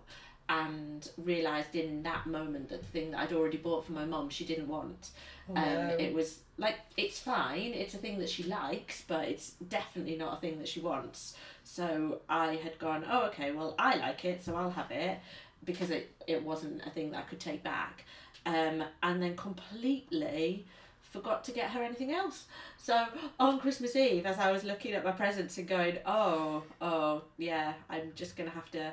And 0.48 1.08
realised 1.18 1.74
in 1.74 2.02
that 2.04 2.26
moment 2.26 2.68
that 2.68 2.80
the 2.80 2.86
thing 2.88 3.10
that 3.10 3.20
I'd 3.20 3.32
already 3.32 3.56
bought 3.56 3.84
for 3.84 3.92
my 3.92 4.04
mum 4.04 4.28
she 4.30 4.44
didn't 4.44 4.68
want. 4.68 5.10
Oh, 5.48 5.54
Um, 5.56 5.64
no. 5.88 5.96
it 5.98 6.14
was 6.14 6.40
like 6.56 6.76
it's 6.96 7.18
fine. 7.18 7.72
It's 7.74 7.94
a 7.94 7.98
thing 7.98 8.18
that 8.20 8.28
she 8.30 8.44
likes, 8.44 9.02
but 9.08 9.24
it's 9.28 9.50
definitely 9.68 10.16
not 10.16 10.38
a 10.38 10.40
thing 10.40 10.58
that 10.58 10.68
she 10.68 10.80
wants. 10.80 11.34
So 11.64 12.20
I 12.28 12.56
had 12.56 12.78
gone, 12.78 13.04
oh 13.10 13.26
okay, 13.26 13.50
well 13.50 13.74
I 13.78 13.96
like 13.96 14.24
it, 14.24 14.44
so 14.44 14.54
I'll 14.54 14.70
have 14.70 14.90
it 14.92 15.18
because 15.64 15.90
it 15.90 16.12
it 16.28 16.42
wasn't 16.44 16.86
a 16.86 16.90
thing 16.90 17.10
that 17.10 17.18
I 17.24 17.28
could 17.30 17.40
take 17.40 17.62
back. 17.64 18.04
um, 18.46 18.84
and 19.02 19.20
then 19.20 19.34
completely 19.36 20.64
forgot 21.02 21.42
to 21.44 21.50
get 21.52 21.70
her 21.70 21.82
anything 21.82 22.12
else. 22.12 22.44
So 22.78 23.06
on 23.40 23.58
Christmas 23.58 23.96
Eve, 23.96 24.26
as 24.26 24.38
I 24.38 24.52
was 24.52 24.62
looking 24.64 24.92
at 24.92 25.02
my 25.04 25.12
presents 25.12 25.58
and 25.58 25.66
going, 25.66 25.98
oh, 26.06 26.62
oh, 26.80 27.22
yeah, 27.38 27.72
I'm 27.90 28.12
just 28.14 28.36
going 28.36 28.48
to 28.48 28.54
have 28.54 28.70
to 28.72 28.92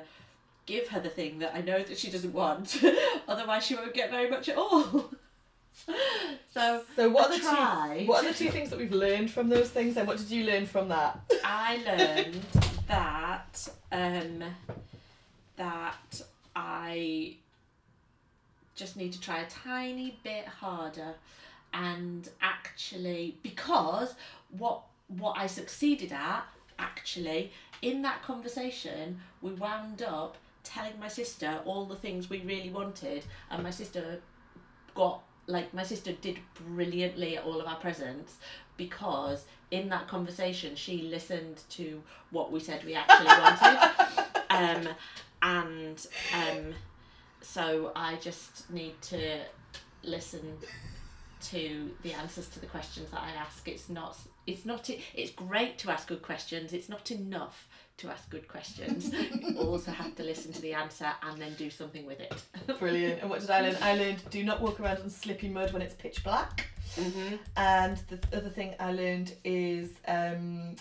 give 0.66 0.88
her 0.88 1.00
the 1.00 1.08
thing 1.08 1.38
that 1.40 1.54
I 1.54 1.60
know 1.60 1.82
that 1.82 1.98
she 1.98 2.10
doesn't 2.10 2.32
want, 2.32 2.82
otherwise 3.28 3.64
she 3.66 3.74
won't 3.74 3.94
get 3.94 4.10
very 4.10 4.28
much 4.30 4.48
at 4.48 4.56
all. 4.56 5.10
so 6.52 6.82
So 6.96 7.08
what 7.10 7.30
I 7.30 7.34
are 7.34 7.38
the 7.38 7.42
tried. 7.44 7.98
two 8.00 8.06
what 8.06 8.24
are 8.24 8.28
the 8.28 8.34
two 8.38 8.50
things 8.50 8.70
that 8.70 8.78
we've 8.78 8.92
learned 8.92 9.30
from 9.30 9.48
those 9.48 9.70
things 9.70 9.96
and 9.96 10.06
what 10.06 10.18
did 10.18 10.30
you 10.30 10.44
learn 10.44 10.66
from 10.66 10.88
that? 10.88 11.20
I 11.44 11.76
learned 11.84 12.40
that 12.88 13.68
um, 13.92 14.42
that 15.56 16.22
I 16.56 17.34
just 18.74 18.96
need 18.96 19.12
to 19.12 19.20
try 19.20 19.38
a 19.40 19.48
tiny 19.50 20.18
bit 20.24 20.46
harder 20.46 21.14
and 21.72 22.28
actually 22.40 23.36
because 23.42 24.14
what 24.56 24.82
what 25.08 25.36
I 25.36 25.46
succeeded 25.46 26.12
at 26.12 26.44
actually 26.78 27.52
in 27.82 28.02
that 28.02 28.22
conversation 28.22 29.20
we 29.42 29.52
wound 29.52 30.02
up 30.02 30.36
telling 30.64 30.98
my 30.98 31.08
sister 31.08 31.60
all 31.64 31.84
the 31.84 31.94
things 31.94 32.28
we 32.28 32.40
really 32.40 32.70
wanted 32.70 33.24
and 33.50 33.62
my 33.62 33.70
sister 33.70 34.20
got 34.94 35.22
like 35.46 35.72
my 35.74 35.82
sister 35.82 36.12
did 36.12 36.38
brilliantly 36.54 37.36
at 37.36 37.44
all 37.44 37.60
of 37.60 37.66
our 37.66 37.76
presents 37.76 38.38
because 38.76 39.44
in 39.70 39.88
that 39.90 40.08
conversation 40.08 40.74
she 40.74 41.02
listened 41.02 41.62
to 41.68 42.02
what 42.30 42.50
we 42.50 42.58
said 42.58 42.82
we 42.84 42.94
actually 42.94 43.26
wanted 43.26 43.94
um, 44.50 44.88
and 45.42 46.06
um, 46.34 46.74
so 47.40 47.92
I 47.94 48.16
just 48.16 48.70
need 48.70 49.00
to 49.02 49.40
listen 50.02 50.56
to 51.42 51.90
the 52.02 52.12
answers 52.14 52.48
to 52.48 52.60
the 52.60 52.66
questions 52.66 53.10
that 53.10 53.20
I 53.20 53.30
ask. 53.38 53.68
It's 53.68 53.88
not. 53.88 54.16
It's 54.46 54.64
not. 54.64 54.88
It's 55.14 55.30
great 55.30 55.78
to 55.80 55.90
ask 55.90 56.08
good 56.08 56.22
questions. 56.22 56.72
It's 56.72 56.88
not 56.88 57.10
enough 57.10 57.68
to 57.98 58.10
ask 58.10 58.28
good 58.30 58.48
questions. 58.48 59.12
you 59.12 59.58
also 59.58 59.90
have 59.90 60.14
to 60.16 60.22
listen 60.22 60.52
to 60.52 60.60
the 60.60 60.74
answer 60.74 61.10
and 61.22 61.40
then 61.40 61.54
do 61.54 61.70
something 61.70 62.06
with 62.06 62.20
it. 62.20 62.34
Brilliant. 62.78 63.20
And 63.20 63.30
what 63.30 63.40
did 63.40 63.50
I 63.50 63.60
learn? 63.60 63.76
I 63.80 63.94
learned 63.94 64.18
do 64.30 64.42
not 64.44 64.60
walk 64.60 64.80
around 64.80 64.98
on 64.98 65.10
slippy 65.10 65.48
mud 65.48 65.72
when 65.72 65.82
it's 65.82 65.94
pitch 65.94 66.24
black. 66.24 66.66
Mm-hmm. 66.96 67.36
And 67.56 67.96
the 68.08 68.18
other 68.36 68.50
thing 68.50 68.74
I 68.80 68.92
learned 68.92 69.34
is 69.44 69.90
um, 70.08 70.76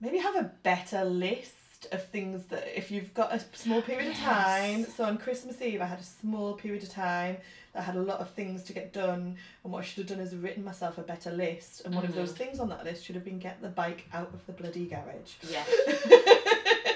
maybe 0.00 0.18
have 0.18 0.36
a 0.36 0.50
better 0.62 1.04
list 1.04 1.54
of 1.92 2.04
things 2.08 2.44
that 2.46 2.66
if 2.76 2.90
you've 2.90 3.12
got 3.14 3.32
a 3.34 3.40
small 3.54 3.80
period 3.82 4.08
of 4.12 4.16
time. 4.16 4.84
So 4.84 5.04
on 5.04 5.16
Christmas 5.18 5.60
Eve, 5.62 5.80
I 5.80 5.86
had 5.86 5.98
a 6.00 6.04
small 6.04 6.54
period 6.54 6.82
of 6.82 6.90
time 6.90 7.38
I 7.72 7.82
had 7.82 7.94
a 7.94 8.02
lot 8.02 8.18
of 8.18 8.28
things 8.30 8.64
to 8.64 8.72
get 8.72 8.92
done. 8.92 9.36
And 9.62 9.72
what 9.72 9.78
I 9.78 9.82
should 9.84 9.98
have 9.98 10.18
done 10.18 10.26
is 10.26 10.34
written 10.34 10.64
myself 10.64 10.98
a 10.98 11.02
better 11.02 11.30
list. 11.30 11.82
And 11.84 11.94
one 11.94 12.04
of 12.04 12.10
Mhm. 12.10 12.14
those 12.16 12.32
things 12.32 12.58
on 12.58 12.68
that 12.70 12.84
list 12.84 13.04
should 13.04 13.14
have 13.14 13.24
been 13.24 13.38
get 13.38 13.62
the 13.62 13.68
bike 13.68 14.06
out 14.12 14.30
of 14.34 14.44
the 14.46 14.52
bloody 14.52 14.86
garage. 14.86 15.34
Yeah. 15.48 15.64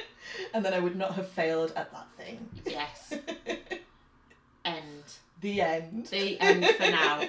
and 0.53 0.65
then 0.65 0.75
I 0.75 0.81
would 0.81 0.97
not 0.97 1.15
have 1.15 1.29
failed 1.29 1.73
at 1.77 1.93
that 1.93 2.11
thing. 2.17 2.49
Yes. 2.67 3.13
End. 4.65 5.05
The 5.41 5.61
end. 5.61 6.07
The 6.07 6.41
end 6.41 6.67
for 6.67 6.91
now. 6.91 7.23